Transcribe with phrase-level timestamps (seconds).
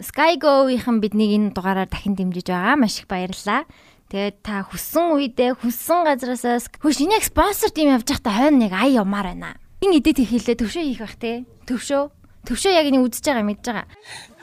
[0.00, 2.76] Skygo-ийнхан биднийг энэ дугаараар дахин дэмжиж байгаа.
[2.76, 3.64] Маш их баярлалаа.
[4.10, 8.72] Тэгээд та хүссэн үедээ хүссэн газараас хөөш энэ яг спонсор тийм явж байхдаа хойно нэг
[8.74, 9.54] ая ямаар байна.
[9.80, 11.46] Ин эдэт хийхлээ төвшөө хийх бах те.
[11.70, 12.10] Төвшөө.
[12.42, 13.86] Төвшөө яг энийг үзэж байгаа мэдж байгаа.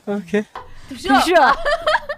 [0.07, 0.43] Окей.
[0.87, 1.51] Төвшөө.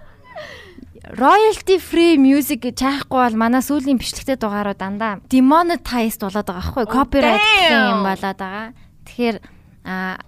[1.18, 6.84] royalty free music гэж хаахгүй бол манай сүүлийн бичлэгтэй дугааруу дандаа demonetized болоод байгаа байхгүй
[6.86, 8.66] copyright юм болоод байгаа.
[9.08, 9.36] Тэгэхээр
[9.84, 10.20] а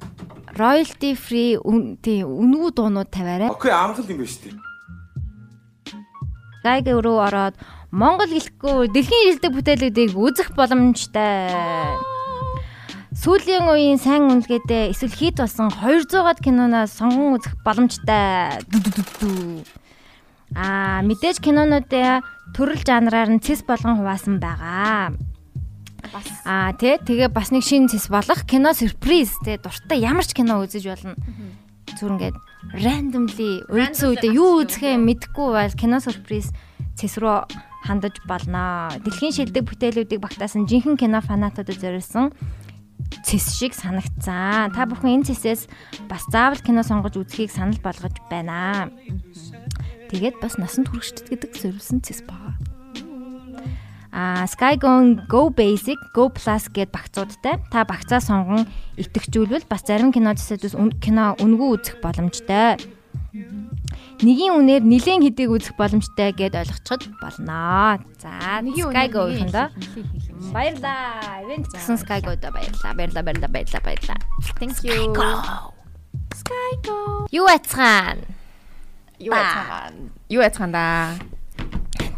[0.56, 1.56] royalty free
[2.02, 3.48] тий үнгүй дуунууд тавиарай.
[3.48, 4.56] Окей, амгалт юм байна шүү дээ.
[6.62, 7.56] Гайг руу ороод
[7.92, 11.52] Монгол хэлэхгүй дэлхийн хэлдэг бүтээлүүдийг үзэх боломжтой.
[13.12, 18.56] Сүүлийн үеийн сайн үнэлгээдээ эсвэл хит болсон 200-аад киноноос сонгон үзэх боломжтой.
[20.56, 22.24] Аа мэдээж кинонуудаа
[22.56, 25.12] төрөл жанраар нь цэс болгон хуваасан байгаа.
[26.44, 30.60] Аа тий тэгээ бас нэг шинэ цэс болох кино сюрприз тий дуртай ямар ч кино
[30.62, 31.14] үзэж болно.
[31.98, 32.36] Зүр ингээд
[32.78, 36.50] randomly үйтсэн үедээ юу үзэхээ мэдэхгүй бол кино сюрприз
[36.98, 37.46] цэс рүү
[37.86, 38.90] хандаж болно.
[39.02, 42.30] Дэлхийн шилдэг бүтээлүүдийг багтаасан жинхэнэ кино фанатуудад зориулсан
[43.26, 44.72] цэс шиг санагцсан.
[44.72, 45.68] Та бүхэн энэ цэсээс
[46.08, 48.90] бас заавал кино сонгож үзхийг санал болгож байна.
[50.08, 52.71] Тэгээд бас насанд хүрэгчдэд гэдэг зориулсан цэс байгаа.
[54.12, 57.56] А Skygon Go Basic, Go Plus гэд багцуудтай.
[57.72, 58.68] Та багцаа сонгон
[59.00, 62.76] итгэжүүлвэл бас зарим кино цэсэдээс кино үнгүй үзэх боломжтой.
[64.20, 67.96] Нэгийн үнээр нилээн хэдийг үзэх боломжтой гэд ойлгочиход болно.
[68.20, 69.66] За, Skygo-ийнхэндээ
[70.52, 71.40] баярлаа.
[71.42, 72.92] Event гэсэн Skygo-да баярлаа.
[72.92, 74.18] Баярлаа, баярлаа, баярлаа, баярлаа.
[74.60, 75.16] Thank you.
[76.36, 77.26] Skygo.
[77.32, 78.20] Юу ацгаан?
[79.18, 79.94] Юу яцгаан?
[80.28, 81.16] Юу яцгаан да?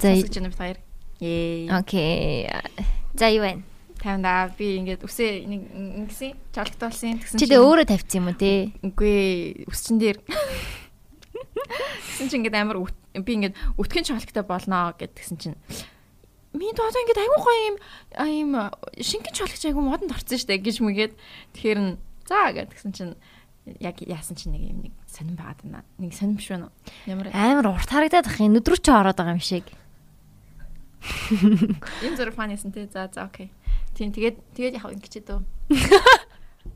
[0.00, 0.78] За гэж нэг хоёр.
[1.24, 1.72] Ээ.
[1.72, 2.52] Окей.
[3.16, 3.64] За юу вэ?
[3.96, 5.62] Тавьнда би ингээд үсээ нэг
[6.12, 7.48] ингэсэн чалгтуулсан тэгсэн чи.
[7.48, 8.68] Чи тэгээ өөрөө тавьсан юм уу те?
[8.84, 10.20] Үгүй үсчин дээр.
[12.12, 12.84] Тэгсэн чи ингээд амар
[13.16, 15.56] би ингээд өтгөн чалгтай болноо гэдгсэн чинь
[16.52, 17.76] Минь одоо ингээд айгүй гоё юм
[18.28, 18.50] юм
[19.00, 21.12] шингэн чолагч айгүй модонд орсон штэ гэж мүгээд
[21.56, 21.92] тэгэхээр нь
[22.28, 23.14] за гэдгсэн чинь
[23.80, 25.82] яг яасан чинь нэг юм нэг сонирн байгаад байна.
[25.98, 26.74] Нэг сонирн биш байна уу?
[27.10, 29.66] Ямар амар урт харагдаад ах юм өдрөө ч ороод байгаа юм шиг.
[32.02, 32.88] Энэ зэрэг фан ясан те.
[32.92, 33.50] За за окей.
[33.94, 35.40] Тийм тэгээд тэгээд яг ингэчээ дөө.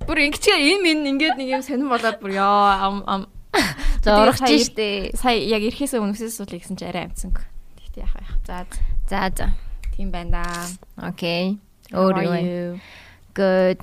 [0.07, 3.23] Бүр ингэчээ энэ минь ингээд нэг юм сонирн болоод бүр яа ам ам
[4.05, 5.17] За урагч штэ.
[5.17, 7.43] Сая яг ирэхээс өмнөөс суулаа гэсэн чи арай амцсанг.
[7.81, 8.35] Тэгтээ яах яах.
[8.47, 8.57] За
[9.09, 9.47] за за.
[9.97, 11.09] Тийм байна да.
[11.09, 11.59] Окей.
[11.91, 12.79] Өөр юу?
[13.35, 13.83] Good.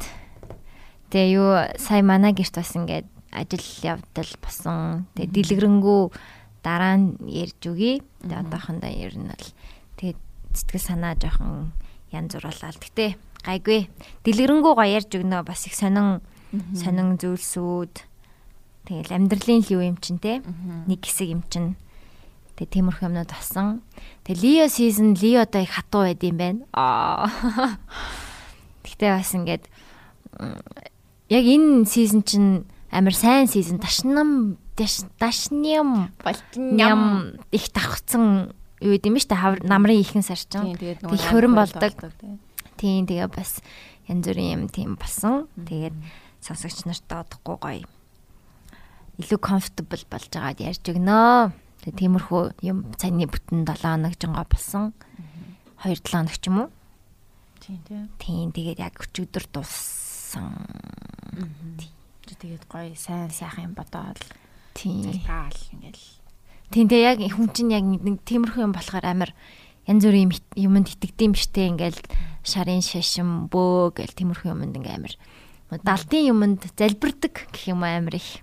[1.09, 1.51] Тэгээ юу
[1.81, 5.09] сая манай гэрт бас ингээд ажил явдал босон.
[5.17, 6.01] Тэгээ дэлгэрэнгүй
[6.63, 8.01] дараа нь ярьж үгүй.
[8.23, 9.45] Тэгээ одоохондоо ер нь бол
[10.55, 11.75] сэтгэл санаа жоохон
[12.11, 12.79] янз буруулаад.
[12.79, 13.91] Гэтэ гайгүй.
[14.23, 16.23] Дэлгэрэнгүй гоё ярьж өгнө бас их сонин
[16.73, 17.93] сонин зүйлсүүд.
[18.87, 20.41] Тэгэл амьдралын л юу юм чин те.
[20.87, 21.75] Нэг хэсэг юм чин.
[22.55, 23.83] Тэгээ тиймэрхүү юмнууд басан.
[24.23, 26.61] Тэгээ Лио сизон Лио одоо их хатуу байд юм байна.
[26.71, 27.27] Аа.
[28.85, 29.67] Гэтэ бас ингээд
[31.27, 34.57] яг энэ сизон чинь амар сайн сизон ташнам
[35.19, 38.55] дашням болтням их давхцсан
[38.85, 41.97] юу гэдэм биш та намрын ихэнх сар чинь их хөрөн болдог.
[42.77, 43.65] Тийм тэгээ бас
[44.05, 45.49] янз бүрийн юм тийм болсон.
[45.57, 45.97] Тэгээд
[46.45, 47.87] сонсогч нартай одохгүй гоё.
[49.17, 51.51] Илүү comfortable болж байгаад ярьж өгнөө.
[51.81, 54.93] Тэгээ тиймэрхүү юм цайны бүтэн 7 хоног жингаа болсон.
[55.81, 56.69] 2 7 хоног ч юм уу?
[57.63, 58.03] Тийм тийм.
[58.21, 60.53] Тийм тэгээд яг өчигдөр дууссан.
[62.25, 64.21] Тэгээд гоё сайн сайхан юм бодоод
[64.75, 66.14] тийм таал ингээл.
[66.73, 69.31] Тийм тэгээ яг хүн чинь яг нэг тиймэрхүү юм болохоор амар
[69.85, 72.01] янз бүрийн юмд итгэдэм биштэй ингээл
[72.41, 75.15] шарын шашин бөө гэл тиймэрхүү юмд ингээм амар
[75.69, 78.41] далдын юмд залбирдаг гэх юм амар их.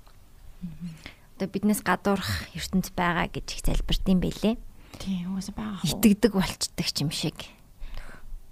[1.39, 4.55] Одоо биднээс гадуурх ертөнд байгаа гэж их залбирдсан байлээ.
[4.99, 5.87] Тийм уусаа байгаа.
[5.87, 7.39] Итгэдэг болчдөг юм шиг.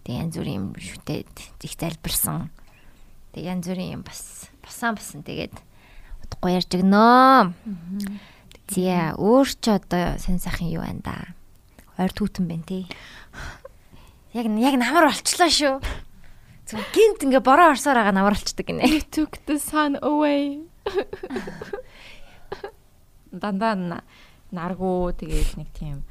[0.06, 2.50] Тэг янз бүрийн юм шүтээд их залбирсан.
[3.34, 5.54] Тэг янз бүрийн юм бас басан басан тэгээд
[6.26, 7.53] удахгүй ярьж өгнөө.
[8.70, 11.16] Зя өөр ч одоо сэн сайхан юу байна да.
[11.98, 12.86] Ойр түүтэн байна тий.
[14.30, 15.83] Яг яг намар болчлоо шүү.
[16.71, 19.10] Зүг гинт ингээ бороо орсоор байгаа намар болчдөг гинэ.
[19.10, 20.62] Took the sun away.
[23.34, 24.06] Дандаа
[24.54, 26.06] наргуу тэгээд нэг тийм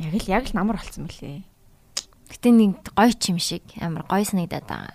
[0.00, 1.48] яг л яг л намар болцсон мөлий.
[2.28, 4.92] Гэтэ нэг гоё ч юм шиг амар гоё санагдаад байгаа.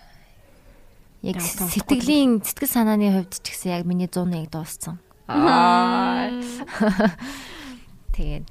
[1.26, 5.02] Яг сэтгэлийн сэтгэл санааны хувьд ч гэсэн яг миний 100-ыг дууссан.
[5.28, 6.28] Аа.
[8.14, 8.46] Тэгээд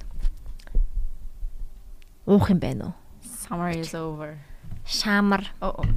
[2.26, 2.94] уух юм байна уу?
[3.24, 4.40] Summer is over.
[4.84, 5.48] Шамар.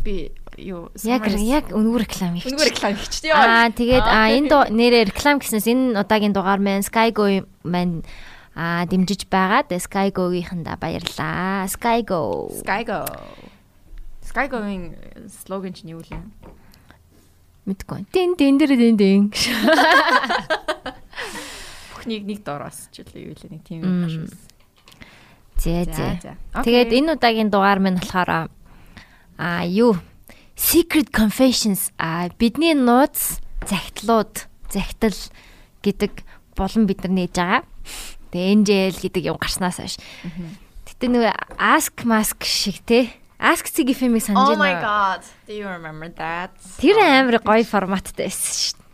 [0.04, 2.46] Би юу Яг яг өнгөр реклам их.
[2.46, 3.32] Өнгөр реклам хийч тий.
[3.34, 8.06] Аа тэгээд аа энэ дуу нэрээ реклам гэснээс энэ удаагийн дугаар маань Skygo маань
[8.54, 9.66] аа дэмжиж байгаа.
[9.66, 11.66] Тэгээд Skygo-гийнхэндээ баярлаа.
[11.66, 12.52] Skygo.
[12.62, 13.02] Skygo.
[14.22, 14.94] Skygo-ийн
[15.30, 16.22] слоган чинь юу лээ?
[17.66, 18.06] Мэдгүй.
[18.14, 19.22] Дин дин дэр дин дин.
[21.90, 24.30] Бүхнийг нэг дороос ч үлээ юу лээ нэг тийм юм шүү.
[25.58, 26.38] Зэ зэ.
[26.62, 28.54] Тэгээд энэ удаагийн дугаар минь болохоор
[29.34, 29.98] аа юу
[30.54, 35.18] Secret Confessions а бидний нууц загтлууд загтал
[35.82, 36.22] гэдэг
[36.54, 37.66] болон бид нар нээж байгаа.
[38.30, 39.98] Тэгээ NJL гэдэг юм гарснаас хойш.
[40.86, 44.56] Гэтэ нөгөө Ask Mask шиг те Ask Sig FM-ийг санаж байна.
[44.56, 45.22] Oh my god.
[45.46, 46.56] Do you remember that?
[46.80, 48.86] Тэр амар гоё форматтай байсан шүү дээ.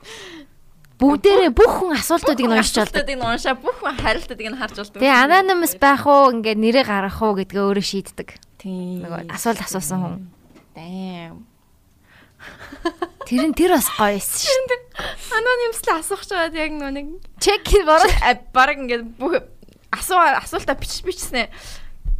[1.02, 3.02] Бүгдээрээ бүх хүн асуултуудыг нь уншиж болдог.
[3.02, 4.98] Асуултуудыг нь уншаа бүх хүн хариултуудыг нь харж болдог.
[5.02, 8.28] Тэгээ anonymous байх уу ингээд нэрээ гаргах уу гэдгээ өөрөө шийддэг.
[8.62, 9.02] Тийм.
[9.02, 10.14] Нөгөө асуулт асуусан хүн.
[10.74, 11.46] Damn.
[13.26, 14.78] Тэр нь тэр бас гоё байсан шүү.
[15.38, 17.06] Anonymous-л асуух чаад яг нөө нэг
[17.38, 18.10] Check бороо
[18.54, 19.42] баг ингээд бүх
[19.90, 21.50] асуу асуултаа бичиж бичснэ.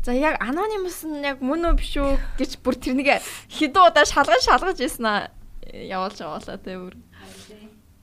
[0.03, 3.23] За яг anonymous нь яг мөн үү биш үү гэж бүр тэрнийг
[3.55, 5.31] хэдэн удаа шалгаж шалгаж ирсэн аа
[5.71, 6.99] явуулж яваалаа тэ бүр.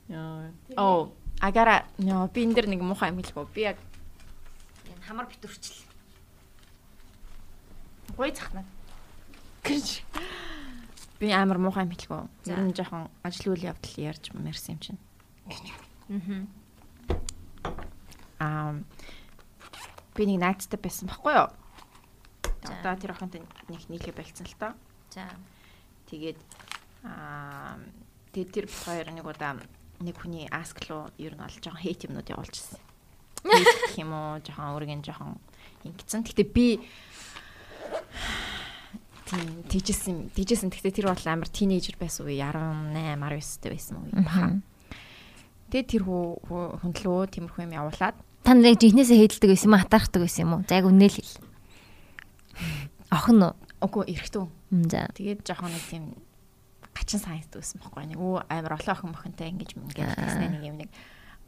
[0.08, 0.48] Яа.
[0.80, 1.12] Оо,
[1.44, 3.48] агара нөө би энэ дэр нэг муухай юм хэлэхгүй.
[3.52, 3.78] Би яг
[5.04, 5.90] хамар битүрчл.
[8.16, 8.64] гой захна.
[9.64, 10.04] Гэж.
[11.20, 12.28] Би амар муухай юм хэлэхгүй.
[12.48, 15.00] Ер нь жоохон ажил үйл явдал ярьж мэрсэн юм чинь.
[18.40, 18.80] Аа
[20.16, 21.48] би нэг найзтай байсан байхгүй юу?
[22.64, 24.74] Одоо тэр охинтой нэг нийлээ болцсон л тоо.
[25.14, 25.30] За.
[26.12, 26.40] Тэгээд
[27.08, 27.80] аа
[28.36, 29.60] тэгээд тэр хоёр нэг удаа
[30.04, 32.80] нэг хүний ask руу ер нь олж жоохон хейт юмнууд явуулчихсан.
[33.44, 35.40] Хейт юм уу жоохон өөргөн жоохон
[35.88, 36.24] ингэсэн.
[36.28, 36.84] Гэтэ би
[39.28, 40.72] тийм тийжсэн тийжсэн.
[40.72, 44.60] Гэтэ тэр бол амар тинейжер байсан үе 18 19 дэх байсан үе баха.
[45.70, 46.26] Тэгээд тэр хүү
[46.82, 49.84] хүндлөө тиймэрхүү юм явуулаад Та нарыг жинхнээсээ хейдэлдэг байсан юм уу?
[49.86, 50.62] Хатаахдаг байсан юм уу?
[50.66, 51.34] За яг үнэл хэл.
[53.10, 53.42] Охин
[53.80, 54.48] үгүй эрэхтэн.
[54.92, 55.08] За.
[55.16, 56.06] Тэгээд жоохон нэг тийм
[56.94, 60.78] гачин сайнсдаг байсан байхгүй нэг өө амар олон охин мохинтой ингэж ингээд тэгснэ нэг юм
[60.78, 60.90] нэг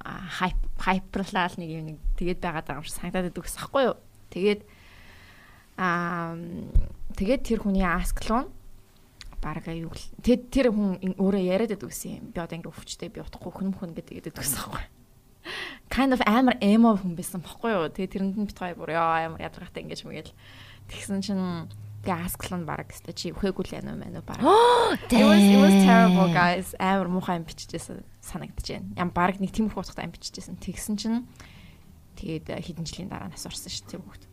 [0.02, 3.98] хайп хайперлал нэг юм нэг тэгээд байгаад байгаа юм шиг санагдаад байдаг гэсэн байхгүй юу.
[4.32, 4.62] Тэгээд
[5.78, 6.34] аа
[7.20, 8.50] тэгээд тэр хүний асклон
[9.42, 12.26] барага юу л тэгэд тэр хүн өөрөө яриад байдаг гэсэн юм.
[12.32, 14.86] Би одоо ингээд өвчтэй би утахгүй хүн хүн гэдэг гэдэг гэсэн байхгүй.
[15.90, 17.90] Kind of амар эмо хүн байсан байхгүй юу.
[17.90, 20.32] Тэгээд тэрэнд нь бит гоё бүр яа амар ядаргатай ингэж мэгэл
[20.92, 21.72] тэгсэн чинь
[22.04, 24.42] би асклон бараг өстой чи өхөөгүй л яна мэн бараг.
[25.14, 26.74] It was it was terrible guys.
[26.82, 28.90] Амар муухай юм бичижсэн санагдаж байна.
[28.98, 30.58] Ям баг нэг тиймэрхүү утгатай юм бичижсэн.
[30.58, 31.30] Тэгсэн чинь
[32.18, 34.24] тэгээд хэдэн жилийн дараа нас орсон шүү тэр хүүхд.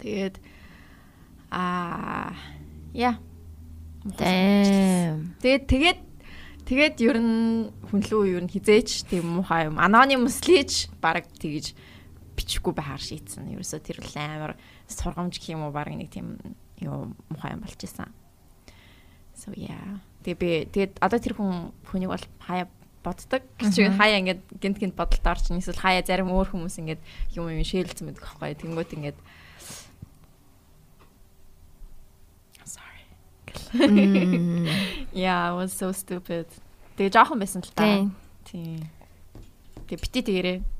[0.00, 0.36] Тэгээд
[1.52, 2.32] аа
[2.96, 3.20] яа.
[5.44, 5.98] Тэгээд тэгээд
[6.64, 9.76] тэгээд ер нь хүнлүү ер нь хизээч тийм муухай юм.
[9.76, 11.76] Anonymous лийж баг тэгж
[12.38, 13.50] бичихгүй байхаар шийдсэн.
[13.50, 14.54] Ерөөсө тэр л амар
[14.86, 16.38] сургамж гэх юм уу баг нэг тийм
[16.78, 18.14] юу муухай юм болж исэн.
[19.34, 19.98] So yeah.
[20.22, 22.70] Тэгээ би тэгээд одоо тэр хүн хүнийг бол хаяа
[23.02, 23.42] боддог.
[23.74, 27.02] Чи хаяа ингээд гинт гинт бодолд орч эсвэл хаяа зарим өөр хүмүүс ингээд
[27.34, 28.54] юм юм шээлцсэн байдаг аахгүй.
[28.58, 29.18] Тэнгүүт ингээд
[32.66, 33.02] Sorry.
[35.14, 36.46] Yeah, I was so stupid.
[36.98, 38.10] Тэгээ жоохон байсан л та.
[38.42, 38.82] Тийм.
[39.86, 40.77] Тэгээ бити тэгэрээ.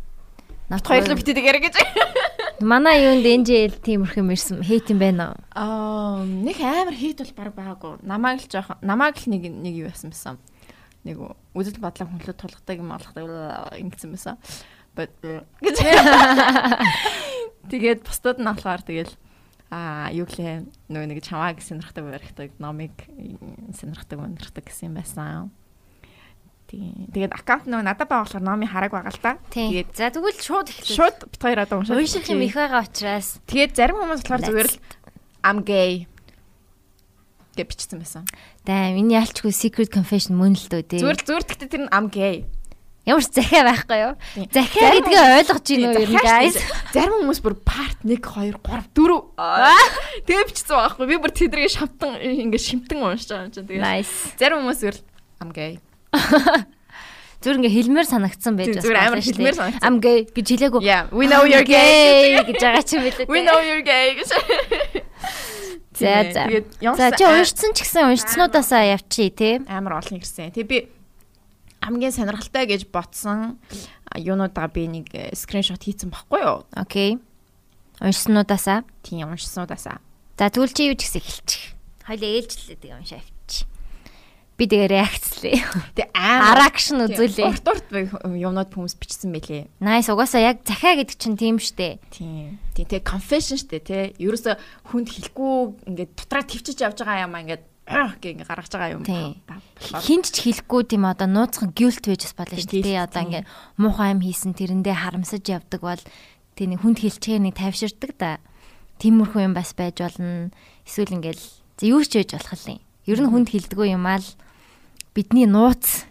[0.68, 1.76] Над Хоёрлоо бити тэгэрээ гэж.
[2.60, 5.40] Манай юунд NJL тиймэрхүү юм ирсэн хейт юм байна уу?
[5.56, 7.92] Аа, нэг амар хийд бол баг байгаагүй.
[8.04, 10.36] Намааг л жоохон намааг л нэг нэг юу яасан байсан.
[11.08, 11.22] Нэг
[11.56, 13.24] үзэл бодлоо хүнлээ тулгадаг юм алгадаг
[13.80, 14.36] ингэсэн байсан.
[14.92, 15.16] But
[15.64, 15.76] гэж.
[17.72, 19.14] Тэгээд бусдад нь болохоор тэгэл
[19.72, 22.92] аа юу гэлээ нөгөө нэг чамааг сонирхдаг барихдаг номыг
[23.72, 25.48] сонирхдаг өнөрхдөг гэсэн юм байсан.
[26.68, 27.08] Тийм.
[27.16, 29.32] Тэгээд аккаунт нөгөө надад байгаа болохоор номыг хараг байгаа л да.
[29.48, 30.96] Тэгээд за тэгвэл шууд эхлэв.
[31.00, 31.96] Шууд бит хоёр одоо уншаад.
[31.96, 34.76] Унших юм их байгаа учраас Тэгээд зарим хүмүүс болохоор зүгээр л
[35.48, 36.04] I'm gay
[37.56, 38.28] гэж бичсэн байсан.
[38.68, 41.00] даа миний ялчгүй secret confession мөн л дөө тий.
[41.00, 42.44] Зүгээр зүгээр тэгтээ тэр нь I'm gay.
[43.08, 44.14] Ямар ч захиа байхгүй юу?
[44.52, 46.60] Захиа гэдгээ ойлгож гин үү нь guys?
[46.92, 51.06] Зарим хүмүүс бүр part 1 2 3 4 тэгээ бичсэн байгаа хгүй.
[51.08, 54.04] Би бүр тэдрийг шамтан ингээд шимтэн уншиж байгаа юм чинь тэгээ.
[54.36, 54.98] Зарим хүмүүс зүгээр
[55.40, 55.80] I'm gay.
[57.38, 59.86] Зүр ингээ хэлмээр санагдсан байж Тийм, зүгээр амар хэлмээр санагдсан.
[59.86, 60.82] Ам гей гэж хэлээгүй.
[60.82, 62.34] Yeah, we know you're gay.
[62.42, 63.30] гэж байгаа ч юм билээ.
[63.30, 64.30] We know you're gay гэж.
[65.94, 66.42] За за.
[66.98, 69.62] За чи уншсан ч гэсэн уншснуудаасаа явчих тий.
[69.70, 70.50] амар олон ирсэн.
[70.50, 70.78] Тэгээ би
[71.78, 73.62] хамгийн сонирхолтой гэж ботсон
[74.18, 76.66] юунуудаа би нэг скриншот хийсэн баггүй юу?
[76.74, 77.22] Окей.
[78.02, 78.82] Уншснуудаасаа.
[79.06, 80.02] Тийм уншсануудаасаа.
[80.34, 81.62] За тэгвэл чи юу ч гэсэн эхэлчих.
[82.02, 83.22] Хоёлаа ээлжлээ тэгээ уншаа.
[84.58, 85.54] Би тэгээ реакцлээ.
[85.94, 87.46] Тэг амар Аракшн үзүүлээ.
[87.46, 87.86] Урт урт
[88.26, 89.70] юмнууд хүмүүс бичсэн байлээ.
[89.78, 92.02] Nice угаасаа яг захиа гэдэг чинь тийм штэ.
[92.10, 92.58] Тийм.
[92.74, 94.18] Тийм тэг confession штэ тий.
[94.18, 94.58] Ерөөсө
[94.90, 97.62] хүнд хэлэхгүй ингээд дотроо твчиж явж байгаа юм ингээд
[98.18, 99.06] гэх ингээд гаргаж байгаа юм.
[99.06, 102.98] Болохоор Хинч ч хэлэхгүй тийм одоо нууцхан guilt байж бас болно шүү дээ.
[102.98, 103.44] Одоо ингээ
[103.78, 106.02] муухай юм хийсэн тэрэндээ харамсаж явдаг бол
[106.58, 108.42] тийм нэг хүнд хэлчихээ нэг тавьширдаг да.
[108.98, 110.50] Тиймэрхүү юм бас байж болно.
[110.82, 111.46] Эсвэл ингээл
[111.86, 112.82] юу ч байж болох юм.
[113.06, 114.28] Ер нь хүнд хэлдэггүй юм аа л
[115.18, 116.06] бидний нууц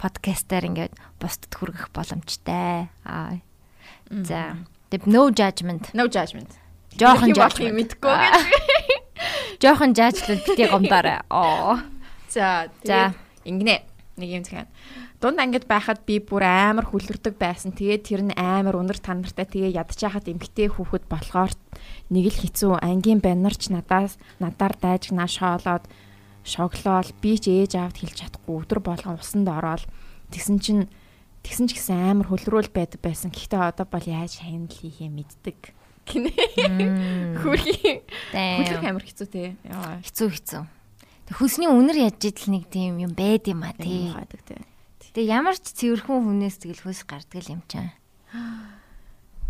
[0.00, 2.88] подкастаар ингээд бусдад хүргэх боломжтой.
[3.04, 3.44] Аа.
[4.08, 4.56] За.
[4.88, 5.92] Тэг no judgment.
[5.92, 6.56] no judgment.
[6.96, 7.76] Жохон judgment.
[7.76, 8.32] мэдгүй гэж.
[9.60, 11.20] Жохон жаачлал битгий гомдоорой.
[11.28, 11.76] Оо.
[12.32, 13.12] За За.
[13.44, 13.84] ингэнэ.
[14.16, 14.64] Нэг юм захиа.
[15.20, 17.76] Дунд ангид байхад би бүр амар хүлэрдэг байсан.
[17.76, 21.52] Тэгээд тэр нь амар өнөр танартай тэгээ ядчихахад эмгтэй хүүхэд болохоор
[22.08, 25.84] нэг л хэцүү ангийн баннерч надаас надаар дайж наашаолоод
[26.46, 29.82] шоглоол би ч ээж аавд хэлж чадахгүй өдөр болгон усанд ороод
[30.30, 30.86] тэгсэн чинь
[31.42, 33.34] тэгсэн ч гэсэн амар хөлрүүл байдаг байсан.
[33.34, 35.58] Гэхдээ одоо бол яаж хандл хийхээ мэддэг.
[36.06, 36.30] Гинэ.
[37.42, 38.86] Хүлрэх Damn.
[38.86, 39.58] амар хэцүү те.
[39.66, 39.98] Яа.
[40.06, 40.62] Хэцүү хэцүү.
[41.26, 44.14] Тэг хөлсний үнэр ядж идэл нэг тийм юм байд юм а тий.
[45.10, 47.90] Тэг ямар ч цэвэрхэн хүнээс тэгэл хөөс гардаг л юм чаа.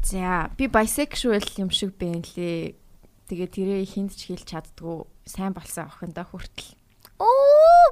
[0.01, 2.79] За, би bisexual юм шиг байна лээ.
[3.27, 6.76] Тэгээ тэрээ хинд ч хэлж чаддгүй сайн болсон охиндоо хүртэл.
[7.19, 7.87] Оо.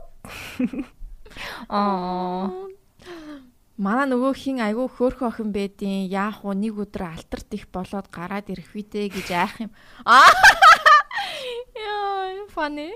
[1.68, 2.50] Аа.
[3.74, 6.54] Манай нөгөө хин айгүй хөөрхөн охин байдیں۔ Яах вэ?
[6.54, 9.70] Нэг өдөр алтарт их болоод гараад ирэх вүдэ гэж айх юм.
[10.06, 10.30] Аа.
[11.74, 12.94] Яа, funny.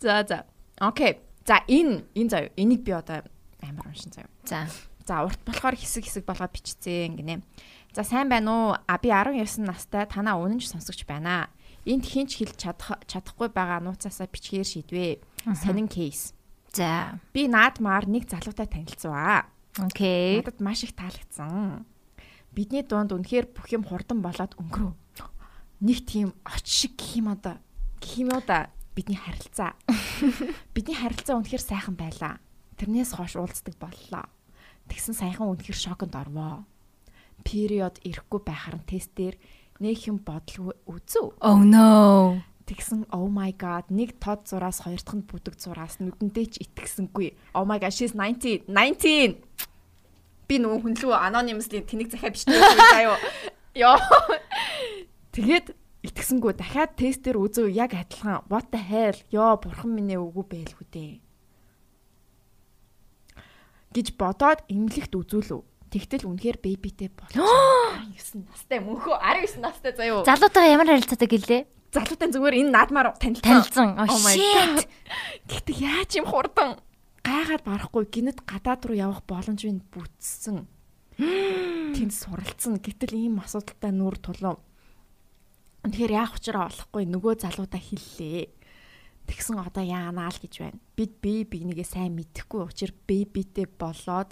[0.00, 0.48] За за.
[0.80, 1.20] Окей.
[1.44, 2.50] За энэ энэ заяа.
[2.56, 3.20] Энийг би одоо
[3.60, 4.32] амар уншин заяа.
[4.48, 4.64] За.
[5.04, 7.44] За урт болохоор хэсэг хэсэг болгоод бичцээ гинэ.
[7.92, 8.80] За сайн байна уу?
[8.86, 11.50] А би 19 настай танаа үнэнч сонсогч байна.
[11.88, 15.24] Энд хинч хэлж чадах чадахгүй байгаа нууцаасаа бичгээр шийдвэ.
[15.56, 16.36] Сонин кейс.
[16.72, 17.18] За.
[17.32, 19.48] Би наадмаар нэг залуутай танилцваа.
[19.80, 20.38] Окей.
[20.44, 21.86] Надад маш их таалагдсан.
[22.52, 24.94] Бидний дунд үнэхээр бүх юм хурдан болоод өнгөрөв.
[25.80, 27.56] Нэг тийм оч шиг гэх юм одоо.
[28.02, 29.72] Гэх юм уу да бидний харилцаа.
[30.74, 32.42] Бидний харилцаа үнэхээр сайхан байлаа.
[32.76, 34.28] Тэрнээс хойш уулздаг боллоо.
[34.90, 36.66] Тэгсэн саяхан үнэхээр шоконд орвоо.
[37.46, 39.38] Период ирэхгүй байхаар тестээр
[39.80, 41.34] нэг юм бодол үзв.
[41.40, 42.40] Oh no.
[42.68, 47.34] Тэгсэн oh my god нэг тод зураас хоёр дахь нь бүдэг зураас нүдэндээ ч итгэсэнгүй.
[47.56, 49.40] Oh my god she's 19 19
[50.46, 53.18] би нөгөө хүн лүү anonymously тэнэг захиа бичсэн заяа.
[53.80, 53.98] Йоо.
[55.34, 55.74] Тэгээд
[56.06, 61.12] итгэсэнгүй дахиад тестээр үзв яг адилхан what the hell ёо бурхан минь үгүй байлгүй дээ.
[63.94, 65.66] гэж бодоод имлэгт үзүүлв.
[65.90, 68.46] Тэгтэл үнэхээр бэбитэй болчихсон.
[68.46, 70.22] 19 настай мөнхөө 19 настай заяа.
[70.22, 71.62] Залуутайгаа ямар харилцаатай гэлээ?
[71.90, 73.42] залуутай зүгээр энэ наадмаар танилцсан.
[73.42, 73.88] Танилцсан.
[73.98, 74.86] Oh Oh my shit.
[75.50, 76.78] Гэхдээ яаж юм хурдан
[77.26, 80.70] гайхаад барахгүй гинэд гадаад руу явах боломж минь бүтсэн.
[81.98, 82.78] Тэнд суралцсан.
[82.78, 84.62] Гэтэл ийм асуудалтай нүүр тулав.
[85.82, 88.54] Тэгэхээр яах учраа олохгүй нөгөө залуудаа хиллээ.
[89.26, 90.78] Тэгсэн одоо яанаа л гэж байна.
[90.94, 94.30] Бид бие бигнийгээ сайн мэдэхгүй учраа бэбитэй болоод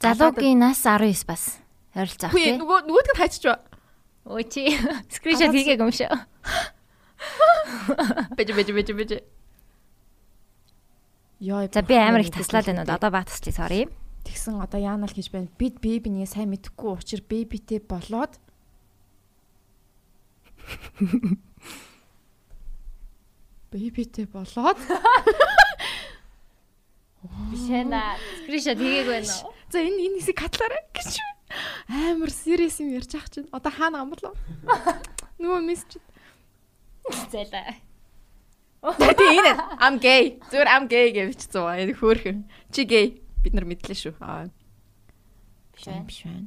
[0.00, 1.58] Залуугийн нас 19 бас.
[1.94, 2.58] Ойролцоох Хүй тий.
[2.60, 3.58] нөгөө нөгөөдг нь хайчих ба.
[4.24, 4.62] Өө чи
[5.14, 6.12] скриншот хийгээг юм шүү.
[8.36, 9.10] Бэж бэж бэж бэж.
[11.40, 11.68] Яа.
[11.72, 12.94] За би амар их таслаад байна уу?
[12.94, 13.88] Одоо баа таслая sorry.
[14.24, 15.48] Тэгсэн одоо яана л гэж байна.
[15.58, 18.36] Бид бэбинийг сайн мэдэхгүй учраа бэбитэй болоод
[23.72, 24.78] бэбитэй болоод
[27.50, 27.84] Биш ээ.
[28.44, 29.59] Скриншот хийгээг байна уу?
[29.70, 31.12] За энэ энэ хэсэг катлаарай гэж
[31.90, 33.48] амар serious юм ярьж ах чинь.
[33.50, 34.34] Одоо хаана амблаа
[35.38, 35.98] нөгөө мессеж
[37.32, 37.74] Зайлаа.
[38.80, 39.52] Тэ энэ.
[39.82, 40.38] I'm gay.
[40.52, 41.74] Зүгээр I'm gay бичсэн ба.
[41.80, 42.38] Энэ хөөхөн
[42.70, 43.06] чи gay?
[43.42, 44.14] Бид нар мэдлээ шүү.
[44.22, 44.46] Аа
[45.74, 46.04] Биш байна.
[46.06, 46.46] биш байна.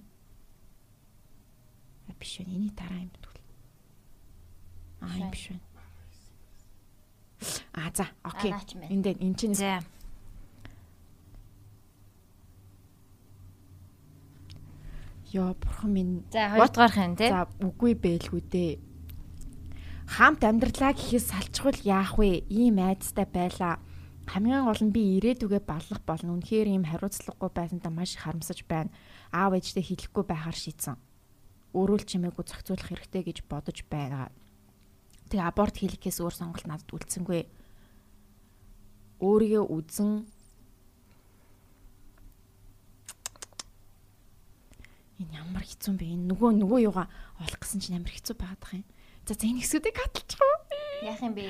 [2.08, 2.54] А, биш байна.
[2.54, 3.42] Эний дараа юм тэгвэл
[5.04, 5.66] аа биш байна.
[7.76, 8.52] А за окей.
[8.88, 9.84] Энд дээр эн чинь За.
[15.34, 17.30] Ёо бурхан минь За хоёрдугаарх нь тий.
[17.30, 18.74] За үгүй байлгүй дээ.
[20.06, 22.46] Хамт амьдралаа гэхээс салчгүй яах вэ?
[22.54, 23.82] Ийм айдастай байлаа.
[24.30, 26.38] Хамгийн гол нь би ирээдүгээ баллах болно.
[26.38, 28.94] Үнэхээр ийм хариуцлагагүй байсандаа маш их харамсаж байна.
[29.34, 30.96] Аав ээжтэй хэлэхгүй байхаар шийдсэн.
[31.74, 34.30] Өөрөөл чимээгүй зохицуулах хэрэгтэй гэж бодож байгаа.
[35.34, 37.42] Тэгээ аборт хийхээс өөр сонголт надад үлдсэнгүй.
[39.18, 40.12] Өөрийгөө үзэн
[45.22, 46.06] Энэ ямар хэцүү бэ?
[46.10, 47.08] Энэ нөгөө нөгөө юугаа
[47.42, 48.88] олох гэсэн чинь ямар хэцүү байгаад байгаа юм.
[49.28, 50.58] За за энэ хэсгүүдийг хаталчих уу?
[51.06, 51.46] Яах юм бэ?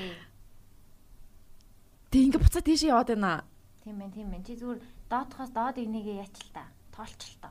[2.11, 3.47] Тэг ингээ буцаад тийш яваад байна.
[3.83, 4.43] Тийм ээ, тийм ээ.
[4.45, 4.79] Чи зүгээр
[5.09, 6.67] доотхоос доод игнийгээ яач л та.
[6.93, 7.49] Тоолч л та.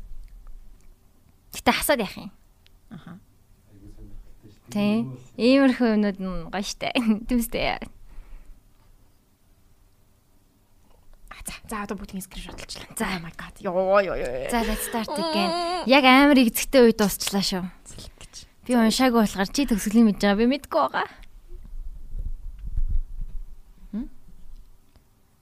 [1.54, 2.32] Гэтэ хасаад яах юм?
[2.90, 3.20] Аха.
[4.70, 5.06] Тий.
[5.38, 6.94] Иймэрхүү юмнууд нь гоё штэ.
[7.30, 7.82] Түмстэй.
[11.34, 12.94] А за за одоо бүгдийн скриншот олчлаа.
[12.94, 13.06] За.
[13.18, 13.54] oh my god.
[13.58, 14.50] Йоо ёо ёо.
[14.54, 15.50] За let's start again.
[15.90, 17.66] Яг амар игзэгтэй үе дуусчлаа шүү.
[17.66, 18.34] гэж.
[18.70, 20.38] Би уншаагүй болохоор чи төгсгөлийн мэдж байгаа.
[20.38, 21.10] Би мэдгүй байгаа.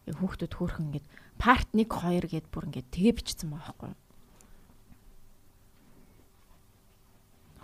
[0.08, 4.07] Хүүхдүүд хөөрхөн ингээд part 1 2 гэд бүр ингээд тэгээ бичсэн байгаа байхгүй юу?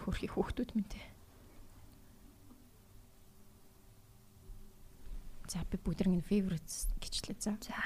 [0.04, 1.02] Хөрхи хүүхдүүд те.
[5.48, 7.56] За би бүгдэрийн favorites гэчлээ за.
[7.64, 7.78] За.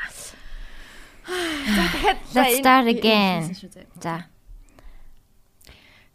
[2.34, 3.54] Let's start again.
[4.02, 4.26] За.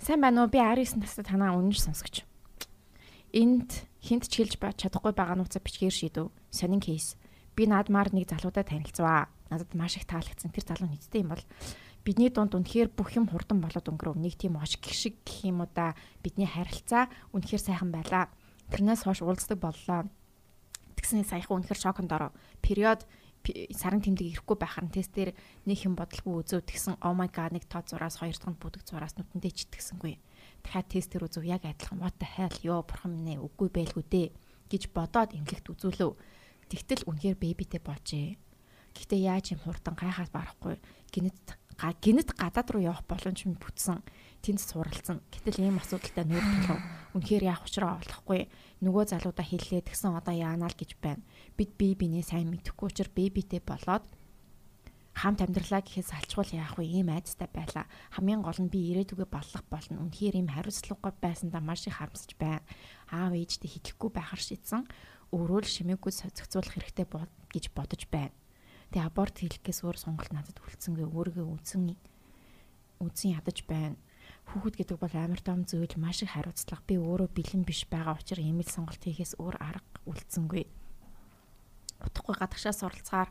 [0.02, 0.50] Сайн байна уу?
[0.50, 2.26] Би 19 настай танаа үнэн сонсогч.
[3.30, 6.34] Энд хинт ч хэлж ба чадахгүй байгаа нууцаа бичгээр шийдв.
[6.50, 7.14] Сонин кейс.
[7.54, 9.30] Би наадмаар нэг залуудаа танилцваа.
[9.46, 11.44] Надад маш их таалагдсан тэр залуу нийтдээ юм бол
[12.02, 14.18] бидний дунд үнэхээр бүх юм хурдан болоод өнгөрөв.
[14.18, 15.94] Нэг тийм ош гих шиг гэх юм уу да.
[16.22, 18.30] Бидний харилцаа үнэхээр сайхан байлаа.
[18.74, 20.10] Тэрнээс хойш уулздаг боллоо.
[20.98, 22.30] Тэгснээ саяхан үнэхээр шоконд ороо.
[22.58, 23.06] Период
[23.74, 25.34] сарын тэмдэг ирэхгүй байхаар нь тест дээр
[25.66, 28.86] нэг юм бодлого үзөв тэгсэн oh my god нэг тоо зураас хоёр дахь нь бүдэг
[28.86, 30.14] зураас нүдэндээ читгсэнгүй.
[30.62, 34.04] Дахиад тест дээр үзв яг адилхан what the hell ёо бурхан минь ээ үгүй байлгүй
[34.06, 34.26] дээ
[34.70, 36.14] гэж бодоод эмнэлэгт үзүүлв.
[36.70, 38.38] Тэгтэл үнэхээр бэбитэй болжээ.
[38.94, 40.78] Гэхдээ яаж юм хурдан гайхаад барахгүй
[41.10, 44.06] гинэт га гинэт гадаад руу явах боломж минь бүтсэн.
[44.38, 45.18] Тэнд суралцсан.
[45.34, 46.80] Гэтэл ийм асуудалтай нүүр тулав.
[47.18, 48.46] Үнэхээр яах учраа олохгүй.
[48.86, 51.26] Нөгөө залуудаа хэллээ тэгсэн одоо яанаа л гэж байна.
[51.58, 54.06] Бид бие бинээ сайн мэдэхгүй учраас бэбитэй болоод
[55.12, 56.86] хамт амьдралаа гэхээс алчгуул яах вэ?
[56.86, 57.90] Ийм айцтай байла.
[58.16, 60.00] Хамгийн гол нь би ирээдүгөө боллох болно.
[60.06, 62.64] Үнэхээр ийм хариуцлагагүй байсандаа маш их харамсаж байна.
[63.12, 64.88] Аав ээжтэй хэлэхгүй байхаар шийдсэн.
[65.34, 67.06] Өөрөө л шимээгүй зохицуулах хэрэгтэй
[67.52, 68.32] гэж бодож байна.
[68.92, 71.96] Тэгээ аборт хийхээс өөр сонголт надад үлдсэнгүй өөрийгөө үдсэн
[73.00, 73.96] үдсэн ядаж байна.
[74.52, 76.84] Хүүхэд гэдэг бол амар том зүйл маш их хариуцлага.
[76.84, 80.68] Би өөрөө бэлэн биш байгаа учраас ийм л сонголт хийхээс өөр арга үлдсэнгүй.
[82.04, 83.30] Утгагүй гадагшаа суралцгаар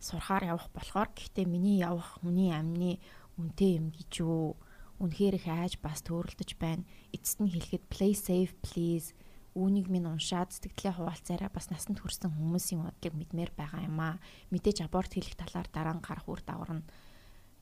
[0.00, 2.96] сурахаар явах болохоор гэхдээ миний явах хүний амны
[3.36, 4.56] үнтэй юм гэж юу
[5.04, 6.86] үнэхээр их айж бас төөрөлдөж байна.
[7.12, 9.12] Эцэст нь хэлэхэд play safe please
[9.54, 14.18] үүнийг минь уншаад сэтгэлээ хуваалцаараа бас насанд хүрсэн хүмүүсийн бодлыг мэдмээр байгаа юм аа.
[14.50, 16.86] Мэдээж аборт хийх талаар дараа нь гарах үр дагавар нь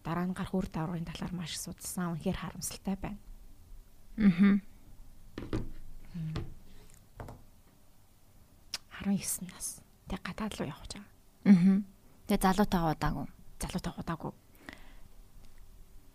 [0.01, 2.17] дараа нь гарах үр дагаврын талаар маш судалсан.
[2.17, 3.21] Үнэхээр харамсалтай байна.
[4.17, 4.61] Аа.
[9.05, 9.85] 19 нас.
[10.09, 11.07] Тэг гадаад руу гэж байгаа.
[11.45, 11.85] Аа.
[12.25, 13.27] Тэгээ залуутайгаа удаагүй.
[13.61, 14.33] Залуутай удаагүй.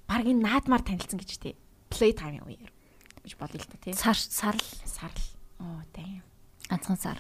[0.10, 1.56] Баргийн наадмаар танилцсан гэж тий.
[1.94, 2.78] Play time юм уу?
[3.28, 3.94] гэж бодъё л та тий.
[3.94, 5.37] Сар сарл Сарл.
[5.60, 6.22] Оо damn.
[6.70, 7.20] ганцхан сар.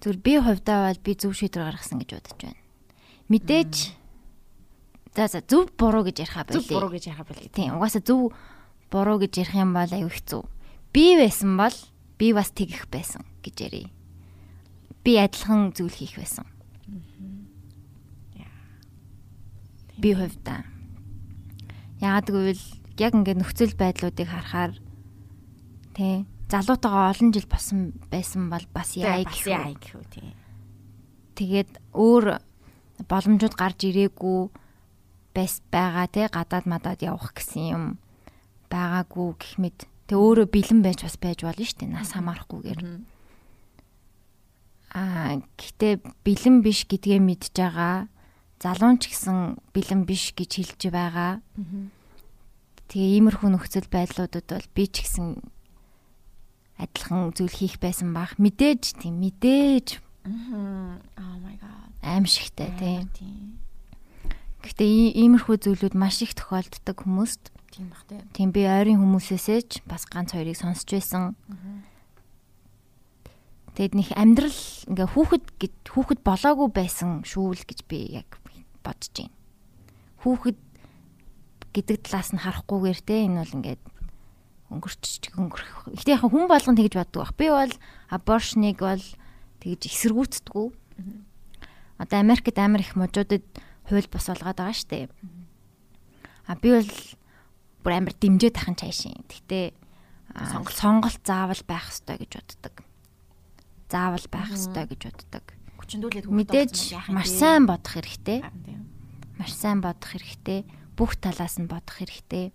[0.00, 2.60] Зүгээр би хувьдаа бол би зөв шийдвэр гаргасан гэж бодож байна.
[3.32, 3.74] Мэдээж
[5.16, 6.98] за за зөв буруу гэж яриха Зүг буруу байли.
[7.00, 7.48] гэж яхаа байл.
[7.48, 8.32] Тийм угаасаа зөв
[8.92, 10.42] буруу гэж ярих юм бол аюу хэцүү.
[10.92, 11.76] Би байсан бол
[12.20, 13.86] би бас тэгэх байсан гэж ярий.
[15.02, 16.44] Би адилхан зүйл хийх байсан.
[19.98, 20.64] Би хувьдаа.
[22.02, 22.64] Яагад гэвэл
[22.98, 24.74] яг ингээд нөхцөл байдлуудыг харахаар
[25.94, 27.80] тий залуутайгаа олон жил босон
[28.14, 29.42] байсан бол бас яа Бас
[29.82, 30.30] гэх тий.
[31.34, 32.38] Тэгээд өөр
[33.10, 34.40] боломжууд гарч ирээгүй
[35.34, 37.84] байс байгаа те гадаад мадаад явах гэсэн юм
[38.70, 39.78] байгаагүй гэх мэт.
[40.06, 41.90] Тэг өөрөө бэлэн байж бас байж болно шүү дээ.
[41.90, 42.80] Нас хамаарахгүйгээр.
[44.94, 48.06] Аа гэхдээ бэлэн биш гэдгээ мэдж байгаа.
[48.62, 51.42] Залуун ч гэсэн бэлэн биш гэж хэлж байгаа.
[52.86, 55.42] Тэгээ иймэрхүү нөхцөл байдлуудад бол би ч гэсэн
[56.78, 58.34] адилхан зүйл хийх байсан бах.
[58.38, 61.00] Мэдээж тийм мэдээж Мгм.
[61.20, 61.90] Oh my god.
[62.02, 63.60] аимшигтай тийм.
[64.64, 67.52] Гэхдээ ий- иймэрхүү зүйлүүд маш их тохиолддог хүмүүст.
[67.70, 68.20] Тийм бах тий.
[68.32, 71.36] Тийм би ойрын хүмүүсээсээ ч бас ганц хоёрыг сонсч байсан.
[73.74, 74.54] Тэгэд нэг амьдрал
[74.86, 78.38] ингээ хүүхэд гэд хүүхэд болоогүй байсан шүү л гэж би яг
[78.86, 79.34] бодож байна.
[80.22, 80.58] Хүүхэд
[81.74, 83.82] гэдэг талаас нь харахгүйгээр те энэ бол ингээд
[84.74, 85.94] өнгөрч өнгөрөх.
[85.94, 87.34] Гэтэ яг хүн болгон тэгж боддог байх.
[87.38, 87.74] Би бол
[88.10, 89.04] аборшныг бол
[89.62, 90.66] тэгж эсэргүүцдэггүй.
[92.02, 93.46] Одоо Америкт амар их мужуудад
[93.86, 95.08] хууль бос болгоод байгаа штэ.
[96.50, 96.92] А би бол
[97.86, 99.22] бүр амар дэмжиж тахын цаашин.
[99.30, 99.72] Гэтэ
[100.34, 100.74] Сонголт.
[100.74, 102.74] сонголт заавал байх ёстой гэж боддог.
[103.88, 105.44] заавал байх ёстой гэж боддог.
[105.78, 106.74] Хүчндүүлээд Мэдээж
[107.14, 108.42] маш сайн бодох хэрэгтэй.
[109.38, 110.66] Маш сайн бодох хэрэгтэй.
[110.98, 112.50] Бүх талаас нь бодох хэрэгтэй.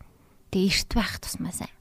[0.52, 1.72] Тэгээ эрт байх тусмаа сайн.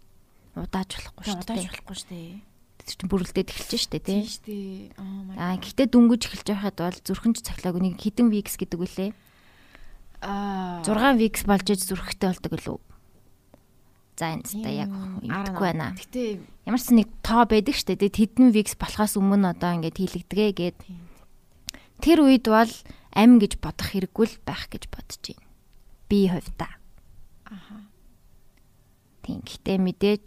[0.58, 1.70] Удааж болохгүй шүү удааж дээ.
[1.70, 2.30] болохгүй шүү дээ.
[2.78, 4.22] Тэр чинь бүрэлдээд эхэлж штэ тий.
[4.26, 4.98] Тийм дээ.
[4.98, 9.10] Oh Аа гэхдээ дүнгиж эхэлж байхад бол зүрхэн ч цахилааг нэг хідэн викс гэдэг үлээ.
[10.24, 12.78] Аа 6 викс болж иж зүрхтэй болдог үлээ.
[14.18, 15.94] За энэ та яг мэдгүй байна.
[15.94, 17.94] Гэтэ Ямар ч нэг тоо байдаг штэ.
[17.94, 20.78] Тэгээд хідэн викс болохоос өмнө одоо ингээд хийлэгдэгээ гээд
[22.02, 22.72] тэр үед бол
[23.14, 25.46] амин гэж бодох хэрэггүй л байх гэж бодож байна.
[26.12, 26.72] Би хувьдаа.
[27.48, 27.87] аха.
[29.28, 29.44] Тийм.
[29.44, 30.26] Гэхдээ мэдээж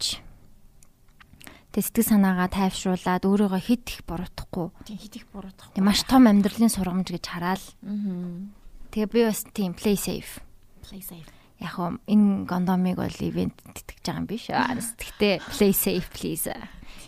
[1.74, 4.70] тэг сэтгэл санаагаа тайвшруулад өөрийгөө хит их буруутгахгүй.
[4.86, 5.74] Тийм хит их буруутгах.
[5.74, 8.46] Тэг маш том амьдралын сургамж гэж хараад Аа.
[8.94, 10.38] Тэгээ би бас тийм play safe.
[10.86, 11.26] play safe.
[11.58, 14.78] Яг хөө энэ гондомыг бол ивент тэтгэж байгаа юм биш аа.
[14.78, 16.46] Гэхдээ play safe please.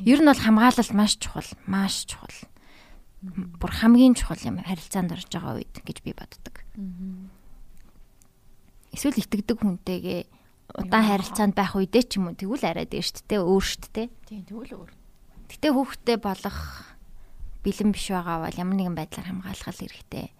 [0.03, 2.35] Ер нь бол хамгаалалт маш чухал, маш чухал.
[3.23, 6.59] Бүр хамгийн чухал юм харилцаанд орж байгаа үед гэж би боддог.
[8.91, 10.23] Эсвэл итгэдэг хүнтэйгээ
[10.75, 14.09] удаан харилцаанд байх үедээ ч юм уу тэгвэл арай дээр шүү дээ өөр шүү дээ.
[14.27, 14.91] Тийм тэгвэл өөр.
[15.51, 16.59] Гэтэ хүүхдээ болох
[17.63, 20.35] бэлэн биш байгаа бол ямар нэгэн байдлаар хамгаалах хэрэгтэй.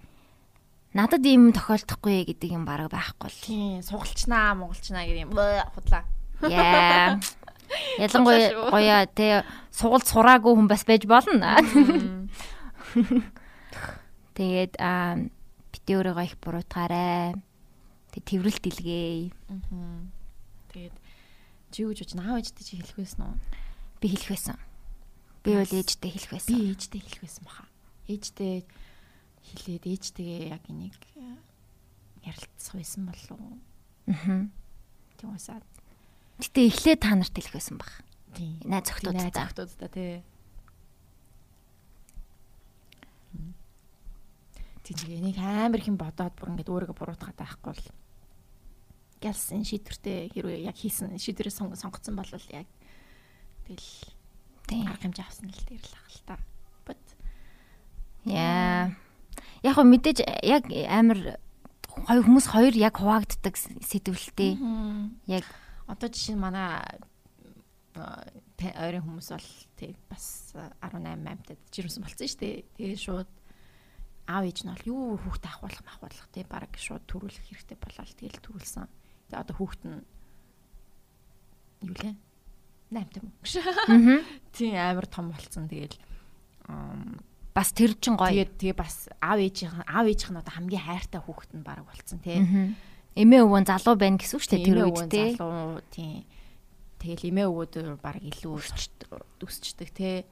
[0.95, 3.43] Надад ийм тохиолдохгүй гэдэг юм баг байхгүй л.
[3.47, 6.03] Тийм сугалчнаа монголчнаа гэх юм худлаа.
[6.47, 7.19] Яа.
[8.03, 9.43] Ялангуяа гоёа тэ
[9.75, 11.59] сугалт сураагүй хүн бас байж болно.
[14.39, 15.19] Тэгээд аа
[15.75, 17.35] бити өөрийгөө их буруутгаарай.
[18.15, 19.35] Тэг тэрвэрэл дэлгэе.
[19.51, 20.14] Аа.
[21.75, 23.35] Чи юу гэж бодож наав ээжтэй чи хэлэх байсан уу?
[23.99, 24.55] Би хэлэх байсан.
[25.43, 26.55] Би бол ээжтэй хэлэх Би байсан.
[26.71, 27.67] ээжтэй хэлэх байсан баха.
[28.07, 28.63] Ээжтэй
[29.43, 31.35] хэлээд ээжтэйгээ яг энийг э,
[32.31, 33.59] ярилцах байсан болов уу?
[34.07, 34.47] Аа.
[35.19, 35.59] Тийм усаа.
[36.39, 37.91] Гэтэ эхлээд та нарт хэлэх байсан баг.
[38.39, 38.55] Тийм.
[38.63, 39.35] Найз охтуудтай.
[39.35, 40.23] Захтуудтай тий.
[44.87, 47.83] Тэгээ энийг амар их юм бодоод бүр ингээд өөрийгөө буруутгаад байхгүй бол
[49.25, 52.69] гэлсэн шийдвэртэй хэрвээ яг хийсэн шийдвэрээ сон- сонгоцсон бол яг
[53.65, 53.89] тэгэл
[54.69, 54.85] Тийм.
[54.89, 56.37] арга хэмжээ авсан л дээр л ах л та.
[56.85, 57.01] But
[58.29, 58.93] Яа.
[59.65, 61.41] Яг хөө мэдээж яг амар
[61.89, 64.57] хоёр хүмүүс хоёр яг хуваагддаг сэтвэлтэй.
[65.29, 65.45] Яг
[65.89, 66.81] одоо жишээ манай
[67.95, 72.65] ойрын хүмүүс бол тэг бас а, 18 8-тад жирэмсэн болсон шүү дээ.
[72.81, 73.31] Тэгээ шууд
[74.27, 78.17] аав ээж нь бол юу хүүхдээ ахуулах махуулах тий баг шууд төрүүлэх хэрэгтэй болоо л
[78.19, 78.89] тэгэл төрүүлсэн.
[79.35, 80.03] Одоо хүүхд нь
[81.85, 82.15] юу лээ?
[82.95, 84.23] 8 тийм үү?
[84.55, 85.99] Тийм амар том болсон тэгэл
[87.55, 88.47] бас тэр чин гоё.
[88.47, 92.19] тэгээд тэгээ бас аав ээжийн аав ээжийнх нь одоо хамгийн хайртай хүүхэд нь баг болсон
[92.19, 92.43] тий.
[93.15, 95.25] Эмээ өвөн залуу байна гэсэн үг шүү дээ тэр үед өвөө те.
[95.39, 96.27] залуу тийм
[96.99, 98.53] тэгэл эмээ өвөөдөр баг илүү
[99.45, 100.27] өсчдөг те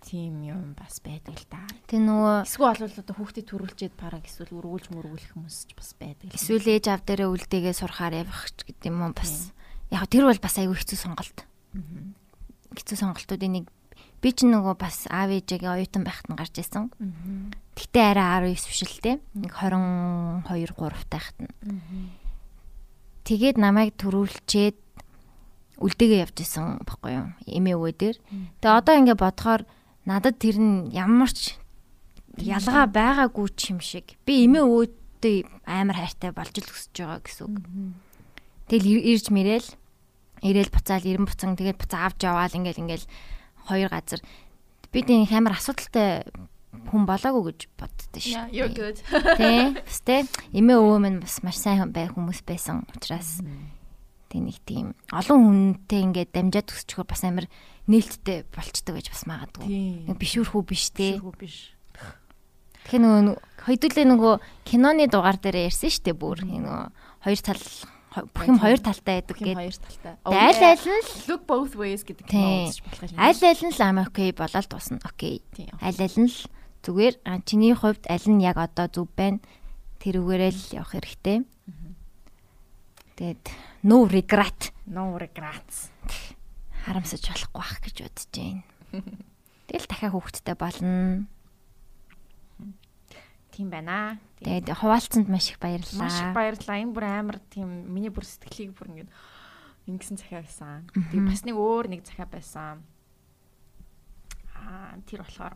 [0.00, 1.62] тийм юм бас байдаг л да.
[1.86, 6.32] Тэг нөгөө Эсвэл бол одоо хүүхдээ төрүүлчихэд бараг эсвэл өргүүлж мөргүүлэх хүмүүс ч бас байдаг.
[6.32, 9.52] эсвэл ээж аав дээрээ үлдээгээ сурахаар явах ч гэдэг юм уу бас.
[9.92, 11.38] Яг тэр бол бас айгүй хэцүү сонголт.
[12.74, 13.66] Хэцүү сонголтуудын нэг
[14.20, 16.56] би ч нөгөө бас аав ээжээгээ оюутан байхад нь гарч.
[16.60, 17.52] Мгм.
[17.76, 19.12] Гэтэ арай 19 биш л те.
[19.32, 20.44] Нэг 22
[20.76, 21.52] 3 тайхад нь.
[23.24, 24.76] Тэгээд намайг төрүүлчээд
[25.80, 27.26] үлдээгээ явж исэн баггүй юу?
[27.48, 28.16] Эмээ өвөө дээр.
[28.60, 29.64] Тэгээ одоо ингээ бодохоор
[30.10, 31.54] надад тэр нь ямар ч
[32.34, 34.18] ялгаа байгаагүй ч юм шиг.
[34.26, 37.56] Би эмээ өвөөтэй амар хайртай болж л өсөж байгаа гэсэн үг.
[38.66, 39.68] Тэгэл ир- ирж мэрэл
[40.42, 43.06] ирээл буцаал ирэн буцан тэгээд буцаа авч яваал ингээл ингээл
[43.70, 44.20] хоёр газар
[44.90, 46.26] бид энэ амар асуудалтай
[46.90, 48.50] хүн болоогүй гэж боддоо шүү.
[48.54, 48.98] You're good.
[49.38, 49.82] Тэ.
[49.84, 50.26] Тэ.
[50.54, 53.42] Эмээ өвөө минь бас маш сайн бай хүмүүс байсан учраас
[54.30, 57.50] тэг нэг тийм олон хүнтэй ингээд дамжаад өсчихөр бас амар
[57.90, 59.66] нээлттэй болчдөг гэж бас магадгүй.
[60.14, 61.18] Бишүүрхүү биш те.
[61.18, 61.74] Шүргүү биш.
[62.86, 63.34] Тэгэхээр нөгөө
[63.66, 66.38] хоёдуулаа нөгөө киноны дугаар дээр ярьсан шүү дээ бүр.
[66.46, 66.80] Нөгөө
[67.26, 67.64] хоёр тал
[68.10, 69.58] бүх юм хоёр талтай байдаг юм гэдэг.
[69.60, 70.14] хоёр талтай.
[70.26, 73.18] Аль аль нь л look both ways гэдэг кино үзэж болох юм.
[73.18, 74.70] аль аль нь л ам окей болоод.
[75.06, 75.36] Окей.
[75.54, 75.70] Тийм.
[75.78, 76.38] Аль аль нь л
[76.82, 77.14] зүгээр
[77.46, 79.38] чиний хувьд аль нь яг одоо зүв байна.
[80.02, 81.38] Тэрүүгээрээ л явах хэрэгтэй.
[83.14, 83.44] Тэгээд
[83.84, 85.92] no regret No regrets.
[86.86, 88.62] Харамсаж болохгүй бах гэж бодож байна.
[89.70, 91.26] Тэгэл дахиад хүүхэдтэй болно.
[93.50, 94.18] Тийм байна.
[94.40, 96.06] Тэгээд хуваалцсанд маш их баярлалаа.
[96.08, 96.80] Маш их баярлалаа.
[96.80, 99.10] Энэ бүр амар тийм миний бүр сэтгэлийг бүр ингээд
[99.86, 100.88] ингэсэн захиа байсан.
[100.94, 102.82] Тэгээ бас нэг өөр нэг захиа байсан.
[104.54, 105.54] Аа тэр болохоор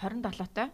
[0.00, 0.70] 27-той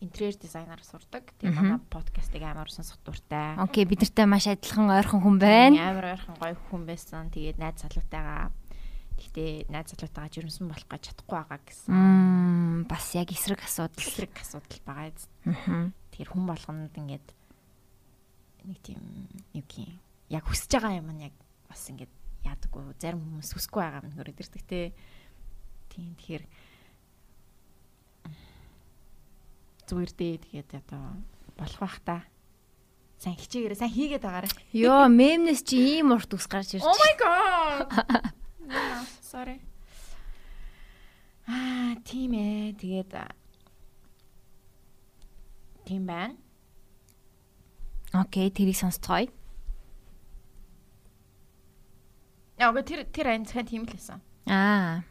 [0.00, 1.32] интерьер дизайнер сурдаг.
[1.40, 3.56] Тэгээ манай подкастыг амар сонсох дуртай.
[3.56, 5.90] Окей, бид нартай маш адилхан ойрхон хүн байна.
[5.90, 7.32] Амар ойрхон гоё хүн байсан.
[7.32, 8.52] Тэгээд найз залуутайгаа
[9.16, 12.84] Гэхдээ найз залуутайгаа жирэмсэн болох гэж чадахгүй байгаа гэсэн.
[12.84, 14.04] Бас яг эсрэг асуудал.
[14.04, 15.24] Эсрэг асуудал байгаа биз.
[16.12, 17.28] Тэгэхээр хүн болгонд ингээд
[18.68, 19.00] нэг тийм
[19.56, 19.96] юу гэх юм.
[20.28, 21.34] Яг хүсэж байгаа юм нь яг
[21.64, 22.12] бас ингээд
[22.44, 22.92] яадаггүй.
[23.00, 24.92] Зарим хүмүүс хүсэхгүй байгаа юм хөрөд ирдэг те.
[25.88, 26.44] Тийм тэгэхээр
[29.86, 31.02] зүгээр дээ тэгээд одоо
[31.56, 32.26] болох бах та.
[33.16, 34.52] Сайн хичээгээрээ сайн хийгээд байгаарай.
[34.76, 36.84] Йоо, мемнес чи ийм урт ус гарч ирж.
[36.84, 37.88] Oh my god.
[39.32, 39.62] Sorry.
[41.48, 42.76] Аа, тийм ээ.
[42.76, 43.12] Тэгээд
[45.86, 46.36] тийм байна.
[48.12, 49.30] Окей, тэрийг сонсцгоё.
[52.58, 54.20] Яг тэр тэр айн цахан тийм л байсан.
[54.48, 55.04] Аа.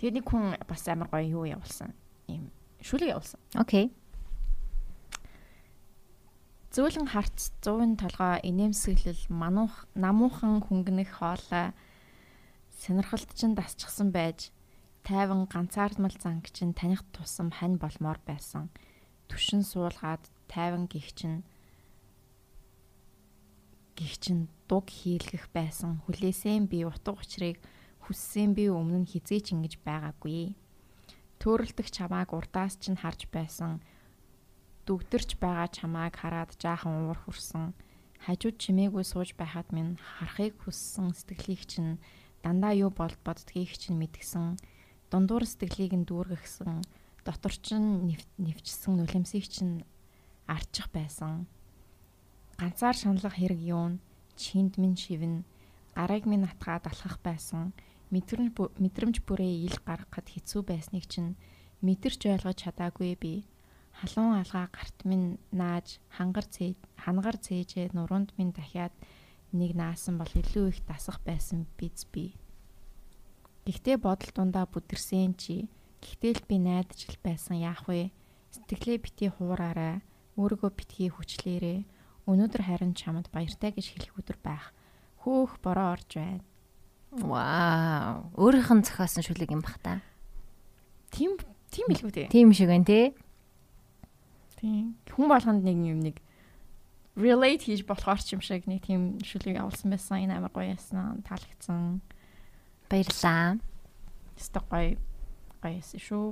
[0.00, 1.92] Тэгээд нэг хүн бас амар гоё юу явуулсан.
[2.24, 2.48] Ийм
[2.80, 3.36] шүлэг явуулсан.
[3.60, 3.92] Окей.
[6.72, 11.76] Зөөлөн харц 100 толгой инээмсэглэл мануух намуухан хөнгөнөх хоолой
[12.80, 14.48] сонирхолт чинь дасчихсан байж
[15.04, 18.72] тайван ганцаардмал занг чинь таних тусам хань болмоор байсан.
[19.28, 21.44] Түшин суулгаад тайван гих чинь
[24.00, 26.00] гих чинь дуг хийлгэх байсан.
[26.08, 27.60] Хүлээсэн би утга учирыг
[28.10, 30.58] хүссэн би өмнө нь хизээч ингэж байгаагүй.
[31.38, 33.78] Төөрөлдөх чамааг урдаас чинь харж байсан
[34.90, 37.78] дүгдэрч байгаа чамааг хараад жаахан уур хүрсэн.
[38.26, 42.02] Хажууд чимээгүй сууж байхад минь харахыг хүссэн сэтгэлийг чинь
[42.42, 44.58] дандаа юу болд боддгийг чинь мэдгсэн.
[45.14, 46.82] Дундуур сэтгэлийг нь дүүргэхсэн.
[47.22, 49.86] Дотор чинь нэвчсэн нүлэмсийг чинь
[50.50, 51.46] арчих байсан.
[52.58, 54.02] Ганцаар шаналх хэрэг юун
[54.34, 55.46] чинд минь шивэн
[55.94, 57.70] гарыг минь атгаад алхах байсан.
[58.10, 61.38] Мэдрэмж мэдрэмж бүрээ ил гаргахад хэцүү байсныг чинь
[61.86, 63.34] мэдэрч ойлгож чадаагүй би
[64.00, 68.94] халуун алгаа гарт минь нааж хангар цээ хангар цээжээ нуруунд минь дахиад
[69.52, 72.34] нэг наасан бол илүү их дасах байсан биз би.
[73.66, 75.68] Гэхдээ бодол дундаа бүдэрсэн чи
[76.00, 78.10] гэхдээ л би найдаж л байсан яах вэ?
[78.54, 80.00] Сэтгэлээ бити хуураарай.
[80.38, 81.84] Өөрийгөө битгий хүчлээрээ.
[82.30, 84.72] Өнөөдөр харин чамд баяртай гэж хэлэх өдөр байх.
[85.22, 86.42] Хөөх бороо орж байна.
[87.10, 88.30] Вау.
[88.38, 89.98] Өөрийнх нь зохиосон шүлэг юм бах та.
[91.10, 91.34] Тийм
[91.74, 92.30] тийм билгүй дээ.
[92.30, 93.14] Тийм шиг байна те.
[94.62, 94.94] Тийм.
[95.10, 96.22] Хүн болгонд нэг юм нэг
[97.18, 100.22] relate хийж болохоор ч юм шиг нэг тийм шүлэг явуулсан байсан.
[100.22, 101.26] Энэ амар гоё ясан.
[101.26, 101.98] Таалагдсан.
[102.86, 103.58] Баярлаа.
[104.38, 104.94] Өстой гоё
[105.58, 106.26] гоё ясан шүү.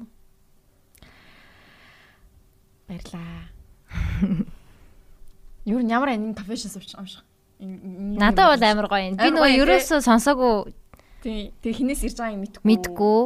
[2.86, 3.50] Баярлаа.
[5.68, 7.27] Юу н ямар энэ профешн сууч юм шиг.
[7.58, 9.16] Надад бол амар гоё юм.
[9.18, 10.70] Би нөгөө ерөөсөө сонсоогүй.
[11.22, 11.50] Тий.
[11.58, 12.62] Тэг хинээс ирж байгааг мэдгүй.
[12.62, 13.20] Мэдгүй.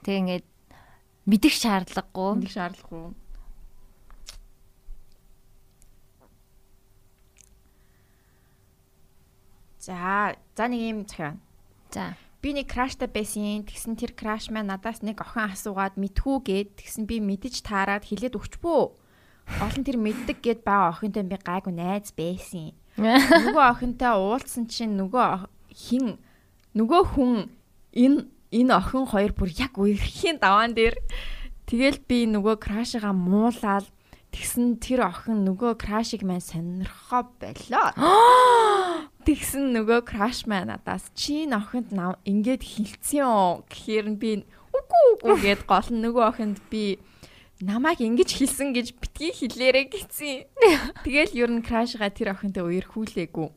[0.00, 0.46] Тэг ингээд
[1.28, 2.30] мэдэх шаардлагагүй.
[2.40, 3.12] Мэдэх шаардлагагүй.
[9.84, 11.36] За, за нэг юм захиа.
[11.92, 12.16] За.
[12.40, 13.68] Би нэг краштай байсан.
[13.68, 18.32] Тэгсэн тэр краш маань надаас нэг охин асуугаад мэдхүү гээд тэгсэн би мэдэж таарад хилээд
[18.40, 18.82] өгчбөө.
[19.60, 22.72] Олон тэр мэддэг гээд байгаа охинтой би гайгүй найз байсан.
[23.46, 26.18] Нөгөө охинтой уулзсан чинь нөгөө хин
[26.78, 27.50] нөгөө хүн
[27.90, 30.94] энэ энэ охин хоёр бүр яг үерхийн даваан дээр
[31.66, 33.90] тэгэл би нөгөө крашигаа муулаад
[34.30, 37.86] тэгсэн тэр охин нөгөө крашиг маань сонирхоо болоо.
[39.26, 41.94] Тэгсэн нөгөө краш маань надаас чи охинд
[42.26, 44.30] ингээд хилцсэн юм гэхээр би
[44.74, 46.98] үгүй үгүй гэд гол нөгөө охинд би
[47.62, 50.50] намайг ингэж хэлсэн гэж битгий хэлээрэ гэсэн.
[51.06, 53.48] Тэгэл ер нь крашгаа тэр охинтой үерхүүлээгүй.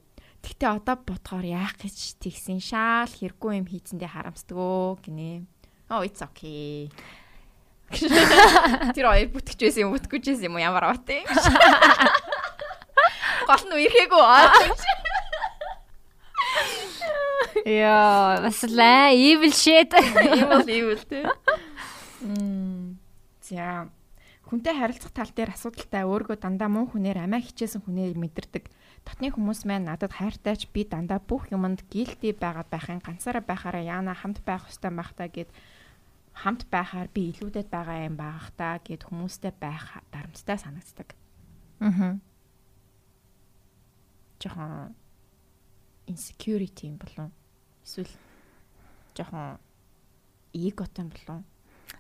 [0.46, 5.44] Гэтэ одоо бодохоор яах гэж тэгсэн шаал хэрэггүй юм хийцэндээ харамсдгөө гинэ.
[5.90, 6.88] Oh it's okay.
[8.96, 11.24] Тэр хоёр бүтгэж байсан юм бүтгэж байсан юм уу ямар бат юм.
[13.48, 14.24] Гол нь үерхээгүй.
[17.68, 19.92] Яа, бас л evil shit.
[19.96, 21.26] Evil evil тий.
[22.24, 22.77] Мм.
[23.48, 23.88] За.
[24.48, 28.68] Хүнтэй харилцах тал дээр асуудалтай өөргөө дандаа муу хүнээр амиа хичээсэн хүнээ мэдэрдэг.
[29.04, 34.16] Дотны хүмүүс маань надад хайртайч би дандаа бүх юмд гилти байгаад байхын ганцаараа байхаараа яана
[34.16, 35.52] хамт байх хөстэй байх та гэд
[36.32, 41.16] хамт байхаар би илүүдэд байгаа юм baах та гэд хүмүүстэй байх дарамттай санагддаг.
[41.84, 42.20] Аа.
[44.40, 44.96] Жохон
[46.08, 47.32] insecurity юм болов
[47.84, 48.12] эсвэл
[49.16, 49.60] жоохон
[50.56, 51.44] эготой юм болов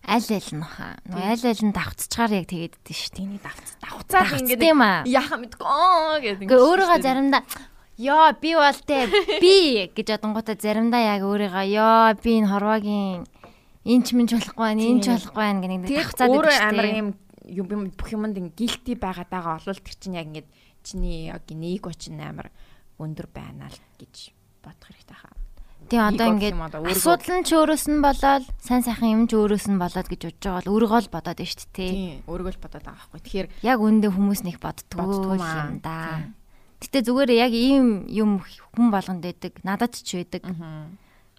[0.08, 0.97] аль аль нь хаа.
[1.12, 3.13] Аль аль нь давцчаар яг тэгээд идэв шүү.
[3.15, 3.76] Тэний давц.
[3.84, 5.04] Давцаад ингээд юм аа.
[5.08, 6.45] Яха мэдгүй гэдэг.
[6.47, 7.43] Ингээ өөрийгөө заримдаа
[7.97, 9.10] Йоо би бол тэ
[9.41, 13.26] би гэж одонгуудаа заримдаа яг өөрийгөө ёо би энэ хорвогийн
[13.89, 16.54] энэ ч минь ч болохгүй байна, энэ ч болохгүй байна гэх нэг Тэгээд тавцаад өөрөө
[16.54, 17.10] байдаг амар шүү юм
[17.47, 20.50] юм бүх юмд ин гилти байгаад байгаа олвол тэр чинь яг ингээд
[20.84, 22.52] чиний яг эго чинь амар
[23.00, 25.34] өндөр байна л гэж бодох хэрэгтэй хаа.
[25.88, 26.56] Тийм одоо ингээд
[26.91, 30.43] асуудал нь ч өөрөөс нь болоод сайн сайхан юм ч өөрөөс нь болоод гэж бодож
[30.43, 31.91] байгаа бол өөрийгөө л бодоод байна шүү дээ.
[31.95, 33.21] Тийм өөрийгөө л бодоод байгаа байхгүй.
[33.23, 36.32] Тэгэхээр Яг үндэ хүмүүс нэг боддгоо юм да.
[36.84, 38.43] Гэтэ зүгээр яг ийм юм
[38.76, 39.54] хүн болгонд байдаг.
[39.63, 40.43] Надад ч байдаг.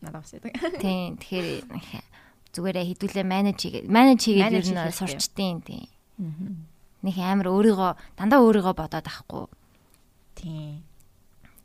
[0.00, 0.52] надад бас яадаг.
[0.82, 1.20] Тийм.
[1.20, 1.84] Тэгэхээр нэг
[2.56, 3.84] зүгээрээ хідүүлээ менеж хийгээ.
[3.84, 5.86] Менеж хийгээд ер нь сурчтiin тийм.
[7.04, 9.46] Нэг амар өөрийгөө дандаа өөрийгөө бодоод ахгүй.
[10.34, 10.82] Тийм.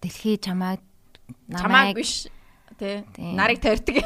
[0.04, 0.84] Дэлхий чамайг
[1.50, 2.28] Чамааг биш
[2.78, 3.36] Тийм.
[3.38, 4.02] Нарыг тойрдог.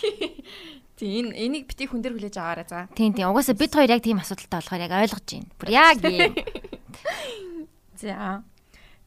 [0.00, 0.44] Тий.
[1.00, 2.88] Энэ энийг бити хүн дээр хүлээж аваарай за.
[2.92, 3.32] Тийм тийм.
[3.32, 5.48] Угаасаа бид хоёр яг тийм асуудалтай болохоор яг ойлгож байна.
[5.56, 6.36] Бүр яг ийм.
[7.96, 8.44] За.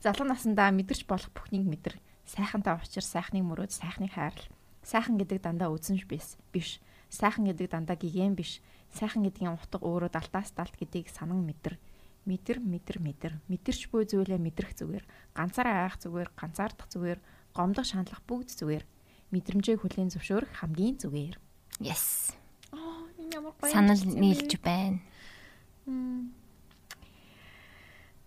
[0.02, 1.96] Залуу насндаа мэдэрч болох бүхнийг мэдэр.
[2.26, 4.50] Сайхантай учир сайхныг мөрөөд сайхныг хайрл.
[4.82, 6.36] Сайхан гэдэг дандаа үзэнж биш.
[6.52, 6.82] Биш.
[7.14, 8.60] Сайхан гэдэг дандаа гигэн биш.
[8.92, 11.78] Сайхан гэдгийн утга өөрөө далтаас далт гэдгийг санан мэдэр.
[12.26, 13.34] Мэдэр мэдэр мэдэр.
[13.48, 15.04] Мэдэрч буй зүйлээ мэдрэх зүгээр.
[15.36, 17.20] Ганцаараа айх зүгээр, ганцаардах зүгээр,
[17.54, 18.84] гомдох шаналх бүгд зүгээр.
[19.34, 21.38] Мэдрэмжээ хүлээн зөвшөөрөх хамгийн зүгээр.
[21.80, 22.34] Yes.
[22.74, 23.72] Аа, ямар гоё.
[23.72, 25.02] Санал нийлж байна.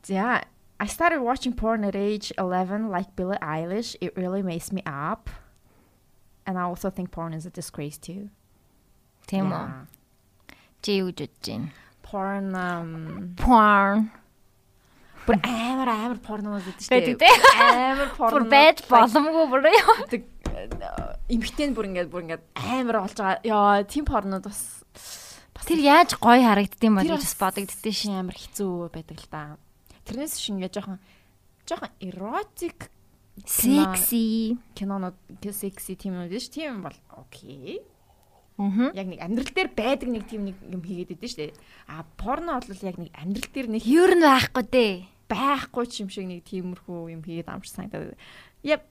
[0.06, 0.44] Yeah,
[0.78, 3.96] I started watching porn at age 11 like Billie Eilish.
[4.00, 5.30] It really makes me up.
[6.46, 8.30] And I also think porn is a disgrace too.
[9.26, 9.86] Тийм үү?
[10.82, 11.70] Чи юу гэж бодож байна?
[12.06, 14.10] Porn um Porn.
[15.26, 17.28] Бүр амар амар порнод гэдэг Байдаг те.
[17.58, 18.48] Амар Бүр порн.
[18.48, 19.94] байж боломгүй бүр яа.
[21.28, 23.42] Имхтэн бүр ингээд бүр ингээд амар болж байгаа.
[23.42, 24.82] Яа, тийм порнод бас
[25.66, 28.14] Тэр яаж гоё харагддсан бол гэж бодогддээ шин.
[28.22, 29.58] амар хэцүү байдаг л та.
[30.06, 30.98] Тэрнээс шин ингээд жоохон
[31.66, 32.88] жоохон эротик
[33.44, 34.56] Секси.
[34.78, 36.52] кинонууд секси тиймүүд шүү.
[36.54, 37.82] Тийм бол окей.
[38.56, 38.96] Мгм.
[38.96, 41.52] яг нэг амьдрал дээр байдаг нэг тийм нэг юм хийгээд идэв шүү дээ.
[41.92, 44.94] А порно бол яг нэг амьдрал дээр нэг Юу нь байхгүй дээ.
[45.26, 48.14] Байхгүй ч юм шиг нэг тиймэрхүү юм хийгээд амарч санагдаад.
[48.62, 48.82] Yep.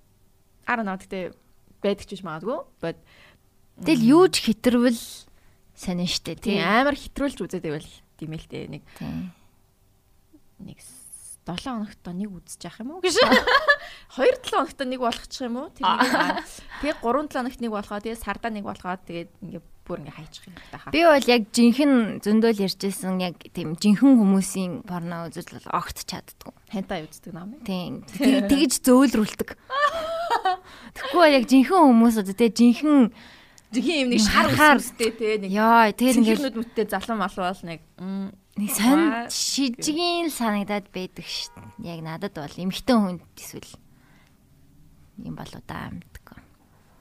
[0.68, 1.32] I don't know гэхдээ
[1.84, 2.60] байдаг ч биш магадгүй.
[2.82, 2.98] But
[3.80, 5.00] Тэгэл юу ч хитрвэл
[5.76, 6.60] сонин штэ тий.
[6.60, 8.72] амар хэтрүүлж үзээд байвал дээ.
[8.72, 8.84] Нэг
[10.64, 10.80] нэг
[11.46, 13.20] 7 хоногт нэг үзэж явах юм уу гэж.
[14.18, 15.70] 2 7 хоногт нэг болгочих юм уу?
[15.76, 18.00] Тэгээ 3 7 хоногт нэг болгоо.
[18.00, 18.96] Тэгээ сардаа нэг болгоо.
[18.96, 20.92] Тэгээд ингээ бүр ингээ хайчих юм та хаа.
[20.92, 26.54] Би бол яг жинхэнэ зөндөөл ярьжсэн яг тийм жинхэнэ хүмүүсийн порно үзэл бол огт чаддгүй.
[26.74, 27.54] Хентай үздэг нам.
[27.62, 28.02] Тийм.
[28.10, 29.50] Тэг- Тэгж зөөлрүүлдэг.
[30.98, 33.14] Тэгэхгүй бол яг жинхэнэ хүмүүс одоо тий жинхэнэ
[33.76, 37.44] Жихэн юм нэг шар Харахаар- үстэй те нэг яа тэр ингээд Цэнхэрнүүд мүттэй залуу малуу
[37.50, 37.82] бол нэг
[38.56, 39.28] нэг сон Ваа.
[39.28, 41.50] шижгийн санагдаад байдаг ш.
[41.84, 43.68] Яг надад бол эмхтэн хүнд эсвэл
[45.28, 46.40] юм болоо да мэдгүй.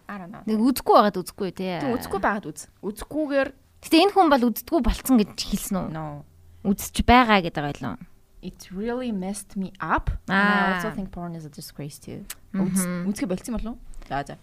[0.09, 0.43] I don't know.
[0.45, 1.79] Нэг үзэхгүй байгаад үзэхгүй тий.
[1.81, 2.69] Тэг үзэхгүй байгаад үз.
[2.85, 3.49] Үзэхгүйгээр
[3.85, 5.87] Гэтэ энэ хүн бол үздэггүй болцсон гэж хэлсэн үү?
[5.93, 6.25] no.
[6.65, 7.97] Үзэж байгаа гэдэг байлаа.
[8.45, 10.09] It really messed me up.
[10.29, 10.73] And I Аа.
[10.81, 12.25] also think porn is a disgrace too.
[12.53, 13.81] Үзэхэ болцсон болов уу?
[14.09, 14.37] За за.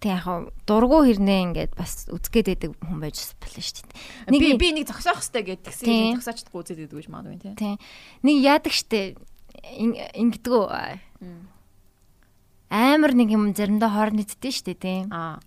[0.00, 4.32] Тэг яг дургу хэрнээ ингээд бас үзгээд байдаг хүн байж болно шүү дээ.
[4.32, 6.04] Би Нэг би нэг зогсоох хэрэгтэй гэд тэгсэн Тийм.
[6.12, 7.54] юм зогсоочдгүй үзээд байдаг гэж магадгүй тий.
[7.56, 7.74] тий.
[8.24, 9.00] Нэг яадаг штэ
[10.16, 10.64] ингэдэггүй
[12.72, 15.04] амар нэг юм заримдаа хоор нийтдээ штэ тий.
[15.12, 15.44] Аа.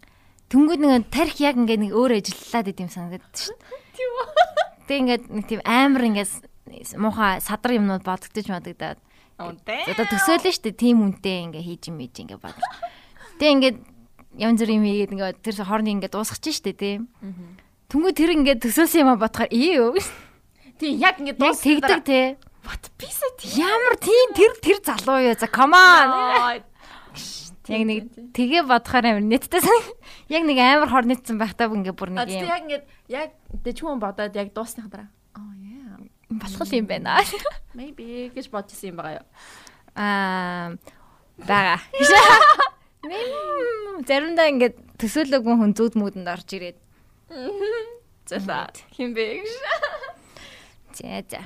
[0.54, 3.58] Түнгүүд нэг тарих яг ингээд нэг өөр ажиллаад идэм санагдаад штэ.
[3.98, 4.28] Тийм үү?
[4.86, 6.32] Тэг ингээд нэг тийм амар ингээд
[7.02, 9.02] муухай садар юмнууд бодогдож модогдаад
[9.42, 9.90] Унтаа.
[9.90, 12.54] одоо төсөөлөө штэ тийм хүнтэй ингээ хийж юм ийж ингээ бод.
[13.42, 13.78] Тэг ингээд
[14.38, 16.96] янз бүр юм хийгээд ингээ тэр хоорны ингээ дуусгачих штэ тий.
[17.90, 19.98] Түнгүү тэр ингээ төсөөсөн юм бодохоор ий юу.
[20.78, 22.26] Тийм яг ингэ Яг дуусах тэгдэг тий.
[22.66, 23.62] What писа тий.
[23.62, 26.62] Ямар тийм тэр тэр залуу юу за come on.
[27.66, 29.62] Яг нэг тгээ бодохоор амар нэттэй.
[30.30, 32.78] Яг нэг амар хор нэтсэн байхдаа ингээ бүр нэг юм яг ингэ
[33.10, 33.30] яг
[33.66, 35.10] дэчүүн бодоод яг дуусных дараа.
[35.34, 35.98] Oh yeah.
[36.30, 37.22] болох юм байна.
[37.74, 39.28] Maybe гэж бодчихсон юм байгаа юу?
[39.98, 40.78] Аа
[41.42, 41.82] бага.
[44.08, 46.78] Заримдаа ингээд төсөөлөөгүй хүн зүуд мөдөнд орж ирээд.
[48.30, 48.42] За
[48.98, 49.50] хин бэ гэж.
[50.98, 51.42] За за.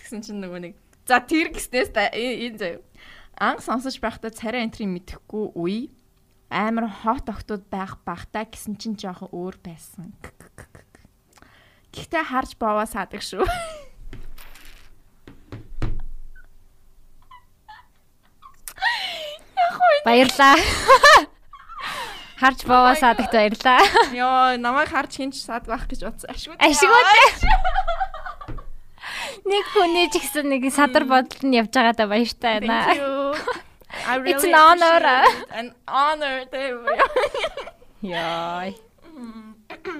[0.00, 2.80] Тэгсэн чинь нөгөө нэг за тэр гэснээс та э- энэ заяа.
[3.34, 5.90] Анх сонсож байхдаа царай энтрийн мэдхгүй үе
[6.54, 10.14] амар хот октод байх багтаа гэсэн чинь жоохон өөр байсан.
[11.90, 13.42] Гэхдээ харж бовоо саадаг шүү.
[20.06, 20.54] Баярлаа.
[22.38, 23.80] Харж бовоо садагт баярлаа.
[24.12, 26.30] Йоо, намайг харж хинч саад байх гэж бодсон.
[26.30, 26.54] Ашгүй.
[26.60, 27.02] Ашгүй
[29.44, 32.96] Нэг хүний ч гэсэн нэг садар бодолд нь явж байгаадаа баяртай байна.
[33.34, 33.42] You.
[34.06, 34.98] I It's really an honor.
[35.02, 35.46] it.
[35.54, 36.36] An honor.
[36.50, 36.98] Тэвэр.
[38.02, 38.74] Яй.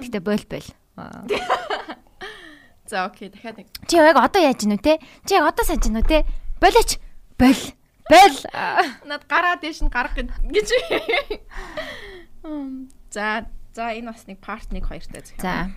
[0.03, 0.69] Гэтэ бойл бойл.
[2.89, 3.67] За окей дахиад нэг.
[3.89, 4.99] Чи яг одоо яаж гинү те?
[5.25, 6.21] Чи яг одоо санаж гинү те?
[6.61, 6.99] Болооч.
[7.39, 7.61] Бол.
[8.09, 8.37] Бол.
[9.09, 10.69] Над гараа дээш нь гарах гэж.
[13.09, 15.41] За за энэ бас нэг part 1 2-тай зэх.
[15.41, 15.71] За.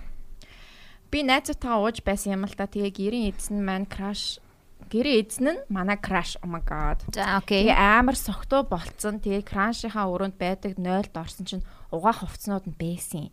[1.09, 2.69] Би найзуудтайгаа ууж байсан юм л та.
[2.69, 4.37] Тэгээ гэрийн эзэн маань crush
[4.89, 7.05] гэрийн эзэн нь манай crush oh my god.
[7.13, 7.69] За окей.
[7.69, 9.21] Тэгээ амар согтуу болцсон.
[9.21, 13.29] Тэгээ crush-ийнхаа өрөөнд байдаг 0-д орсон чинь угаах хувцснууд нь бэсэн.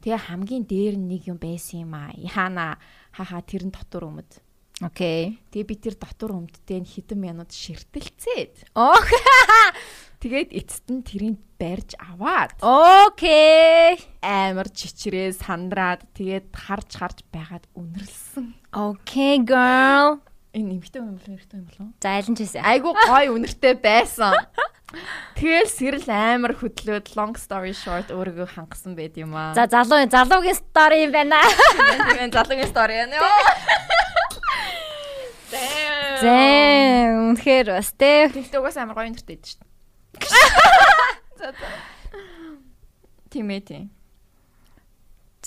[0.00, 2.16] Тэгээ хамгийн дээр нь нэг юм байсан юм аа.
[2.16, 2.80] Яана
[3.12, 4.40] хаха тэр нь дотор өмд.
[4.80, 5.42] Окей.
[5.50, 8.70] Тэгээ би тэр дотор өмдтэй хитэн минут ширтэлцээд.
[8.78, 9.02] Ох.
[10.22, 13.98] Тэгээд эцэст нь тэрийг барьж аваад Окей.
[14.22, 18.54] амар чичрээ сандраад тэгээд харж харж байгаад үнэрлсэн.
[18.74, 20.22] Окей girl.
[20.58, 21.88] Энэ эмхтэй юм болов эрэгтэй юм болов?
[22.02, 22.62] За аль нь ч байсан.
[22.66, 24.34] Айгу гой үнэртэй байсан.
[25.38, 29.54] Тэгэл сэрэл амар хөдлөөд long story short өөрийгөө хангасан байд юм аа.
[29.54, 31.38] За залуу залуугийн стори юм байна.
[31.46, 33.20] тэгээд залуугийн story яа.
[35.52, 35.60] Зэ.
[36.24, 36.38] Зэ
[37.36, 38.32] үнэхээр бас те.
[38.32, 39.68] Тэгтээ угаасаа амар гоё өнөртэй байдаг шүү дээ.
[41.38, 41.68] За за.
[43.30, 43.92] Тимэти.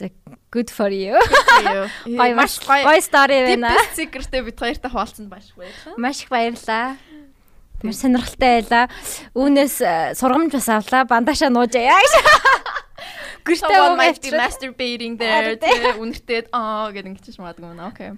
[0.02, 0.10] За
[0.50, 1.14] good for you.
[2.10, 3.70] Гоё маш гоё стори байна.
[3.78, 5.94] Типс секреттэй бид хоёртай хуваалцанд маш баярлалаа.
[6.02, 6.98] Маш их баярлаа.
[7.86, 8.90] Маш сонирхолтой байлаа.
[9.38, 11.06] Үүнээс э, сургамж бас авлаа.
[11.06, 12.02] Бандашаа нууж яа
[13.46, 15.62] Someone уу might be masturbating there.
[16.02, 17.94] Үнэртээд аа гэдэг ингэчих магадгүй мөн.
[17.94, 18.18] Окей.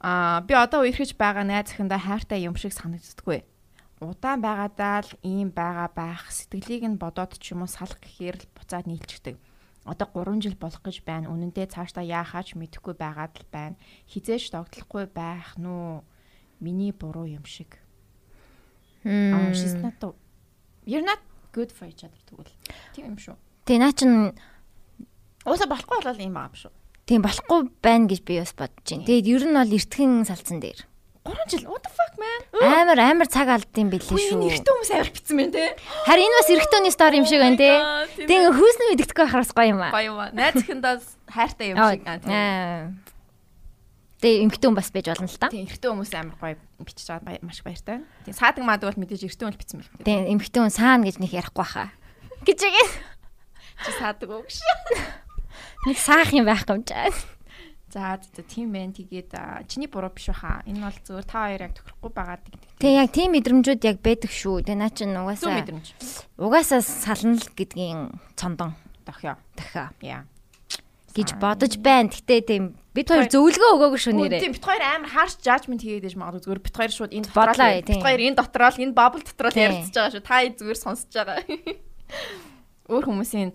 [0.00, 3.44] Аа би одоо үерхэж байгаа найз охиндоо хайртай юм шиг санагддаггүй.
[4.00, 8.48] Удаан байгаадаа л ийм байгаа байх сэтгэлийг нь бодоод ч юм уу салах гэхээр л
[8.56, 9.36] буцаад нийлчихдэг.
[9.90, 11.34] Одоо 3 жил болох гэж байна.
[11.34, 13.76] Үнэндээ цаашдаа яахаач мэдэхгүй байгаад л байна.
[14.06, 16.06] Хизээш тогтлохгүй байх нү
[16.62, 17.82] миний буруу юм шиг.
[19.02, 19.98] Аа she's not
[20.86, 21.18] You're not
[21.50, 22.54] good for each other тэгвэл.
[22.94, 23.34] Тийм юм шүү.
[23.66, 24.38] Тэ наа чин
[25.42, 26.70] Ууса болохгүй болол юм юм шүү.
[27.10, 29.06] тийм болохгүй байна гэж би бас бодож байна.
[29.10, 30.86] Тэгээд ер нь бол эртхэн салцсан дээр.
[31.30, 32.40] 3 жил what the fuck man?
[32.58, 34.50] Амар амар цаг алдсан билээ Үгүй энэ шүү.
[34.50, 35.64] эрэгтэй хүмүүс амар битсэн байна те.
[36.10, 37.70] Харин энэ бас эрэгтэйний стори юм шиг байна те.
[38.26, 39.90] Тэгээ хүүснэ мэддэхгүй байхаас гоё юм аа.
[39.94, 40.30] Гоё юм аа.
[40.34, 42.18] Найз охиндоос хайртай юм шиг аа.
[42.18, 42.30] тийм.
[42.34, 42.82] аа.
[44.20, 45.48] Тэгээ эмгтэн хүн бас байж болно л та.
[45.48, 48.04] Тийм эрэгтэй хүмүүс амар гоё бичиж байгаа бай- маш баяртай.
[48.28, 49.90] Тийм саадаг маад бол мэдээж эрэгтэй хүн л битсэн байх.
[50.04, 51.88] Тэгээ эмгтэн хүн саана гэж нэг ярихгүй хаа.
[52.44, 52.76] Гэж яг
[53.80, 54.60] Чи саадаг уу гэж.
[55.88, 57.08] нэг саах юм байхгүй юм чаа.
[57.90, 58.94] За за тийм байна.
[58.94, 59.34] Тэгээд
[59.66, 60.62] чиний буруу биш баха.
[60.66, 62.68] Энэ бол зөвөр та хоёр яг тохирохгүй байгаад гэдэг.
[62.78, 64.62] Тэгээ яг тийм мэдрэмжүүд яг байдаг шүү.
[64.62, 65.86] Тэгээ наа чин угаасаа мэдрэмж.
[66.38, 69.34] угаасаа сална л гэдгийн цондон Дохё.
[69.58, 70.22] дахиа Яа.
[71.10, 72.14] гэж бодож байна.
[72.14, 74.54] Гэтэ тийм бид хоёр зөвлөгөө өгөөгүй шүү Тийм нэрээ.
[74.54, 77.98] бит хоёр амар harsh judgment хийгээд байж магадгүй зүгээр бит хоёр шууд энэ дотроо тийм.
[77.98, 79.66] бит хоёр энэ дотроо энэ bubble дотроо Тийм.
[79.66, 80.22] ярилцж байгаа шүү.
[80.22, 81.42] Та зүгээр сонсож байгаа.
[82.90, 83.50] Өөр хүмүүсийн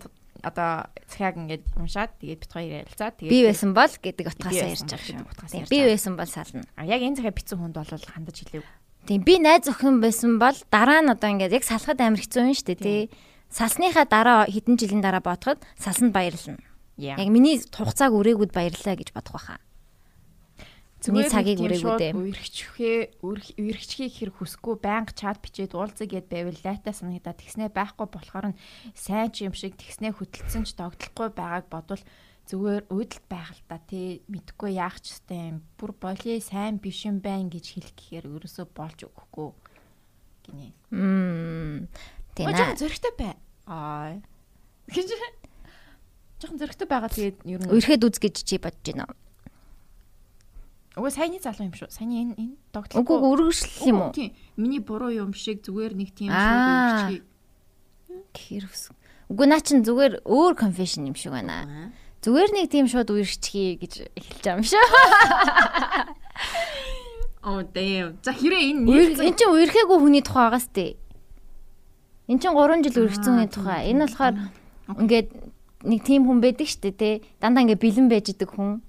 [0.46, 4.70] одоо захиаг ингээд уншаад тэгээд бит хоёр ярилцаад тэгээд Би байсан бол гэдэг утгасаа Би
[4.70, 5.50] ярьж байгаа шүү.
[5.50, 6.62] Тийм би байсан бол сална.
[6.86, 8.66] Яг энэ захиа битсэн хүнд бол хандаж хэлээв.
[9.10, 12.54] Тийм би найз охин байсан бол дараа нь одоо ингээд яг салахад амар хэцүү юм
[12.54, 13.02] шүү дээ тий.
[13.50, 16.62] Салсныхаа дараа хэдэн жилийн дараа бодоход салсанд баярлна.
[16.98, 19.58] Яг миний хугацааг өрөөгүүд баярлаа гэж бодох байхаа.
[21.12, 22.12] Миний цагийг өрөөгүүд ээ.
[22.14, 28.46] Үерхчихээ үерхчихээ гэхэр хүсэхгүй байнга чат бичээд уулзъя гэд байвал лайта санагдаад тэгснэ байхгүй болохоор
[28.54, 28.58] нь
[28.96, 32.02] сайн ч юм шиг тэгснэ хөдөлсөн ч тогтлохгүй байгааг бодвол
[32.46, 37.50] зүгээр л та тий мэдхгүй яах ч ёстой юм бүр боли сайн биш юм байна
[37.50, 39.48] гэж хэлэх гэхээр ерөөсөө болж өгөхгүй
[40.46, 40.70] гинэ.
[40.94, 41.90] Мм.
[42.38, 42.78] Оо наа.
[42.78, 43.34] зөрөгтэй бай.
[43.66, 44.22] Аа.
[44.86, 45.10] Гэж
[46.38, 49.10] жоохон зөрөгтэй байгаа тэгээд ер нь Өрхөд үз гэж чи бодож байна.
[50.96, 51.92] Уг саяны залуу юм шүү.
[51.92, 54.12] Саяны энэ энэ Үгүй тогтлохгүй өргөжлөл юм уу?
[54.16, 54.32] Тийм.
[54.56, 57.20] Миний буруу юм шиг зүгээр нэг тийм шүү.
[58.32, 58.88] Гэхэр ус.
[59.28, 61.92] Үгүй наа чин зүгээр өөр confession юм шиг байна.
[62.24, 64.84] Зүгээр нэг тийм шууд үерчхий гэж эхэлж байгаа юм шүү.
[67.46, 68.18] Oh damn.
[68.26, 70.98] За хэрэг энэ эн чин үерхээгүй хүний тухай байгаас тээ.
[72.26, 73.86] Эн чин 3 жил үргэцсэн хүний тухай.
[73.94, 74.34] Энэ болохоор
[74.98, 75.28] ингээд
[75.86, 77.22] нэг тийм хүн байдаг штэ тий.
[77.38, 78.82] Дандаа ингээд бэлэн байж идэг хүн.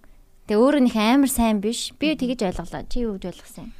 [0.48, 1.92] Тэгээ өөрөө нэг амар сайн биш.
[2.00, 2.88] Би тэгэж ойлголоо.
[2.88, 3.72] Чи юу гэж ойлгосон юм?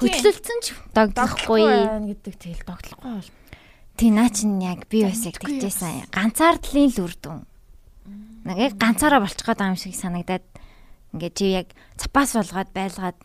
[0.00, 0.66] Хөдлөлтсөн ч
[0.96, 1.60] догдлохгүй.
[1.60, 3.30] байна гэдэг тэгэл тогтлохгүй бол.
[3.94, 6.08] Тий наа чин яг би бас яг тэгжсэн.
[6.08, 7.44] Ганцаардлын л үр дүн.
[8.48, 10.44] Нэг яг ганцаараа болчих гээд байгаа юм шиг санагдаад
[11.14, 11.68] ингээд чи яг
[12.00, 13.18] цапаас болгоод байлгаад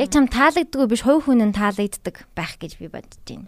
[0.00, 3.44] яг чам таалагддаггүй биш хувь хүн нь таалагддаг байх гэж би бодож байна.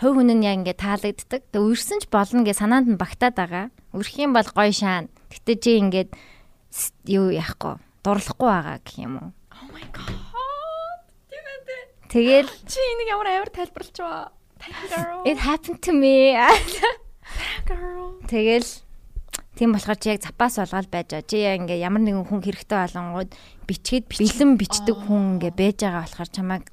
[0.00, 1.42] Хувь хүн нь яг ингээд таалагддаг.
[1.50, 3.66] Тэгээ үрсэн ч болно гэж санаанд нь багтаад байгаа.
[3.92, 5.12] Үрэх юм бол гоё шаан.
[5.28, 6.10] Гэтэ чи ингээд
[7.06, 9.30] юу яахгүй дурлахгүй байгаа гэх юм уу.
[9.54, 10.34] Oh my god.
[12.14, 15.22] Тэгэл Чи энийг ямар амар тайлбарлаж girl.
[15.26, 16.34] it happened to me.
[18.30, 18.70] Тэгэл
[19.54, 21.26] Тийм болохоор чи яг запас болгоод байж байгаа.
[21.30, 23.30] Чи яг ингээ ямар нэгэн хүн хэрэгтэй болонгууд
[23.66, 26.64] бичгээд бэлэн бичдэг хүн ингээ байж байгаа болохоор чамайг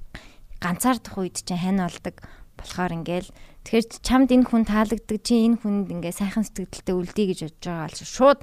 [0.62, 2.16] ганцаардах үед чи хань болдог
[2.58, 3.30] болохоор ингээл
[3.66, 7.86] тэгэхээр чамд энэ хүн таалагддаг чи энэ хүнд ингээ сайхан сэтгэлдээ үлдээ гэж бодож байгаа
[7.89, 8.39] бол шууд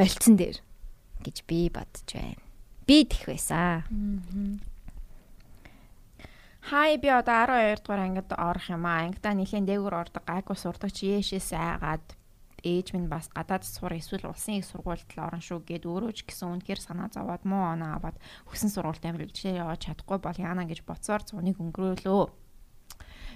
[0.00, 0.58] болцсон дээр
[1.20, 2.40] гэж би бодож байна.
[2.88, 3.84] Би тэх байсан.
[6.60, 9.04] Хай би одоо 12 дугаар ангид орох юм аа.
[9.04, 12.04] Ангидаа нэлийн дээгүүр ордог гайгүй сурдаг чи яшээс айгаад
[12.64, 16.28] ээж минь бас гадаад сур эсвэл улсын их сургуульд л орно шүү гэд өөрөө ч
[16.28, 18.16] гэсэн үнэхээр санаа зовоод муу оноо аваад
[18.52, 22.24] хүсэн сургуульд амжилтаа яваад чадахгүй бол яана гэж боцоор зуныг өнгөрөөлөө.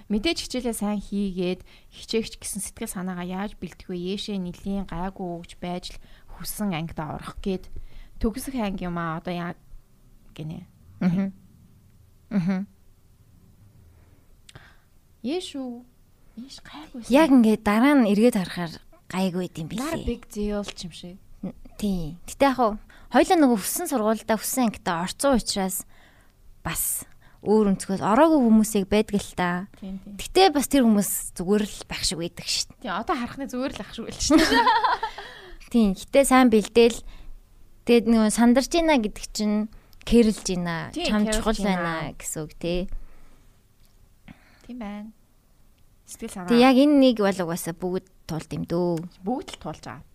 [0.05, 5.97] Мэдээж хичээлээ сайн хийгээд хичээгч гэсэн сэтгэл санаагаа яаж бэлтгэв ээшээ нэлийн гайгүй өгж байж
[5.97, 6.01] л
[6.37, 7.69] хүсэн ангидаа орох гээд
[8.19, 9.51] төгсөх анги юм аа одоо яа
[10.35, 10.67] гинэ.
[11.01, 11.31] Аа.
[12.31, 12.65] Аа.
[15.25, 15.83] Яшүү.
[16.35, 17.01] Яш гайгүй.
[17.09, 18.73] Яг ингээд дараа нь эргээд харахаар
[19.09, 20.05] гайгүй юм Нар билээ.
[20.05, 21.17] big deal ч юм шиг.
[21.79, 22.19] Тийм.
[22.27, 22.77] Гэтэ яг
[23.09, 25.87] хоёлаа нөгөө хүссэн сургуультай хүссэн ангитай орцсон учраас
[26.63, 27.07] бас
[27.45, 29.49] өөр өнцгөөс ороогүй хүмүүсийг байдаг л та.
[29.81, 32.81] Гэтэ бас тэр хүмүүс зүгээр л байх шиг байдаг шүү дээ.
[32.83, 34.37] Тийм одоо харахны зүгээр л ах шүү л шүү.
[35.75, 35.91] Тийм.
[35.91, 37.03] Гэтэ сайн бэлдээл
[37.83, 39.67] тэгээд нөгөө сандарч ийна гэдэг чинь
[40.07, 42.87] кэрлж ийна, чам чухал байна гэсэн үг тий.
[44.63, 45.11] Тийм байна.
[46.07, 46.47] Сэтгэл санаа.
[46.47, 49.03] Тэг яг энэ нэг бол угаасаа бүгд тулд юм дөө.
[49.19, 50.07] бүгд л туулж байгаа.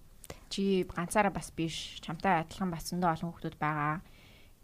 [0.48, 2.00] Чи ганцаараа бас биш.
[2.00, 4.00] Чамтай адилхан бас зөндөө олон хүмүүс байгаа.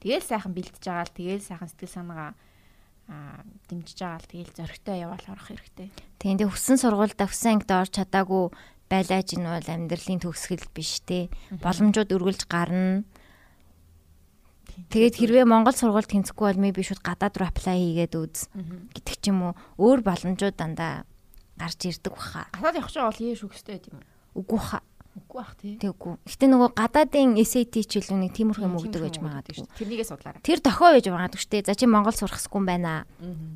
[0.00, 2.32] Тэгэл сайхан бэлтэж байгаа л тэгэл сайхан сэтгэл санаагаа
[3.12, 5.92] аа дэмжиж байгаа л тэгэл зөрөгтэй яваал орох хэрэгтэй.
[6.16, 8.48] Тийм тэг хүссэн сургуультай хүссэн ангид орж чадаагүй
[8.90, 11.26] байлааж ин бол амьдралын төгсгөл биш те.
[11.50, 13.02] Боломжууд өргөлж гарна.
[14.92, 18.46] Тэгээд хэрвээ Монгол сургуульд тэнцэхгүй бол maybe шууд гадаад руу apply хийгээд үз
[18.92, 19.52] гэдэг ч юм уу.
[19.80, 21.08] Өөр боломжууд дандаа
[21.56, 22.46] гарч ирдэг баха.
[22.54, 24.04] Гадаад явах чинь бол яаш өгстэй байт юм.
[24.36, 24.84] Үгүй ха.
[25.16, 25.74] Үгүй бах тий.
[25.80, 26.14] Тэггүй.
[26.28, 29.64] Гэтэ нөгөө гадаадын SAT хичээл нэг тиймэрхүү юм өгдөг гэж магадгүй.
[29.80, 30.44] Тэрнийгээ судлаарай.
[30.44, 31.64] Тэр дохио байж магадгүй штэ.
[31.64, 33.08] За чи Монгол сурахсгүй юм байна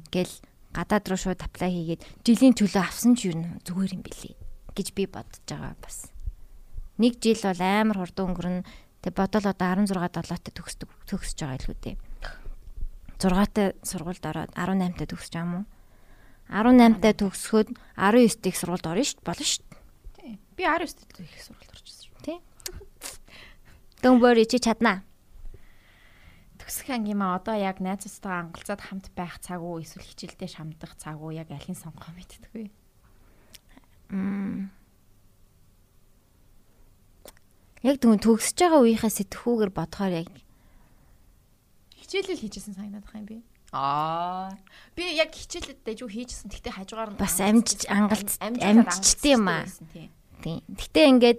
[0.09, 0.33] гэл
[0.73, 4.40] гадаад руу шууд apply хийгээд жилийн төлөө авсан ч юу зүгээр юм билий
[4.75, 6.11] гэж би бодож байгаа бас.
[7.01, 8.63] Нэг жил бол амар хурдан өнгөрнө.
[9.01, 11.97] Тэг бодол одоо 16 7-тай төгсдөг төгсөж байгаа илүү дээ.
[13.21, 15.67] 6-тай сургуульд ороод 18-тай төгсөж байгаа юм уу?
[16.51, 19.29] 18-тай төгсөхөд 19-т их сургуульд орно шүү дээ.
[19.29, 19.65] Болно шүү
[20.19, 20.35] дээ.
[20.57, 22.21] Би 19 дэх их сургуульд орчихсон шүү.
[22.25, 22.39] Тий.
[24.03, 25.05] Don't worry чи чаднаа.
[26.61, 31.21] Төгсөх анги маа одоо яг найзтайгаа ангалцаад хамт байх цаг уу эсвэл хичээлдээ шамдах цаг
[31.21, 32.69] уу яг алийг сонгох мэддэггүй.
[34.11, 34.71] Мм.
[37.81, 40.29] Яг тэгвэл төгсөж байгаа үеийнхээ сэтгхүүгээр бодохоор яг
[41.97, 43.37] Хичээлэл хийжсэн санагдаад байгаа юм би.
[43.73, 44.51] Аа.
[44.99, 46.51] Би яг хичээлээд дэжүү хийжсэн.
[46.51, 49.65] Гэхдээ хажуугаар нь Бас амжиж- ангалц- амжилтад амжичтэй юм аа.
[50.43, 50.61] тийм.
[50.75, 51.39] Гэтэ ингээд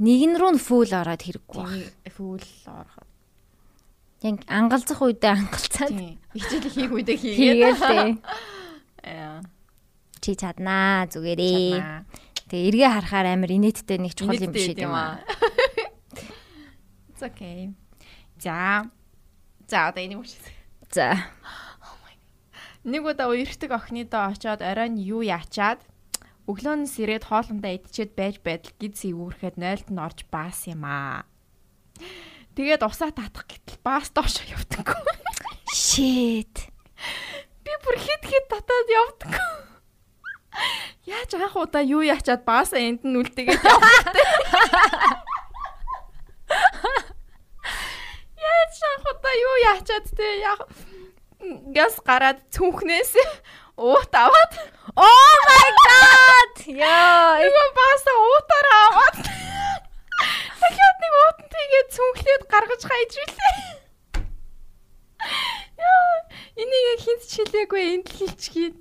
[0.00, 1.66] нэгэн рүү нь фул ороод хэрэггүй.
[1.66, 3.08] Тийм фүүл ороход.
[4.22, 6.16] Яг ангалзах үедээ ангалцаад Тийм.
[6.38, 7.36] Хичээлэл хийх үедээ хийгээд.
[7.36, 8.10] хийгээл тээ.
[9.10, 9.42] Аа.
[10.26, 12.02] Чи чаднаа зүгээрээ.
[12.50, 15.22] Тэгээ эргээ харахаар амар инээдтэй нэг чухал юм биш юм аа.
[17.14, 17.70] It's okay.
[18.42, 18.90] За.
[19.70, 20.42] За одоо энийг үчиж.
[20.90, 21.14] За.
[22.82, 25.78] Нэг удаа үерхдэг охиныдоо очоод оройн юу яачаад
[26.50, 31.22] өглөөнөөс ирээд хоолндоо идчихэд байж байдал гид сэвүүрэхэд нойлд нь орж баас юм аа.
[32.58, 34.90] Тэгээд усаа татах гэтэл баас доош явдаг.
[35.70, 36.66] Shit.
[37.62, 39.65] Би бүр хит хит татаад явдаг.
[41.06, 44.22] Яаж анх удаа юу яачаад баасаа энд нь үлдээгээд явах вэ?
[48.40, 50.60] Яаж анх удаа юу яачаад те яг
[51.76, 53.12] газ гараад цүнхнээс
[53.76, 54.52] уут аваад
[54.96, 56.54] Oh my god.
[56.72, 57.36] Яа.
[57.44, 59.16] нөгөө баасаа уутаараа аваад
[60.60, 63.56] дахиад нэг уутан тийгээд цүнхлээд гаргаж хайж билээ.
[65.84, 66.16] Яа,
[66.56, 68.76] энийг хинт чилээгүй энтэлчгээд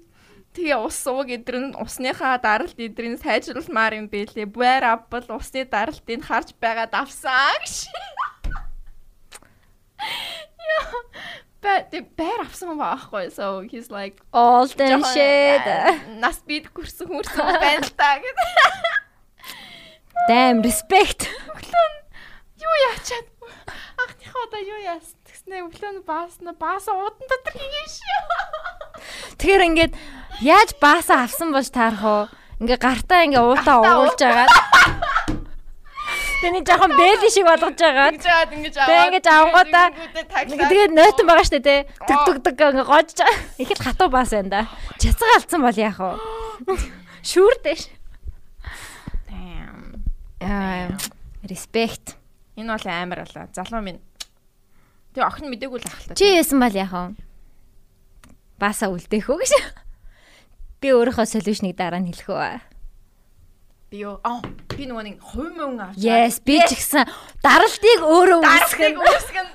[0.56, 4.48] Тэгээ ус сууг эдэр нь усныхаа даралт эдрийг сайжруулмаар юм бэлээ.
[4.48, 7.92] Буйр авбал усны даралтыг харж байгаад авсан гэж.
[10.00, 11.00] Яа.
[11.92, 13.28] Бэ бэр авсан байхгүй.
[13.36, 15.66] So he's like All the жоохон, shit.
[15.68, 18.50] э, Нас бид хүрсэн хүрсэн байна л та гэдэг.
[20.30, 21.28] Damn respect.
[22.56, 23.28] Юу яачаад
[24.00, 27.94] анхныхаа удаа юу яасан гэснээр өглөө нь баасна бааса уудан дотор хийгээш.
[29.38, 29.94] Тэгэхээр ингээд
[30.42, 32.26] яаж баасаа авсан болж таарах уу?
[32.66, 34.50] Ингээ гартаа ингээ уутаа Гартаа уулж агаад.
[36.42, 38.18] Тэний жоохон бэли шиг болгож агаад.
[38.18, 38.90] Ингэж аваад ингэж аваад.
[38.90, 39.88] Тэгээ ингэж авангуудаа.
[40.66, 41.80] Тэгээд нойтон байгаа штэ тий.
[42.10, 43.38] Тэг тэг тэг ингээ гожж байгаа.
[43.62, 44.62] Ихэд хатуу баас байна да.
[44.98, 46.18] Чацгаа алдсан бол яах вэ?
[47.30, 47.82] Шүүрдэж.
[49.30, 50.10] Damn.
[50.42, 50.90] Аа
[51.46, 52.18] респект.
[52.58, 53.46] Энэ бол амар болоо.
[53.54, 54.02] Залуу минь.
[55.16, 56.20] Тэгээ охин мдэггүй л ахaltaа.
[56.20, 57.16] Чи яасан бол яах вэ?
[58.60, 59.54] Бааса үлдээх үү гэж.
[60.84, 62.60] Би өөрийнхөө солиушныг дараа нь хэлэх үү?
[63.96, 64.20] Би юу?
[64.28, 64.44] Аа,
[64.76, 66.04] би нөгөө нэг хувь мөн авч.
[66.04, 67.08] Yes, би ч гэсэн
[67.40, 69.08] даралтыг өөрөө даралтыг үүсгэн.
[69.08, 69.48] үүсгэн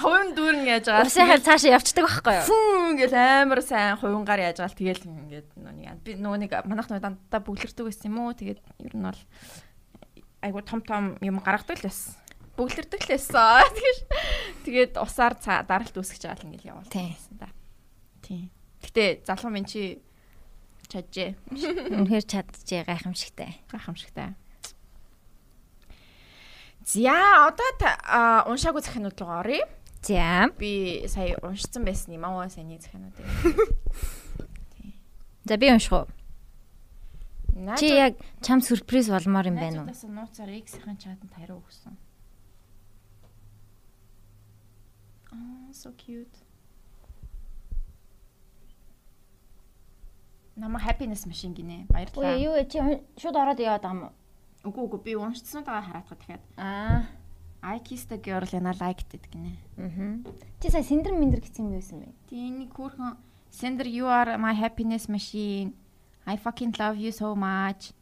[0.00, 1.04] хувь дүүрэн яаж байгаа.
[1.04, 2.46] Усын хал цаашаа явцдаг байхгүй юу?
[2.48, 7.04] Фүн гэл амар сайн хувингаар яаж байгаа тэгэл ингээд нөгөө би нөгөө нэг манайх нөгөө
[7.04, 9.20] дандаа бүглэрдэг байсан юм уу тэгээд ер нь бол
[10.44, 12.14] айгу том том юм гаргадаг л байсан.
[12.56, 13.68] Бүглэрдэг л байсан.
[13.76, 13.98] Тэгэж
[14.64, 17.12] тэгээд усаар даралт үүсгэж байгаа л ингээд явуулсан Тийм.
[17.36, 17.48] да.
[18.24, 18.48] Тийм.
[18.82, 20.00] Гэтэ залуу минь чи
[20.88, 21.36] чаджээ.
[21.92, 23.60] Үнэхээр чадчихээ гайхамшигтай.
[23.68, 24.34] Гайхамшигтай.
[26.86, 29.66] За одоо та уншаагүй захинууд руу оръё.
[30.06, 30.46] За.
[30.54, 33.26] Би сая уншсан байсан юм аа саяны захинуудыг.
[35.44, 36.06] За би унших уу?
[37.78, 39.90] Чи яг чам сюрприз болмоор юм байна уу?
[39.90, 41.98] Нууцаар X-ийн чатанд хариу өгсөн.
[45.36, 46.46] Аа, so cute.
[50.56, 51.84] Нама happiness machine гинэ.
[51.92, 52.32] Баярлалаа.
[52.32, 52.64] Ой юу вэ?
[52.64, 52.80] чи
[53.20, 54.14] шууд ороод яваад байгаа юм уу?
[54.64, 56.42] Үгүй үгүй би уншицсанутаа хараадгаа дахиад.
[56.56, 57.04] Аа.
[57.62, 59.52] I kissed a girl and I liked it гинэ.
[59.76, 60.24] Мгм.
[60.60, 62.08] Чи сая синдер миндер гэсэн юм байсан бэ?
[62.32, 63.16] Тийм хүүхэн
[63.52, 65.72] Sender you are my happiness machine.
[66.26, 67.92] I fucking love you so much.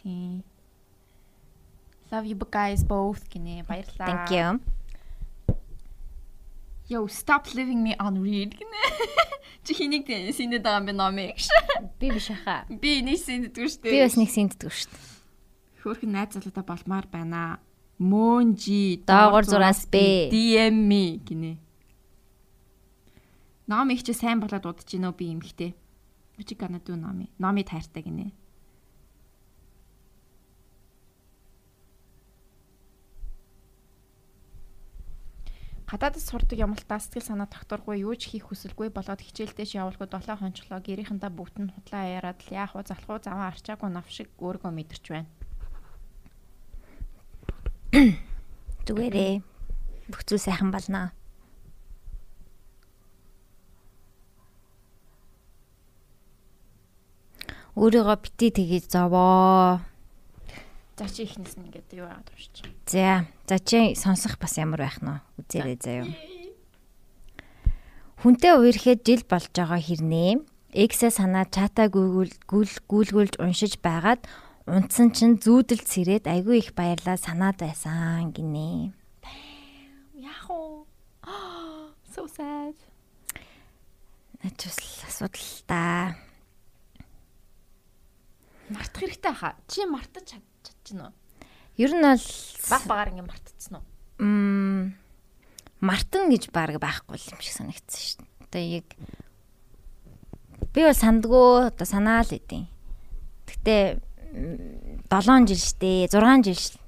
[0.00, 0.42] Тийм.
[2.10, 3.64] Love you guys both гинэ.
[3.68, 4.08] Баярлалаа.
[4.08, 4.79] Thank you.
[6.90, 8.82] Yo, stop leaving me unread гинэ.
[9.64, 11.38] Чи хэнийг синдэд байгаа юм бэ номыг?
[12.02, 12.66] Би биш хаа.
[12.66, 13.94] Би энийг синддэггүй шүү дээ.
[13.94, 15.10] Би бас нэг синддэг шүү дээ.
[15.80, 17.60] хөөхөн найз залуудаа болмаар байна.
[18.00, 20.32] Мөнжи Доогор зураас бэ.
[20.32, 21.52] DM me гинэ.
[23.68, 25.76] Ном их чи сайн болоод удаж гинөө би юмхтэй.
[26.40, 27.30] Чи канадуу номи.
[27.38, 28.32] Номи тайртай гинэ.
[35.90, 40.78] Гадаадд сурдаг юмалтаа сэтгэл санаа тогтворгүй юу ч хийх хүсэлгүй болоод хичээлдээш явуулахад долоо хончлоо
[40.78, 44.70] гэрийнхэнтэй бүгд нь хутлаа яриад л яах вэ залах уу заваа арчаагүй нав шиг өөргөө
[44.70, 45.26] мэдэрч байна.
[48.86, 49.42] Зүгээрээ.
[50.14, 51.10] Бүх зүйл сайхан болно.
[57.74, 59.89] Өөрийгөө бити тгий зовоо.
[61.00, 62.60] За чи ихнээс нь ингээд юу яагаад уншиж.
[62.84, 65.24] За, за чи сонсох бас ямар байх нь?
[65.40, 66.12] Үзээрэй заяа.
[68.20, 70.44] Хүнтэй үерхэд жил болж байгаа хэрнээ
[70.76, 74.28] X-ээ санаа чатаа гүйл гүйлгүүлж уншиж байгаад
[74.68, 78.92] унтсан чинь зүүдэлт сэрээд айгүй их баярлаа санаад байсан гинэ.
[80.20, 80.84] Яах вэ?
[82.12, 82.76] So sad.
[84.44, 84.78] Нач бас
[85.08, 86.12] асуудал та.
[88.68, 89.56] Мартах хэрэгтэй хаа.
[89.64, 90.36] Чи мартаж
[90.89, 91.15] чадчихна уу?
[91.77, 92.25] Ер нь бол
[92.69, 93.85] Баг багаар ингэ мартцсан уу?
[94.19, 94.95] м
[95.81, 98.43] мартан гэж баг байхгүй юм шиг санагдсан шүү дээ.
[98.49, 98.87] Одоо яг
[100.73, 102.65] би бол сандгүй одоо санаа л идэв.
[103.47, 104.01] Гэтэ
[104.35, 106.79] 7 жил штэ 6 жил ш-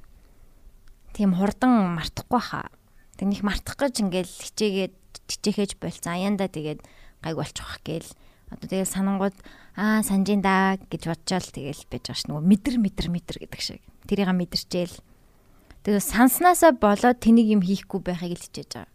[1.15, 2.67] тийм хурдан мартахгүй хаа.
[3.15, 4.95] Тэг них мартах гэж ингээл хичээгээд
[5.27, 6.13] хичээхэж болцсон.
[6.15, 6.83] Аяанда тэгээд
[7.23, 8.11] гайг болчих واخ гээл.
[8.51, 9.35] Одоо тэгэл санангууд
[9.76, 12.28] аа санжин да гэж бодчихвол тэгэл байж байгаа ш.
[12.28, 13.80] Нөгөө мэдэр мэдэр мэдэр гэдэг шиг.
[14.04, 14.96] Тэрийг мэдэрчээл.
[15.82, 18.92] Тэгээ санснасаа болоод тэнийг юм хийхгүй байхыг л хичээж байгаа.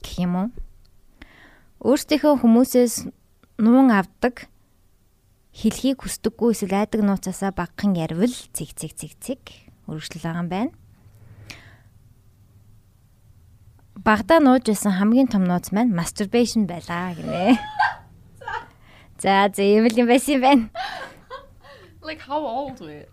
[0.00, 0.48] Гэх юм уу?
[1.82, 3.10] Өөрсдийнхөө хүмүүсээс
[3.58, 4.46] нуун авдаг
[5.52, 9.42] хэлхийг хүсдэггүй эсвэл айдаг нууцасаа багхан ярвал цэг цэг цэг цэг
[9.90, 10.72] өргөжлөл байгаа юм байна.
[14.00, 17.60] Багада нууж байсан хамгийн том нууц маань masturbation байлаа гинэ.
[19.22, 20.66] За за ийм л юм байсан юм байна.
[22.02, 23.06] Like how old were?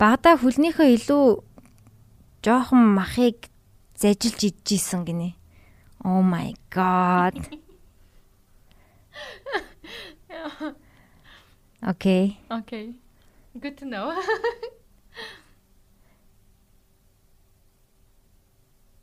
[0.00, 1.44] Багада хүлнийхөө илүү
[2.40, 3.52] жоохон махыг
[3.92, 5.36] зажилж идчихсэн гинэ.
[6.00, 7.36] Oh my god.
[11.92, 12.40] Окей.
[12.48, 12.96] Okay.
[13.60, 14.16] Good to know.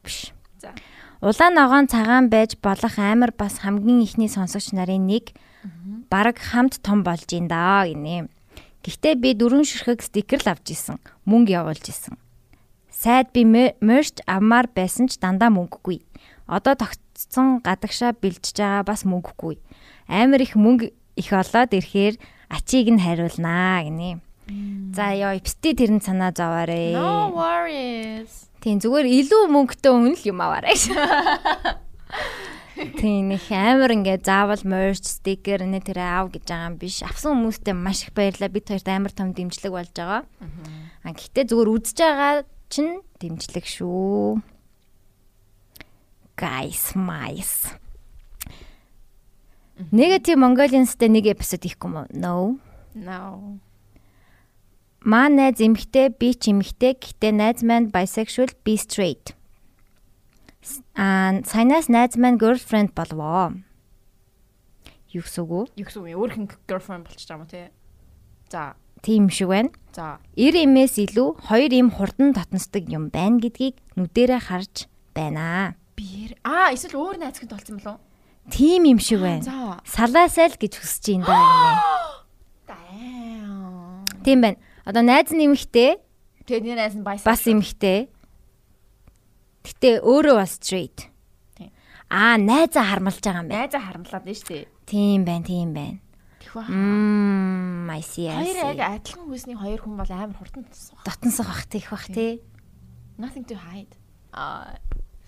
[0.03, 0.33] Биш.
[0.57, 0.73] За.
[1.21, 5.37] Улаан ногоон цагаан байж болох амар бас хамгийн ихний сонсогч нарын нэг
[6.09, 8.27] баг хамт том болж ин даа гинэ.
[8.81, 10.97] Гэхдээ би дөрвөн ширхэг стикер л авч исэн.
[11.29, 12.17] Мөнгө явуулж исэн.
[12.89, 16.01] Сайд би мерч авмаар байсан ч дандаа мөнгөгүй.
[16.49, 19.61] Одоо тогтцсон гадагшаа бэлжиж байгаа бас мөнгөгүй.
[20.09, 22.17] Амар их мөнгө их олоод ирэхээр
[22.49, 24.19] ачийг нь хариулнаа гинэ.
[24.97, 26.97] За ёо эпсти тэрэн санаа зовоорой.
[26.97, 28.49] No worries.
[28.59, 30.75] Тийм зүгээр илүү мөнгөтэй өмнө л юм аваарай.
[32.81, 37.05] Тийм нэг амар ингээд заавал merch sticker нэ тэр аав гэж байгаа юм биш.
[37.05, 38.49] Авсан хүмүүстээ маш их баярлалаа.
[38.49, 40.25] Бид хоёрт амар том дэмжлэг болж байгаа.
[41.05, 42.33] А гэхдээ зүгээр үзэж байгаа
[42.73, 44.41] чинь дэмжлэг шүү.
[46.41, 47.77] Guys, mice.
[49.93, 52.01] Negative Mongolians-тэй нэг эпизод ихгүй мó?
[52.13, 52.57] No.
[52.97, 53.61] No.
[55.01, 59.33] Маа найз эмэгтэй, би ч эмэгтэй, гэхдээ найз маань bisexual, би straight.
[60.95, 63.57] Аа, саянаас найз маань girlfriend болвоо.
[65.11, 65.61] Юу гэсэн үг вэ?
[65.81, 66.15] Юу гэсэн үг?
[66.15, 67.71] Өөр хэн girlfriend болчих юм те.
[68.49, 68.75] За.
[69.01, 69.73] Тийм шиг байна.
[69.91, 70.21] За.
[70.37, 74.85] Ир эмээс илүү хоёр им хурдан татнасдаг юм байна гэдгийг нүдэрэ харж
[75.17, 75.75] байна.
[75.97, 76.37] Биер.
[76.45, 77.99] Аа, эсвэл өөр найз хэд болсон болов?
[78.53, 79.81] Тийм юм шиг байна.
[79.83, 81.81] Салаасай л гэж хүсэж юм даа.
[82.69, 84.05] Damn.
[84.23, 84.57] Тийм байна.
[84.85, 85.97] Одоо найз нэмэгтэй
[86.45, 87.25] Тэгээд нэг найз нь bisexual.
[87.27, 87.99] бас эмэгтэй.
[89.61, 91.07] Гэтэ өөрөө бас straight.
[92.11, 93.59] Аа, найзаа хармалж байгаа юм байна.
[93.63, 94.67] найзаа харамлаад нь штэ.
[94.83, 96.03] Тийм байна, тийм байна.
[96.43, 96.67] Тэхүү.
[96.67, 98.27] Мм, I see.
[98.27, 100.67] Хоёр яг адилхан хүсний хоёр хүн бол амар хурдан.
[101.07, 102.43] Дотносох бах тийх бах тий.
[103.15, 103.95] Nothing to hide.
[104.33, 104.75] Аа.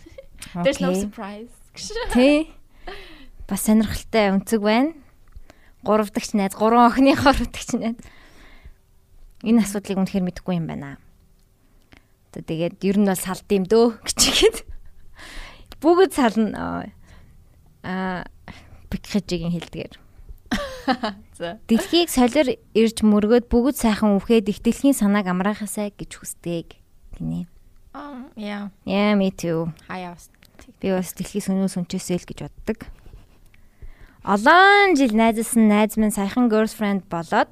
[0.65, 1.47] There's no surprise.
[2.13, 2.51] Тий.
[3.47, 4.91] Бас сонирхолтой өнцөг байна.
[5.87, 7.95] Гуравдагч найз, гурван охины гуравдагч найз.
[9.43, 10.97] Энэ асуудлыг үнэхээр мэдэхгүй юм байна.
[12.33, 14.57] Тэ тэгээд ер нь бол салд юм дөө гिचгээд.
[15.77, 16.89] Бүгд сална.
[17.85, 18.25] Аа
[18.89, 19.93] бикхэжигийн хэлдгээр.
[21.39, 21.57] За.
[21.69, 26.77] Дэлхийг солир ирж мөргөөд бүгд сайхан үхээд их дэлхийн санааг амраахасаа гэж хүсдэг.
[27.17, 27.47] Гинэ.
[27.93, 28.69] Um, yeah.
[28.85, 29.73] Yeah, me too.
[29.87, 30.29] Хаяас.
[30.81, 32.79] Би бас дэлхий сүнүү сүнчээсэй л гэж боддог.
[34.23, 37.51] Олон жил найзалсан найз минь саяхан girlfriend болоод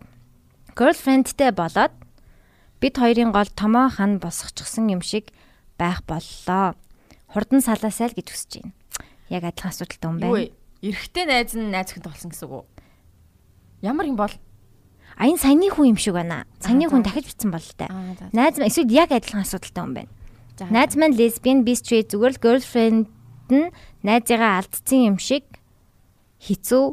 [0.73, 1.91] girlfriendтэй болоод
[2.81, 5.29] бид хоёрын гол томоо хан босгочихсон юм шиг
[5.77, 6.73] байх боллоо.
[7.29, 8.73] Хурдан салаасай л гэж хүсэж байна.
[9.29, 10.33] Яг адилхан асуудалтай юм Юу байна.
[10.33, 10.51] вэ?
[10.81, 12.65] Эрэгтэй найз нь найз хэд болсон гэсэн үг үү?
[13.85, 14.33] Ямар юм бол?
[15.15, 16.49] А энэ саяны хүн юм шиг байна.
[16.57, 17.87] Саяны хүн дахиж бичсэн бол таа.
[17.93, 18.33] Аа, за.
[18.33, 20.11] Найз маань эсвэл яг адилхан асуудалтай юм байна.
[20.59, 23.05] Найз маань лесбиан, би straight зүгээр л girlfriend
[23.53, 23.69] нь
[24.03, 25.45] найзыгаа алдсан юм шиг
[26.41, 26.83] хэцүү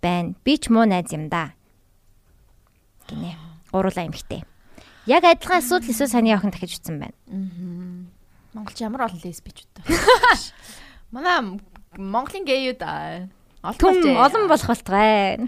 [0.00, 0.34] байна.
[0.44, 1.52] Би ч муу найз юм да.
[3.08, 3.36] Гинэ.
[3.72, 4.44] Гуруула эмхтэй.
[5.06, 7.16] Яг адилхан асуудал эсвэл саний охин дахиж утсан байна.
[8.54, 9.94] Монголч ямар олон лесбичүүд вэ?
[11.14, 11.60] Манай
[11.94, 12.82] Монголын гейүүд.
[13.78, 15.46] Түм олон болох болтугай.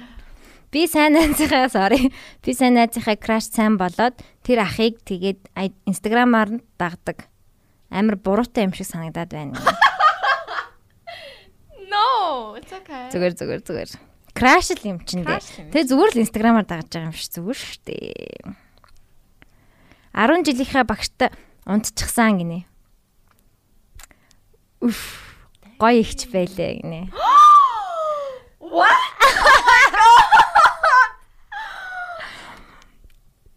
[0.70, 2.12] Би сайн найзынхаа sorry.
[2.44, 5.50] Би сайн найзынхаа crush сайн болоод тэр ахыг тэгээд
[5.88, 7.26] инстаграмаар дагдаг.
[7.90, 9.59] Амар буруутай юм шиг санагдаад байна.
[11.88, 13.09] No, it's okay.
[13.09, 13.90] Зүгээр зүгээр зүгээр.
[14.36, 15.72] Crash л юм чинь дээ.
[15.72, 18.68] Тэгээ зүгээр л инстаграмаар дагаж байгаа юм шиг зүгээр шүү дээ.
[20.14, 21.30] 10 жилийнхаа багштай
[21.66, 22.64] унтчихсан гинэ.
[24.80, 25.00] Үф.
[25.78, 27.00] Гоё ихч байлээ гинэ.
[28.61, 29.09] What?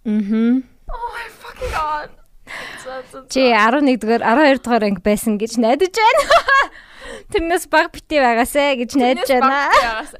[0.05, 0.63] Мгм.
[0.89, 2.09] Oh my fucking god.
[3.29, 6.23] Чи 11 дугаар 12 дугаар анги байсан гэж найдаж байна.
[7.31, 9.69] Тэрнээс баг бити байгаасэ гэж найдаж байна.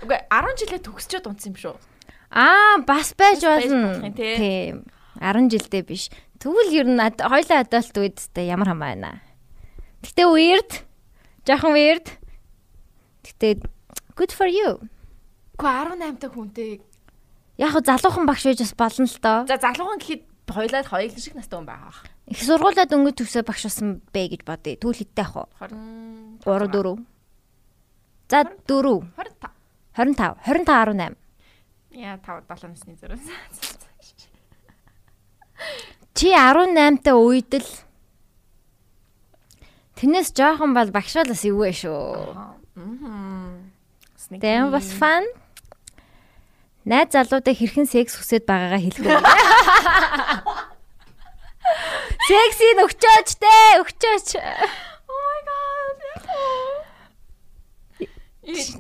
[0.06, 1.76] Үгүй 10 жилээ төгсчөөд унтсан юм шүү.
[2.30, 4.14] Аа, бас байж болно.
[4.14, 4.86] Тийм.
[5.22, 6.10] 10 жилдээ биш.
[6.42, 9.22] Тэгвэл ер нь хоёлаа адалт үедтэй ямар хамаа байна.
[10.02, 10.72] Гэтэ weird.
[11.46, 12.18] Жохон weird.
[13.22, 13.62] Гэтэ
[14.18, 14.82] good for you.
[15.62, 16.82] Үгүй 18 та хүнтэй.
[17.62, 19.46] Яг залуухан багш байж бас болно л доо.
[19.46, 21.94] За залуухан гэхэд хоёлаад хоёул шиг настай хүн байгаа.
[22.26, 24.82] Их сургуулаад өнгө төвсөө багш болсон бэ гэж бодъё.
[24.82, 25.48] Тэгвэл хиттэй ах уу?
[25.62, 26.98] 20 3 4.
[28.26, 29.06] За 4.
[29.14, 29.54] 25.
[29.94, 30.42] 25.
[30.42, 31.14] 25 18.
[31.94, 33.22] Яа 5 7 насны зэрэг.
[36.14, 37.68] Чи 18 та үед л
[40.02, 42.34] Тэрнээс жоохон бол багшаал бас вэ шүү.
[42.74, 43.70] Мм.
[44.42, 45.30] Тэм бас фан.
[46.90, 49.14] Найз залуутай хэрхэн секс хүсэж байгаагаа хэлэхгүй.
[52.26, 53.54] Сексийг өгчөөч те,
[53.86, 54.28] өгчөөч.
[54.42, 56.02] Oh my god.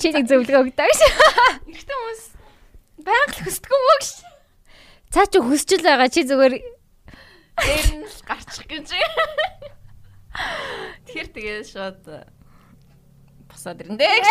[0.01, 1.01] Чи нэг зөвлөгөө өгдөг ш.
[1.69, 2.23] Эрэгтэй хүмүүс
[3.05, 4.30] байнга л хүсдэг юм уу гэж.
[5.11, 6.53] Цаа чи хүсчил байгаа чи зүгээр
[7.61, 8.89] Дээр нь л гарчих гэж.
[11.11, 12.01] Тэр тэгээ шууд
[13.51, 14.27] босоод ирэндээ гэж.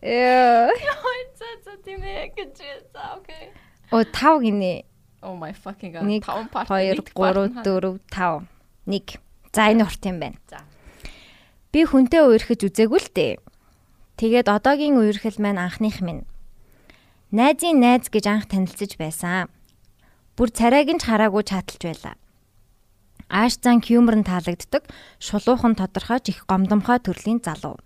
[0.00, 0.72] ёо.
[0.72, 2.56] Яа, за за тийм ээ гэж.
[2.96, 3.52] За окей.
[3.92, 4.88] О 5 гинэ.
[5.20, 6.08] Oh my fucking god.
[6.08, 6.66] 1 5 part.
[6.72, 8.48] 2 3 4 5
[8.88, 9.20] 1.
[9.52, 10.40] За энэ урт юм байна.
[10.48, 10.64] За.
[11.70, 13.32] Би хүнтэй үерхэж үзээгүй л дээ.
[14.16, 16.24] Тэгээд одоогийн үерхэл маань анхных минь.
[17.30, 19.46] Найзын найз гэж анх танилцж байсан.
[20.34, 22.18] Бүр царайг нь ч хараагүй чаталж байлаа.
[23.30, 24.90] Ааш зан хьюмор нь таалагддаг,
[25.22, 27.78] шулуухан тодорхойч их гомдомхой төрлийн залуу.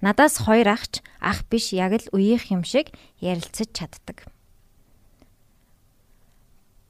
[0.00, 4.24] Надаас хоёр ахч, ах биш, яг л үеийнх юм шиг ярилцаж чаддаг.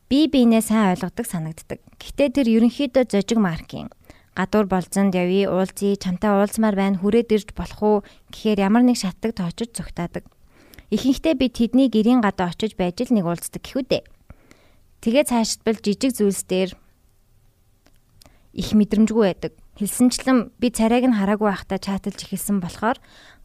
[0.07, 1.83] Би биенээ сайн ойлгодог санагддаг.
[1.99, 3.91] Гэхдээ тэр ерөнхийдөө зожиг маркийн
[4.39, 7.97] гадуур болзонд явъя, уулзъя, чамтай уулзмаар байна, хүрээд ирж болох уу
[8.31, 10.29] гэхээр ямар нэг шатдаг тоочод зүгтаадаг.
[10.91, 14.05] Ихэнхдээ би тэдний гэрийн гадаа очиж байж л нэг уулздаг гэхүү дээ.
[15.03, 16.71] Тэгээ цаашдбал жижиг зүйлс дээр
[18.55, 19.53] их мэдрэмжгүй байдаг.
[19.77, 22.97] Хэлсэнчлэн би царайг нь хараагүй байхдаа чаталж эхэлсэн болохоор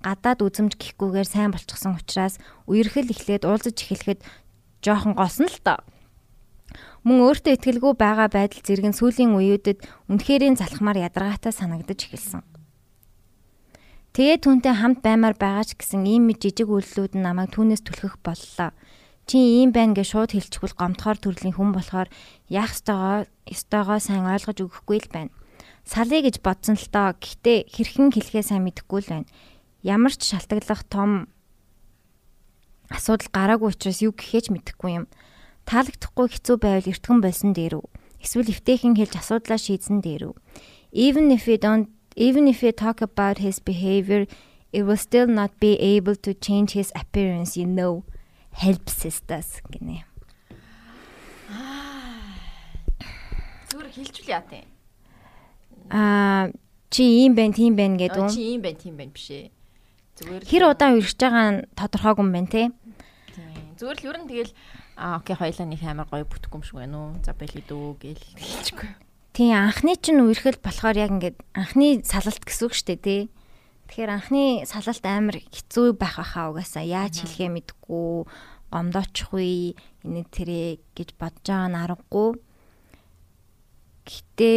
[0.05, 2.39] гадаад үзэмж гихгүйгээр сайн болчихсон учраас
[2.69, 4.21] үерхэл эхлээд уулзаж эхлэхэд
[4.85, 5.81] жоохон голсон л тоо.
[7.03, 12.45] Мөн өөртөө ихтгэлгүй байгаа байдал зэрэг сүүлийн үеүүдэд үнэхэрийн залхмаар ядаргаатай санагдаж эхэлсэн.
[14.11, 18.75] Тэгээ түүнтэй хамт баймаар байгаа ч гэсэн ийм жижиг үйлдэлүүд нь намайг түүнээс түлхэх боллоо.
[19.23, 22.11] Чи ийм байна гэж шууд хэлчихвэл гомдохоор төрлийн хүн болохоор
[22.51, 25.31] яах ёстойгоо ёстойгоо сайн ойлгож өгөхгүй л байна.
[25.87, 27.15] Салъя гэж бодсон л тоо.
[27.15, 29.31] Гэхдээ хэрхэн хэлэхээ сайн мэдэхгүй л байна.
[29.79, 31.31] Ямар ч шалтгааллах том
[32.91, 35.05] асуудал гараагүй учраас юу гэхээ ч мэдэхгүй юм
[35.63, 37.87] таалагдахгүй хэцүү байвал эртхэн болсон дээр үү?
[38.19, 40.35] Эсвэл эвтэйхэн хэлж асуудлаа шийдсэн дээр үү?
[40.91, 44.25] Even if we don't even if we talk about his behavior,
[44.71, 48.03] it will still not be able to change his appearance, you know.
[48.51, 50.03] Help sisters гинэ.
[53.71, 54.67] Зүгээр хэлчихвэл яа тээ.
[55.87, 56.51] Аа
[56.91, 58.35] чи ийм байна, тийм байна гэдэг үү?
[58.35, 59.55] Чи ийм байна, тийм байна биш ээ.
[60.19, 62.75] Зүгээр хэр удаан үргэж байгаа нь тодорхойгүй юм байна те.
[63.79, 64.51] Зүгээр л ер нь тэгэл
[64.99, 67.15] аа окей хоёлаа нэг амар гоё бүтэхгүй юм шиг байна уу?
[67.23, 68.91] За бэлий дүү гэл хэлчихгүй.
[69.31, 73.21] Тийм анхны чинь үерхэл болохоор яг ингээд анхны салалт гэсэн үг шүү дээ тий.
[73.87, 78.27] Тэгэхээр анхны салалт амар хэцүү байх байхаа угаасаа яаж хэлэхээ мэдэхгүй
[78.71, 82.29] гомдоочихгүй энэ тэрэ гэж бодож байгаа нь аргагүй.
[84.03, 84.51] Гэтэ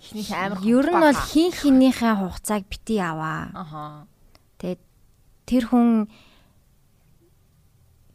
[0.00, 3.52] эхнийх амар ер нь бол хин хинийхээ хугацааг бити аваа.
[3.52, 4.08] Аха.
[4.56, 4.80] Тэгээд
[5.44, 6.08] тэр хүн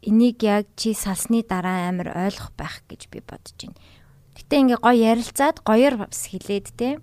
[0.06, 3.78] энийг яг чи салсны дараа амар ойлгох байх гэж би бодож байна.
[4.36, 7.00] Гэтэ ингээ гоё ярилцаад гоёор бас хэлээд те.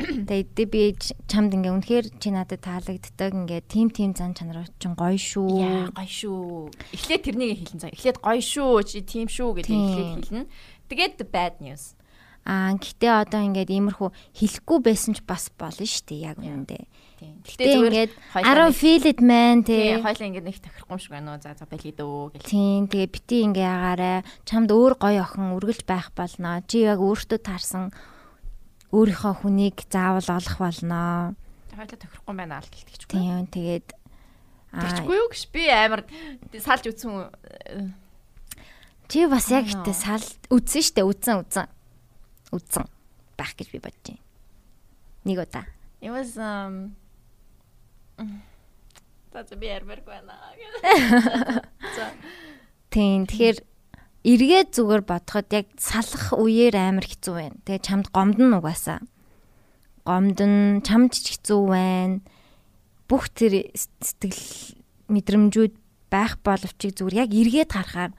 [0.00, 0.96] Тэгээд би
[1.28, 5.48] чамд ингээ үнэхээр чи надад таалагддаг ингээ тим тим зан чанар чин гоё шүү.
[5.60, 6.72] Яа гоё шүү.
[6.96, 7.92] Эхлээд тэрнийг хэлэн цаа.
[7.92, 10.42] Эхлээд гоё шүү чи тим шүү гэдэг эхлээд хэлнэ.
[10.88, 11.96] Тэгээд bad news.
[12.48, 14.08] Аа гэтээ одоо ингээд иймэрхүү
[14.40, 16.84] хэлэхгүй байсан ч бас болно шүү дээ яг үүндээ.
[17.20, 20.00] Гэтээ ингээд I don't feel it man тий.
[20.00, 21.42] Хойлоо ингээд нэг тохирохгүй юм шиг байна уу.
[21.44, 22.48] За за бэлий дөө гэл.
[22.48, 24.14] Тийм тэгээ бити ингээ ягаарэ.
[24.48, 26.64] Чамд өөр гоё охин үргэлж байх болно.
[26.64, 27.92] Чи яг өөртөө таарсан
[28.90, 31.36] өөрийнхөө хүнийг заавал олох болно.
[31.76, 33.04] Хойлоо тохирохгүй байна аль гэлтгийч.
[33.08, 33.88] Тийм тэгээд
[34.70, 36.06] Тэгчгүй юу гэж би амар
[36.62, 37.90] салж үтсэн.
[39.10, 41.66] Чи бас яг ихтэй сал үтсэн штэ үтсэн үтсэн.
[42.54, 42.86] Үтсэн
[43.34, 44.22] байх гэж би бодож байна.
[45.26, 45.66] Нэг удаа.
[45.98, 46.94] It was um
[49.30, 50.34] За би ярмаар байна.
[52.90, 53.58] Тийм тэгэхээр
[54.26, 57.56] эргээд зүгээр бодоход яг салах үеэр амар хэцүү байна.
[57.64, 59.00] Тэгээ чамд гомдно угаасаа.
[60.04, 62.18] Гомдно, чамд ч хэцүү байна.
[63.06, 64.76] Бүх тэр сэтгэл
[65.08, 65.74] мэдрэмжүүд
[66.10, 68.12] байх боловчийг зүгээр яг эргээд харахаар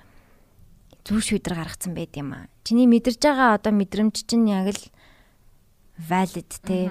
[1.04, 2.48] зүв шийдэр гаргацсан байд юм аа.
[2.64, 4.84] Чиний мэдэрж байгаа одоо мэдрэмж чинь яг л
[6.00, 6.90] valid те.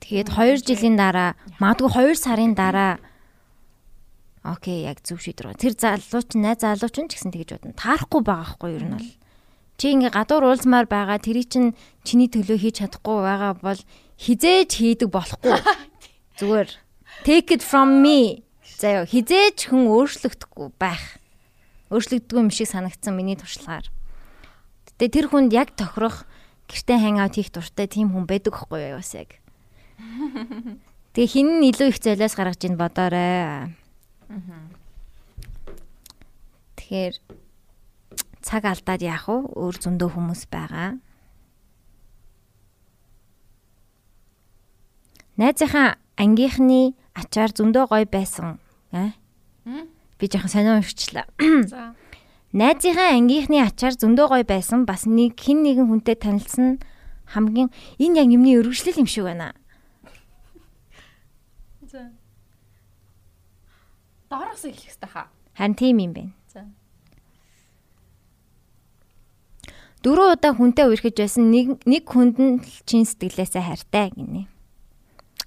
[0.00, 3.00] Тэгээд 2 жилийн дараа магадгүй 2 сарын дараа
[4.44, 5.56] окей яг зөв шийдвэр.
[5.56, 7.72] Тэр залууч найз залууч нь ч гэсэн тэгж бодно.
[7.72, 9.10] Таарахгүй байгаа хгүй юу нь бол.
[9.80, 11.72] Чи ингээ гадуур уулзмаар байгаа тэрий чин
[12.04, 13.80] чиний төлөө хийж чадахгүй байгаа бол
[14.20, 15.56] хизээж хийдэг болохгүй.
[16.38, 16.70] Зүгээр
[17.24, 18.44] take it from me.
[18.62, 21.18] Заяа хизээж хүн өөрчлөгдөхгүй байх.
[21.88, 23.88] Өөрчлөгддгүй юм шиг санагдсан миний туршлагаар.
[24.94, 26.28] Гэтэ тэр хүнд яг тохирох
[26.68, 29.42] гэртээ хангаут хийх дуртай тийм хүн байдаг хгүй юу бас яг.
[31.14, 33.70] Тэгээ хин нь илүү их золиос гаргаж ийн бодоорой.
[36.78, 37.14] Тэгэхээр
[38.44, 39.36] цаг алдаад яах вэ?
[39.56, 41.00] Өөр зөндөө хүмүүс байгаа.
[45.40, 48.60] Найзынхаа ангийнхны ачаар зөндөө гоё байсан.
[48.92, 49.16] Аа?
[50.18, 51.26] Би жоохон сонио уншчлаа.
[51.72, 51.94] За.
[52.52, 54.86] Найзынхаа ангийнхны ачаар зөндөө гоё байсан.
[54.86, 56.78] Бас нэг хин нэгэн хүнтэй танилцсан
[57.34, 59.54] хамгийн энэ яг юмны өргөжлөл юм шиг байна.
[61.90, 62.12] За.
[64.30, 65.28] Доороос эхлэх хэрэгтэй хаа.
[65.54, 66.32] Харин тийм юм байна.
[66.48, 66.66] За.
[70.04, 74.44] Дөрөв удаа хүнтэй үерхэж байсан нэг нэг хүнд нь чин сэтгэлээсээ хайртай гинэ.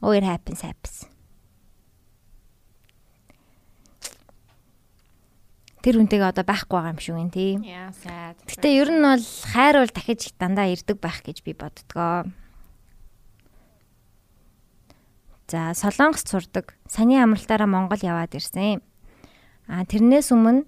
[0.02, 1.06] Oh it happens happens.
[5.86, 7.58] Тэр хүнтэйгээ одоо байхгүй байгаа юм шиг байна тийм.
[7.64, 8.38] Яа сайд.
[8.50, 12.26] Гэтэ ер нь бол хайр бол дахиж дандаа ирдэг байх гэж би боддгоо.
[15.48, 16.76] За Солонгост сурдаг.
[16.92, 18.84] Саяны амралтаараа Монгол яваад ирсэн.
[19.72, 20.68] А тэрнээс өмнө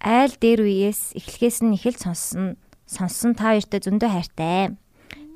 [0.00, 2.56] айл дээр үеэс эхлэхээс нь их л сонссон.
[2.88, 4.72] Сонссон та хоёртой зөндөө хайртай.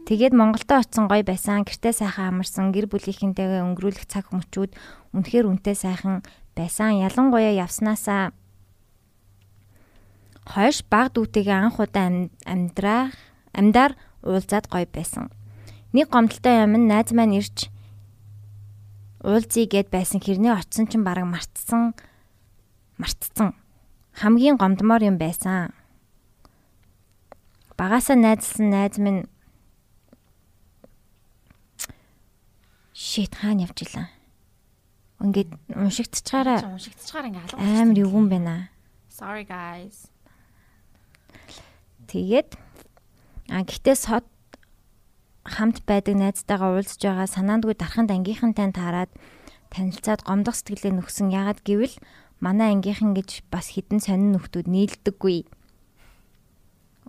[0.08, 1.68] Тэгээд Монголдо очсон гоё байсан.
[1.68, 4.72] Гэртээ сайхан амарсан, гэр бүлийнхэнтэйгээ өнгөрүүлэх цаг мөчүүд
[5.12, 6.24] үнэхээр үнэтэй сайхан
[6.56, 7.04] байсан.
[7.04, 8.32] Ялангуяа явснаасаа
[10.48, 13.12] хойш баг дүүтэйгээ анх удаа амьдрах
[13.52, 13.92] амьдаар
[14.24, 15.28] уулзаад гоё байсан.
[15.92, 17.72] Нэг гомдолтой юм нь найз маань ирж
[19.24, 21.96] уулзъя гэд байсан хэрнээ очсон чинь бараг мартсан
[23.00, 23.56] мартцсан
[24.14, 25.74] хамгийн гомдмоор юм байсан.
[27.76, 29.26] Багасаа найзлсан найз минь
[32.94, 34.08] шит хаана явж илаа.
[35.18, 38.62] Ингээд уншигдчихаараа уншигдчихаар ингээ амар юу юм бэ наа.
[39.10, 40.06] Sorry guys.
[42.06, 42.54] Тэгээд
[43.50, 44.26] а гэхдээ сод
[45.44, 49.12] хамт байдаг найзтайгаа уулзж байгаа санаандгүй дарханд ангийнхантай таарад
[49.68, 51.96] танилцаад гомдох сэтгэлээ нөхсөн ягаад гэвэл
[52.40, 55.38] манай ангийнхан гэж бас хідэн сонин нөхдүүд нийлдэггүй.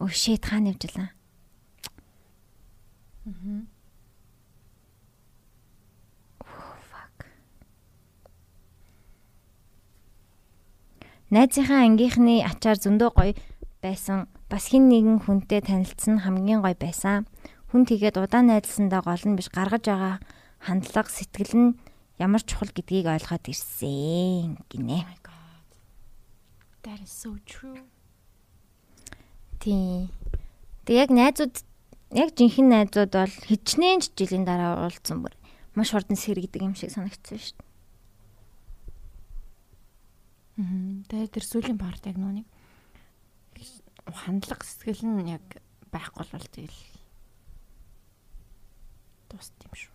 [0.04, 1.16] Оо shit хаана явжлаа.
[3.26, 3.76] Аа.
[11.34, 13.34] Найзынхаа ангийнхны ачаар зөндөө гоё
[13.82, 14.30] байсан.
[14.46, 17.26] Бас хин нэгэн хүнтэй танилцсан хамгийн гоё байсан.
[17.76, 20.24] Хүн тэгээд удаан найзсандаа гол нь биш гаргаж байгаа
[20.64, 21.76] хандлага сэтгэл нь
[22.16, 25.04] ямар чухал гэдгийг ойлгоод ирсэн гинэ.
[25.04, 25.60] Oh.
[26.88, 27.84] That is so true.
[29.60, 30.08] Тий.
[30.88, 31.52] Тэг яг найзууд
[32.16, 35.36] яг жинхэнэ найзууд бол хичнээн ч жилийн дараа уулзсан бүр
[35.76, 37.68] маш хурдан сэргийдэг юм шиг санагдсан шүү дээ.
[40.64, 41.04] Аа.
[41.12, 42.48] Тэгээд тэр сүүлийн парт яг нүуник
[44.08, 45.44] хандлага сэтгэл нь яг
[45.92, 46.95] байхгүй бол тэгэл
[49.36, 49.92] дуст юм шүү.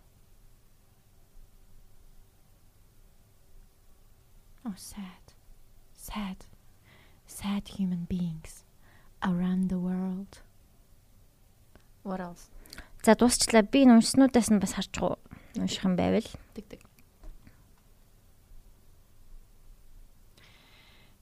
[4.63, 5.33] Oh sad.
[5.97, 6.45] Sad.
[7.25, 8.63] Sad human beings
[9.23, 10.41] around the world.
[12.03, 12.49] What else?
[13.01, 13.65] За дуусчлаа.
[13.65, 15.17] Би уншснуудаас нь бас харчих уу.
[15.57, 16.29] Унших юм байвал.
[16.53, 16.81] Тэг тэг.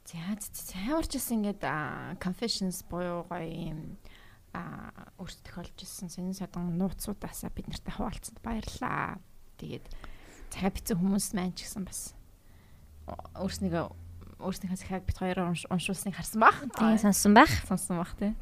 [0.03, 1.63] За цааварчсан ингээд
[2.19, 3.95] confessions буюу гоё юм
[4.53, 4.91] а
[5.21, 9.21] өөрсдөө тохиолжсэн сонин садан нууцуудаасаа бид нартай хуваалцсанд баярлалаа.
[9.61, 9.85] Тэгээд
[10.49, 12.17] цагаа бицэн хүмүүс маань ч гэсэн бас
[13.37, 13.85] өөрснийгөө
[14.41, 16.55] өөрснийхээ захиаг бит хоёроо уншуулсныг харсан баг.
[16.73, 17.51] Тийм сонссон байх.
[17.67, 18.33] Сонссон баг тий.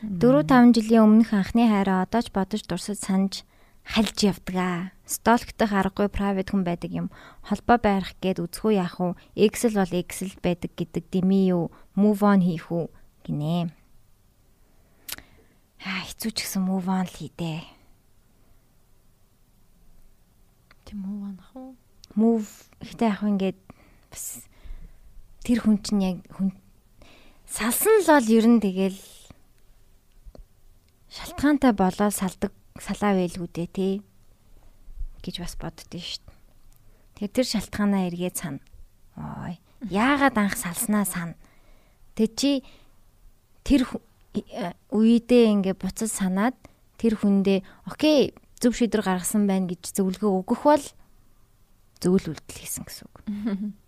[0.00, 3.44] 4 5 жилийн өмнөх анхны хайраа одоо ч бодож дурсаж санаж
[3.84, 4.94] хальж явдгаа.
[5.04, 7.06] Столкдох аргагүй private хүн байдаг юм.
[7.46, 9.14] Холбоо байрах гээд үзэхүү яах вэ?
[9.36, 11.70] Excel бол Excel байдаг гэдэг дими юу?
[11.94, 12.90] Move on хийх үү
[13.26, 13.70] гинэ.
[15.84, 17.66] Аа хэцүү ч гэсэн move on л хийдэ.
[20.86, 21.70] Тэм move on уу?
[22.16, 22.48] Move
[22.80, 23.58] ихтэй яг ингээд
[24.08, 24.46] бас
[25.44, 26.54] тэр хүн чинь яг хүн
[27.44, 29.00] салсан л бол ер нь тэгэл
[31.12, 33.94] шалтгаантай болоод салдаг салаа байлгүй дээ тий
[35.24, 36.36] гэж бас боддөө шүү дээ.
[37.16, 38.60] Тэгээ тэр шалтгаанаа эргээд сана.
[39.16, 39.56] Ой.
[39.90, 41.34] Яагаад анх салснаа сана.
[42.14, 42.60] Тэг чи
[43.64, 43.88] тэр
[44.92, 46.56] үедээ ингээ буцаж санаад
[47.00, 50.84] тэр хүндээ окей зөв шийдвэр гаргасан байна гэж зөвлөгөө өгөх бол
[52.00, 53.16] зөвл үйлдэл хийсэн гэсэн үг.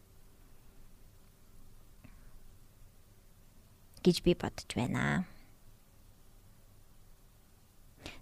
[4.04, 5.26] гэж би бодож байна.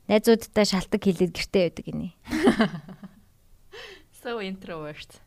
[0.07, 2.11] Найзуудтай шалтак хилээд гэртээ байдаг гинэ.
[4.27, 5.21] So introvert.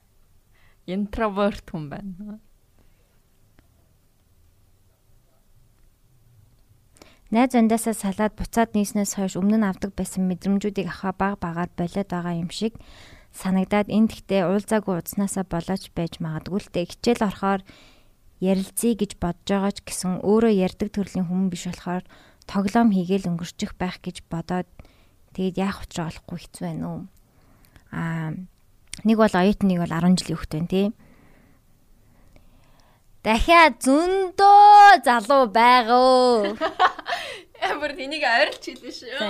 [0.83, 2.39] Introvert хүн байна.
[7.29, 12.09] Найз андаасаа салаад буцаад нийснээс хойш өмнө нь авдаг байсан мэдрэмжүүдийг ахаа баг багаар болоод
[12.09, 12.73] байгаа юм шиг
[13.37, 16.89] санагдаад энд гэхдээ уулзаагүй удснаасаа болооч байж магадгүй л дээ.
[16.89, 17.61] Хичээл орохоор
[18.41, 22.03] ярилцъя гэж бодож байгаа ч гэсэн өөрөө ярддаг төрлийн хүн биш болохоор
[22.49, 24.65] тоглоом хийгээл өнгөрчих байх гэж бодоод
[25.37, 27.01] тэгээд яах учраа олохгүй хэцүү байна уу.
[27.93, 28.33] Аа
[29.05, 30.87] нэг бол оюутан нэг бол 10 жилийн хүүхэд байна тий.
[33.19, 36.55] Дахиад зөндөө залуу байгаа.
[37.59, 39.27] Ямар энийг ойрлч хэлсэн шүү.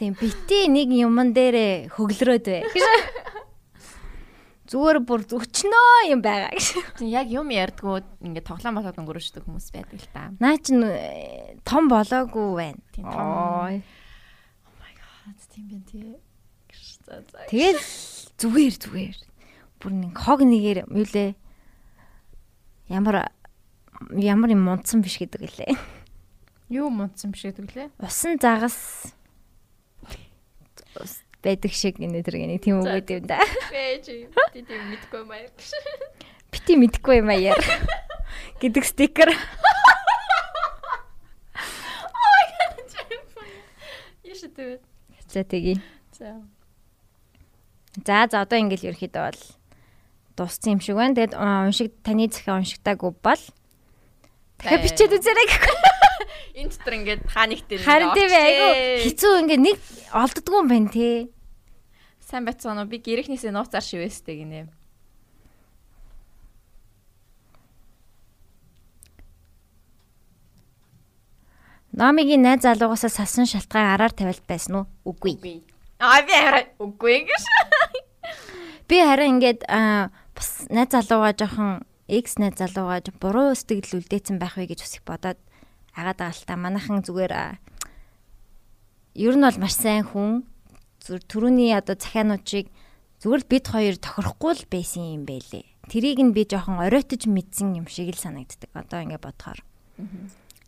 [0.00, 2.64] Тийм бити нэг юмн дээр хөглөрөөд бай.
[4.72, 7.04] Зүгээр бүр өчнөө юм байгаа гэж.
[7.04, 10.32] Яг юм ярьдгүү ингээд тоглоом болоод өнгөрөөждөг хүмүүс байдаг л та.
[10.40, 12.80] Наа чин э, том болоогүй байна.
[12.96, 13.84] Тийм том.
[14.64, 16.16] Oh my god тийм бэ тий.
[17.52, 17.84] Тэгэл
[18.40, 19.20] зүгээр зүгээр.
[19.84, 21.36] Бүр нэг хог нэгээр юу лээ
[22.88, 23.30] ямар
[24.14, 25.74] ямар юм мунцсан биш гэдэг лээ.
[26.70, 27.88] Юу мунцсан биш гэдэг лээ?
[27.98, 29.12] Усан загас
[31.42, 33.38] байдаг шиг энэ тэр гэнэ тийм үг гэдэг юм да.
[33.70, 34.04] Бэж
[34.66, 35.46] тийм мэдгүй юм аа.
[36.50, 37.62] Бити мэдгүй юм аа яар.
[38.62, 39.30] гэдэг стикер.
[44.26, 44.82] Яшаа тэгээд.
[45.30, 45.78] За тэгье.
[46.12, 46.42] За.
[48.04, 49.40] За за одоо ингээл ерөөхдөө бол
[50.36, 51.16] дууссан юм шиг байна.
[51.16, 53.42] Тэгэд уншиг таны захиа уншигтаагүй бол
[54.60, 55.76] дахиад бичээд үзээрэй гэхгүй.
[56.60, 58.68] Энэ дотор ингээд хаанигтэй Харин тийм айгу
[59.04, 59.76] хэцүү ингээд нэг
[60.12, 61.28] олддгүй юм байна те.
[62.24, 62.90] Сайн байцгаана уу?
[62.90, 64.72] Би гэрээхнээсээ нууцаар шивэстэй гинэ.
[71.96, 74.84] Номигийн найз залуугаас салсан шалтгаан араар тавилт байсан уу?
[75.08, 75.64] Үгүй.
[75.96, 77.44] Аа би хараа үгүй гэж.
[78.84, 84.36] Би харин ингээд аа, бас найз залууга жоохон X найз залууга жоо буруу сэтгэл үлдээсэн
[84.36, 85.40] байх вэ гэж бас их бодоод
[85.96, 87.32] агаад байгаа л та манайхан зүгээр
[89.16, 90.44] ер нь бол маш сайн хүн
[91.00, 92.68] зүр түрүүний одоо захиануудыг
[93.24, 95.64] зүгээр л бид хоёр тохирохгүй л байсан юм байлээ.
[95.88, 98.70] Тэрийг нь би жоохон оройтож мэдсэн юм шиг л санагддаг.
[98.76, 99.60] Одоо ингээд бодохоор.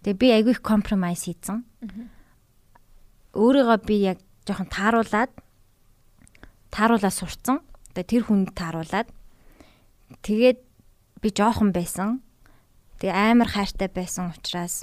[0.06, 1.66] Тэгээ би айгүй их компромайс хийцэн.
[3.36, 5.32] Өөрийгөө би яг жоохон тааруулаад
[6.72, 7.60] тааруулаад сурцсан.
[7.92, 9.10] Тэгээ тэр хүнд тааруулаад
[10.22, 10.58] тэгээд
[11.22, 12.22] би жоохон байсан.
[12.98, 14.82] Тэгээ амар хайртай байсан учраас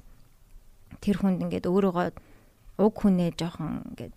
[1.02, 2.08] тэр хүнд ингээд өөрийгөө
[2.80, 4.16] уг хүнээ жоохон ингээд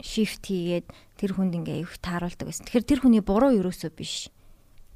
[0.00, 0.86] shift хийгээд
[1.16, 2.64] тэр хүнд ингээ их тааруулдаг байсан.
[2.68, 4.28] Тэгэхээр тэр хүний буруу ерөөсөө биш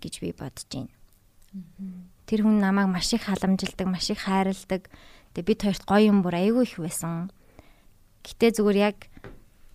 [0.01, 0.93] гэж би бодож байна.
[2.29, 4.89] Тэр хүн намайг маш их халамжилдаг, маш их хайрладаг.
[5.33, 7.33] Тэгээ бид хоёрт гоё юм бүр айгүй их байсан.
[8.25, 8.99] Гэтэ зүгээр яг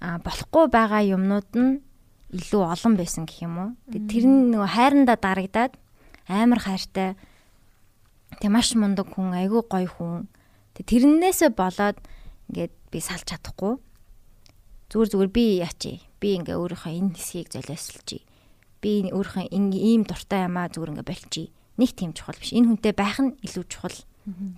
[0.02, 1.82] болохгүй байгаа юмнууд нь
[2.34, 3.70] илүү олон байсан гэх юм уу.
[3.94, 5.74] Тэгээ тэр нь нөгөө хайрандаа дарагдаад
[6.28, 7.14] амар хайртай.
[8.42, 10.26] Тэг маш мундаг хүн, айгүй гоё хүн.
[10.74, 12.02] Тэг тэрнээсээ болоод
[12.50, 13.78] ингээд би салж чадахгүй
[14.94, 15.94] зүгээр зүгээр би яачи.
[16.22, 18.22] Би ингээ өөрийнхөө энэ хэсгийг золиослчих.
[18.78, 21.50] Би өөрийнхөө ийм дуртай юмаа зүгээр ингээ болчих.
[21.82, 22.54] Нэг тийм чухал биш.
[22.54, 23.98] Энэ хүнтэй байх нь илүү чухал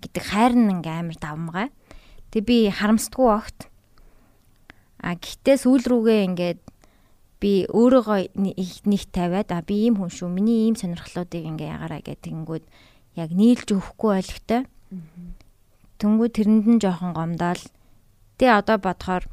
[0.04, 1.68] гэдэг хайр нь ингээ амар давмгай.
[2.36, 3.72] Тэг би харамсдаггүй огт.
[5.00, 6.60] А гэхдээ сүүл рүүгээ ингээд
[7.40, 10.30] би өөрийгөө нэг тавиад а би ийм хүн шүү.
[10.32, 12.64] Миний ийм сонирхлуудыг ингээ ягаараа гэдэг тэнгүүд
[13.20, 14.62] яг нийлж өгөхгүй ойлгохтой.
[16.00, 17.64] Тэнгүүд тэрэнд нь жоохон гомдоол.
[18.40, 19.28] Тэ одоо бодохоор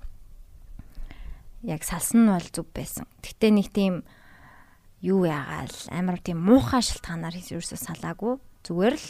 [1.62, 3.06] яг салсан нь бол зүг байсан.
[3.22, 4.02] Гэтэ нэг тийм
[5.02, 8.38] юу ягаал амар тийм муухай шалтгаанаар ерөөсөө салаагүй.
[8.62, 9.08] Зүгээр л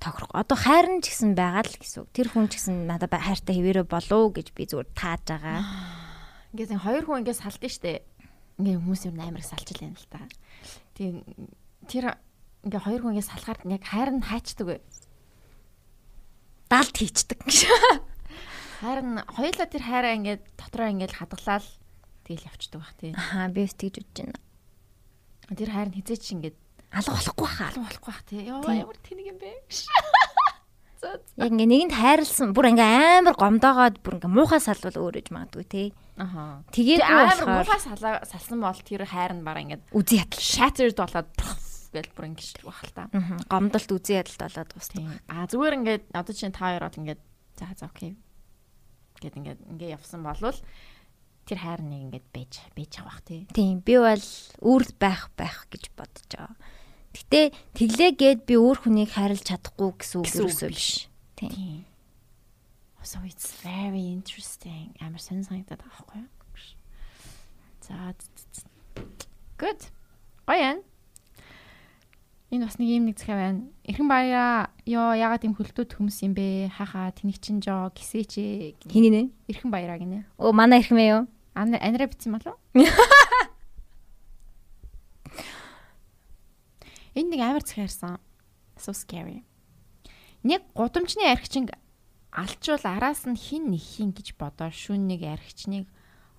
[0.00, 0.32] тохирох.
[0.32, 2.08] Одоо хайрн ч гэсэн байгаа л гэсэн.
[2.12, 5.60] Тэр хүн ч гэсэн надад хайртай хэвээрээ болов гэж би зүгээр тааж байгаа.
[6.50, 8.02] Ингээд хоёр хүн ингээд салдсан штэ.
[8.58, 10.26] Ингээд хүмүүс юм амар салж л юм л та.
[10.98, 11.22] Тийм
[11.86, 12.18] тэр
[12.66, 14.80] ингээд хоёр хүн ингээд салахаар яг хайр нь хаачдаг бай.
[16.66, 17.38] Далд хийчдэг.
[18.82, 21.66] Харин хоёулаа тэр хайраа ингээд дотроо ингээд хадгалаад
[22.24, 23.12] тэгэл явцдаг бах тий.
[23.12, 24.38] Аа би тэгж бодож байна.
[25.52, 26.56] Тэр хайр нь хизээч ингээд
[26.94, 27.68] алга болохгүй хаа.
[27.70, 28.40] алга болохгүй бах тий.
[28.48, 29.52] Йоо ямар тэнэг юм бэ.
[31.40, 35.86] Яг ингээ нэгэнд хайрлсан бүр ингээ амар гомдоогоод бүр ингээ муухай салвал өөрөж магадгүй тий.
[36.20, 36.60] Аха.
[36.76, 41.32] Тэгээд амар муухай салсан бол тэр хайр нь бараа ингээд үзий ядал shattered болоод
[41.96, 43.08] гэл бүр ингээд бах л та.
[43.48, 45.16] Гомдолт үзий ядалт болоод дуусна.
[45.32, 47.20] А зүгээр ингээд одоо чинь та хоёр бол ингээд
[47.56, 48.20] за за окей
[49.20, 50.56] гэд ингээд ингээ явсан болвол
[51.44, 53.44] тэр хайр нэг ингээд байж байж авах тий.
[53.52, 54.26] Тийм би бол
[54.64, 56.56] үр байх байх гэж бодож байгаа.
[57.10, 57.40] Гэтэ
[57.76, 61.10] тэглээ гээд би өөр хүнийг хайрлаж чадахгүй гэсэн үг юусоо биш.
[61.36, 61.84] Тийм.
[63.02, 64.92] So it's very interesting.
[65.00, 66.28] Амар сонь санагдаад байгаа байхгүй юу?
[67.80, 68.14] За
[69.56, 69.80] good.
[70.46, 70.84] Гоён.
[72.52, 73.64] Энэ бас нэг юм нэг захиа байна.
[73.88, 74.68] Эрхэн баяа.
[74.84, 76.68] Йоо ягаад юм хөлтөд хүмүүс юм бэ?
[76.76, 78.36] Хахаа тэнийг чин жоо гисээч.
[78.84, 79.32] Хиний нэ?
[79.48, 80.28] Эрхэн баяраа гинэ.
[80.36, 81.24] Оо манай эрхэн мэй юу?
[81.56, 82.60] Ан анараа битсэн болов?
[87.16, 88.20] Энэ нэг амар захиа ярьсан.
[88.76, 89.40] So scary.
[90.44, 91.72] Нэг гудамжны архичинг
[92.32, 95.86] алчвал араас нь хин нэхин гэж бодоо шүн нэг архичныг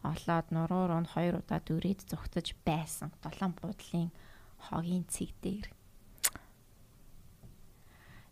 [0.04, 3.12] олоод нуруур нь хоёр удаа дүрээд зүгтэж байсан.
[3.22, 4.10] Долоон буудлын
[4.58, 5.68] хогийн цэг дээр.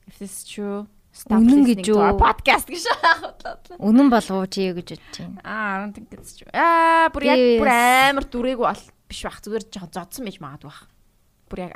[0.10, 0.88] If this is true,
[1.30, 2.22] Үнэн гэж үү?
[2.22, 2.86] podcast гэж
[3.22, 3.78] бодлоо.
[3.82, 5.42] Үнэн болов уу чи юу гэж бодож байна?
[5.44, 6.50] Аа, I don't think it's true.
[6.54, 9.42] Аа, бүр яг бүр амар дүрээгүү бол биш бах.
[9.42, 10.86] Зүгээр жоохон зодсон байж магадгүй бах.
[11.50, 11.74] Бүр яг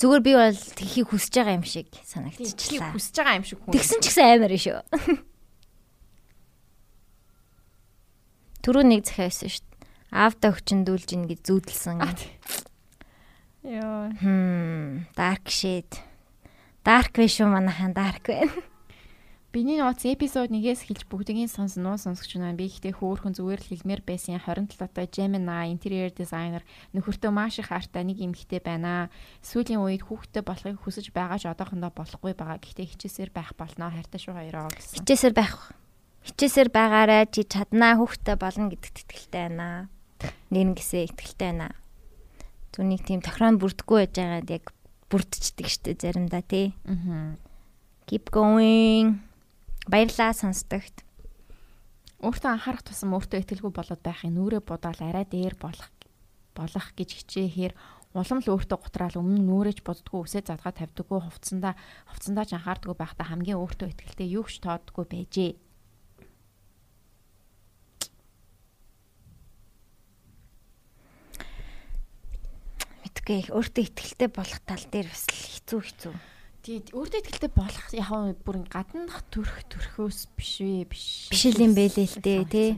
[0.00, 2.92] Зүгээр би бол тхийг хүсэж байгаа юм шиг санагдчихлаа.
[2.96, 3.72] хүсэж байгаа юм шиг хүн.
[3.76, 4.80] Тэгсэн ч гэсэн амар шүү.
[8.64, 9.64] Түрүү нэг захиа байсан шүү.
[10.10, 11.98] Аавда хүчндүүлж ин гэж зүүдэлсэн.
[13.60, 14.08] Йоо.
[14.20, 16.00] Хм, dark shade.
[16.84, 18.52] Dark биш үү манайхан dark байна.
[19.50, 22.54] Биний нууц эпизод 1-ээс эхэлж бүгдийн сонс нуу сонсогч байна.
[22.54, 26.62] Би ихтэй хөөхөн зүгээр л хэлмээр байсан 27 отой Gemini interior designer
[26.94, 29.10] нөхөртөө маш их хартай нэг эмэгтэй байна.
[29.42, 32.62] Сүүлийн үед хүүхдтэй болохыг хүсэж байгаа ч одоохондоо болохгүй байгаа.
[32.62, 33.90] Гэхдээ хичээсээр байх болно.
[33.90, 35.02] Хайртай шүү хоёроо гэсэн.
[35.02, 35.74] Хичээсээр байх.
[36.30, 39.90] Хичээсээр байгаарай чи чаднаа хүүхдтэй болно гэдэгт итгэлтэй байна.
[40.54, 41.74] Нэр гэсээ итгэлтэй байна.
[42.70, 44.64] Зүнийг тийм тохироонд бүрдггүй байж байгаад яг
[45.10, 46.70] бүрдчихдэг штэ заримдаа тий.
[46.86, 47.34] Аа.
[48.06, 49.29] Keep going.
[49.90, 51.02] Баярлаа сонсдогт.
[52.22, 55.90] Өөртөө анхаарах тусам өөртөө итгэлгүй болоод байхын нүрээ будаал арай дээр болох
[56.54, 57.74] болох гэж хичээхээр
[58.14, 61.74] улам л өөртөө гутраал өмнө нүрэж боддгоо үсээ задгаа тавьдаггүй хувцсандаа
[62.06, 65.52] хувцсандаа ч анхаардаггүй байхдаа хамгийн өөртөө итгэлтэй юу ч тооддгүй байжээ.
[73.02, 76.14] Мэдгүй өөртөө итгэлтэй болох тал дээр бас хэцүү хэцүү.
[76.60, 81.32] Тэгээд өөртөө итгэлтэй болох яг нь бүр гаднах төрх төрхөөс биш вэ биш.
[81.32, 82.70] Биш л юм бэлээ л дээ тий.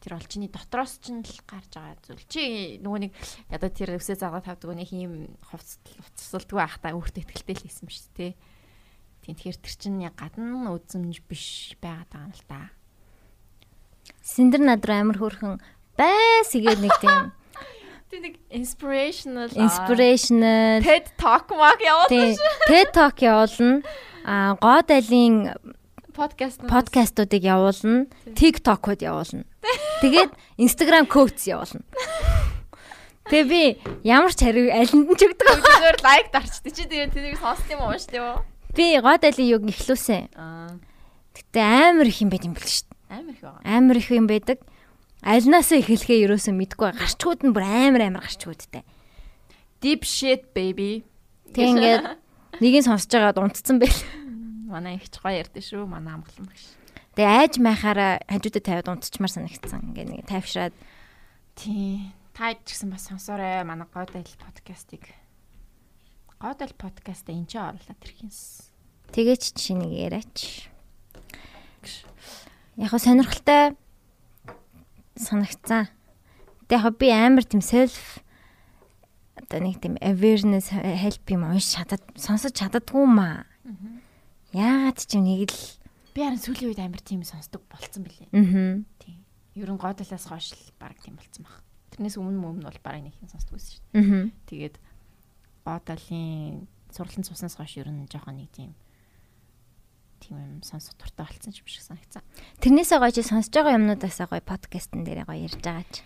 [0.00, 2.24] Тэр бол чиний дотроос ч л гарч байгаа зүйл.
[2.32, 3.12] Чи нөгөө нэг
[3.52, 8.32] ядаа тэр өсөө заагаа тавдаг нэг юм хувцсалдгүй байхдаа өөртөө итгэлтэй л хийсэн биш тий.
[9.20, 12.72] Тийм тэгэхээр тэр чинь яг гадна үзэмж биш байгаад байгаа юм л да.
[14.24, 15.60] Синдер над руу амар хөөрхөн
[16.00, 17.36] байс игээд нэг тийм
[18.10, 22.54] Тэг нэг inspirational inspirational TED Talk маг явуулсан шүү.
[22.66, 23.86] TED Talk явуулна.
[24.26, 25.54] А гоод айлын
[26.10, 28.10] подкаст подкастуудыг явуулна.
[28.34, 29.46] TikTok-ууд явуулна.
[30.02, 31.86] Тэгээд Instagram quotes явуулна.
[33.30, 33.62] Тэгээ би
[34.02, 35.46] ямар ч хариу алинд нь ч өгдөг.
[35.46, 38.42] Зүгээр лайк дарчдаг чи тэгээ тэнийг сонссон юм уу шүү дээ.
[38.74, 40.34] Би гоод айлын юг ихлүүлсэн.
[40.34, 40.74] Аа.
[41.38, 42.90] Гэтэ амар их юм байт юм бэл шүү.
[43.06, 43.62] Амар их байгаа.
[43.62, 44.58] Амар их юм байдаг.
[45.20, 48.88] Альнасаа эхлэхээ ерөөсөө мэдгүй гарчгууд нь бүр амар амар гарчгуудтай.
[49.84, 51.04] Deep shit baby.
[51.52, 52.04] Тэг ингээд
[52.56, 54.00] нэгийг сонсож байгаад унтцсан байл.
[54.64, 55.84] Манай их ч гоё ярьдэ шүү.
[55.84, 56.72] Манай амгалан багш.
[57.20, 59.92] Тэгээ айж майхаараа хажуудад тавиад унтчмаар санагдсан.
[59.92, 60.72] Ингээ нэг тайвшраад
[61.52, 62.16] тий.
[62.32, 65.04] Та ч гэсэн бас сонсоорой манай гоод айл подкастыг.
[66.40, 68.72] Гоод айл подкаст энэ ч оруулаад ирхэнс.
[69.12, 70.64] Тэгээч шинийг яриач.
[72.80, 73.76] Яг сонирхолтой
[75.20, 75.88] санагцсан.
[76.66, 78.24] Тэгээ яг би амар тийм self
[79.36, 83.44] одоо нэг тийм awareness help юм унш чадад сонсож чаддгүй маа.
[84.54, 85.60] Яагаад ч юм нэг л
[86.14, 88.30] би харин сүүлийн үед амар тийм сонсдог болцсон билээ.
[88.34, 88.82] Аа.
[88.98, 89.18] Тийм.
[89.54, 91.62] Ерөн годолоос хойш л баг тийм болцсон баг.
[91.94, 94.02] Тэрнээс өмнө өмнө бол баг нэг юм сонсдог байсан шүү дээ.
[94.02, 94.26] Аа.
[94.50, 94.76] Тэгээд
[95.66, 98.74] годолын сурлан цуснаас хойш ерөн жоохон нэг тийм
[100.20, 102.22] тийм юм сонсох туртай болцсон юм шиг санагцсан.
[102.60, 106.04] Тэрнээсээ гоё чи сонсож байгаа юмнуудаасаа гоё подкастн дээр гоё ярьж байгаа ч.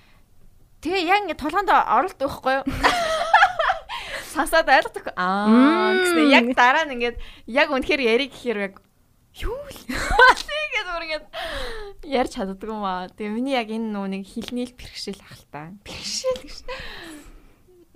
[0.87, 2.65] Тэгээ яг ингэ толгоонд оролт өгөхгүй юу?
[4.35, 5.15] Сонсоод ойлгохгүй.
[5.15, 7.17] Аа гэсэн яг дараа нь ингээд
[7.51, 8.75] яг үнэхээр яриг гэхээр яг
[9.43, 11.27] юу л тэгээд өөр ингээд
[12.07, 13.11] ярьж чаддаг юм аа.
[13.11, 15.63] Тэгээ миний яг энэ нөө нэг хилнээл бэрхшээл ах л та.
[15.87, 16.59] Бэрхшээл гэж.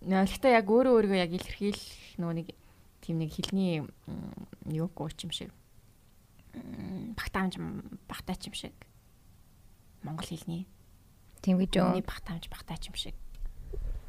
[0.08, 1.82] Гэхдээ яг өөрөө өөрийгөө яг илэрхийл
[2.22, 2.46] нөө нэг
[3.02, 3.82] тийм нэг хилний
[4.70, 5.50] юу гооч юм шиг
[7.16, 7.54] багтаамж
[8.08, 8.74] багтаач юм шиг
[10.02, 10.66] монгол хэлний
[11.42, 13.16] тийм гэж юу багтаамж багтаач юм шиг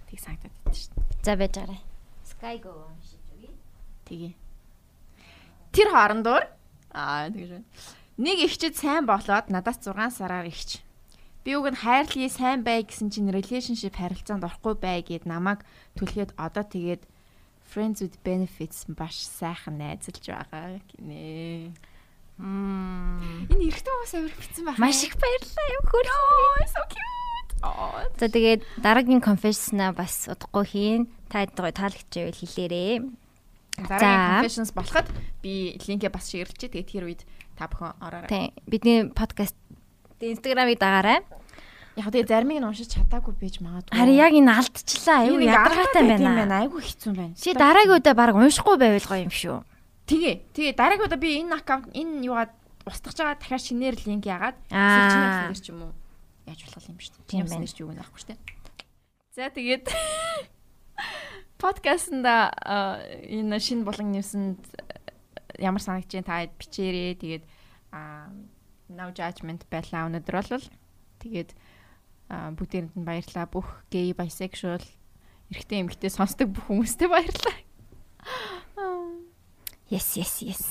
[0.10, 1.24] тийг санагдаад байдаг шүү дээ.
[1.24, 1.82] За байж гараа.
[2.26, 3.54] Sky go уншиж үгүй.
[4.10, 4.34] Тэгээ.
[5.74, 6.44] Тэр хоорондоор
[6.94, 7.68] аа тэгэж байна.
[8.18, 10.82] Нэг ихчэд сайн болоод надаас 6 сараар ихч.
[11.46, 15.64] Би уг нь хайрлие сайн бай гэсэн чинь relationship харилцаанд орохгүй бай гэд намайг
[15.96, 17.06] түлхээд одоо тэгээд
[17.64, 21.72] friends with benefits баш сайхан найзалж байгаа гинэ.
[22.40, 24.80] Энэ эрэгтэй хүмүүс амир битсэн байна.
[24.80, 26.08] Маш их баярлалаа юм хөр.
[26.72, 27.52] So cute.
[28.16, 31.02] За тэгээд дараагийн confession-а бас удахгүй хийн.
[31.28, 33.04] Та гоё таалагчайвал хэлээрээ.
[33.84, 35.08] Дараагийн confessions болоход
[35.44, 36.72] би линкээ бас шеэрлчээ.
[36.80, 37.22] Тэгээд тэр үед
[37.60, 38.32] та бүхэн ороорой.
[38.32, 38.56] Тийм.
[38.64, 39.60] Бидний подкаст
[40.24, 41.20] Instagram-ыг дагаарай.
[42.00, 43.92] Яг тэгээ заримыг нь уншиж чадаагүй байж магадгүй.
[43.92, 45.28] Харин яг энэ алдчихлаа.
[45.28, 46.64] Аюу ядаргаатай байна.
[46.64, 47.36] Айгу хэцүү байна.
[47.36, 49.60] Чи дараагийн удаа баг уншихгүй байвал гоё юм шүү.
[50.10, 50.36] Тэгээ.
[50.58, 52.50] Тэгээ дараагийн удаа би энэ аккаунт энэ юугаа
[52.90, 55.94] устгаж байгаа дахиад шинээр линк яагаад сэлчнэр ч юм уу
[56.50, 57.30] яаж болох юм шүү дээ.
[57.30, 57.70] Тийм байна.
[57.70, 58.40] Юу нахгүй шүү дээ.
[59.38, 59.86] За тэгээд
[61.62, 62.50] подкастнда
[63.22, 64.62] энэ шинэ булан ньюсэнд
[65.62, 67.44] ямар санагч जैन та бичээрээ тэгээд
[68.90, 70.68] no judgment байлаа өнөөдөр бол
[71.22, 71.54] тэгээд
[72.58, 74.82] бүгдээрэнд нь баярлаа бүх gay bisexual
[75.54, 77.58] эрэгтэй эмэгтэй сонсдог бүх хүмүүстээ баярлаа.
[79.90, 80.64] Yes, yes, yes.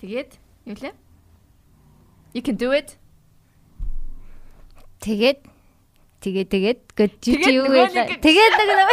[0.00, 0.94] Тэгээд юу лээ?
[2.32, 2.96] You can do it.
[5.04, 5.44] Тэгээд
[6.24, 7.12] тэгээд тэгээд гэж
[7.52, 7.92] юу вэ?
[8.24, 8.88] Тэгээд нэг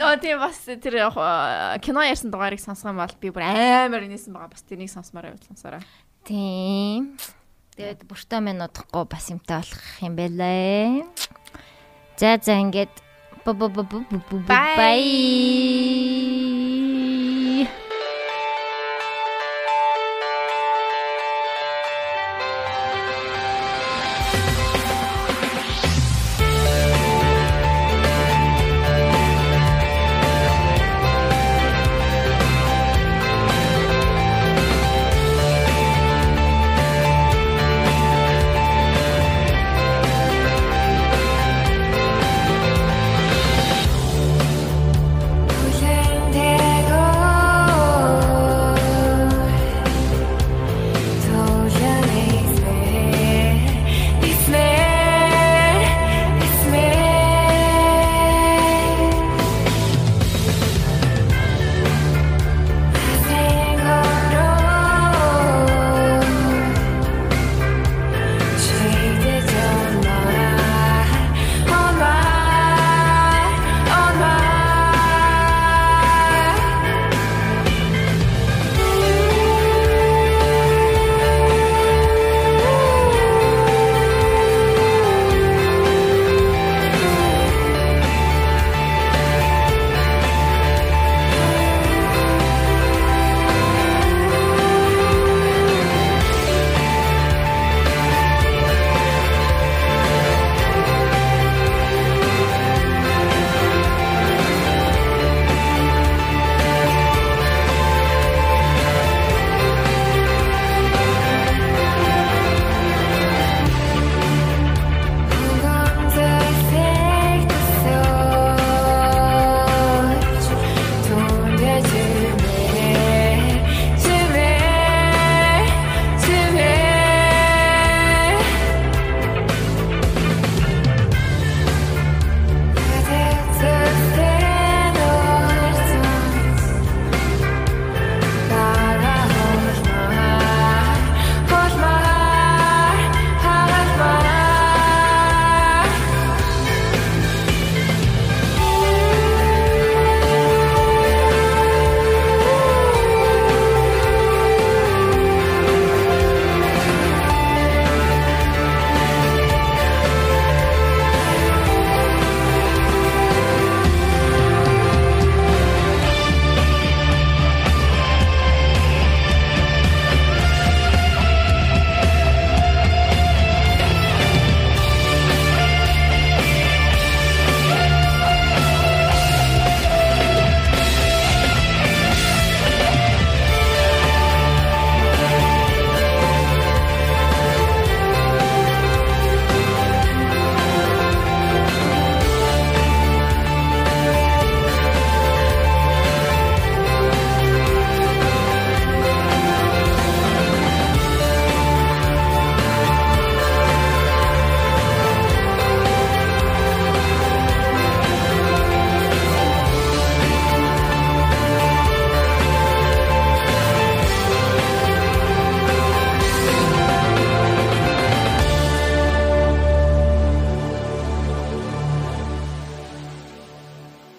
[0.00, 4.34] Оо тийм бас тэр э, кино ярьсан дугаарыг сонсох юм бол би бүр амар инээсэн
[4.34, 4.50] байгаа.
[4.50, 5.80] Бас тэрнийг сонсомоор сонсороо.
[6.26, 7.14] Тийм.
[7.78, 11.06] Тэгээд бүртөө минь удахгүй бас юмтай болох юм байлаа.
[12.18, 12.90] За за ингээд
[13.46, 13.70] бай бай
[14.48, 15.02] бай.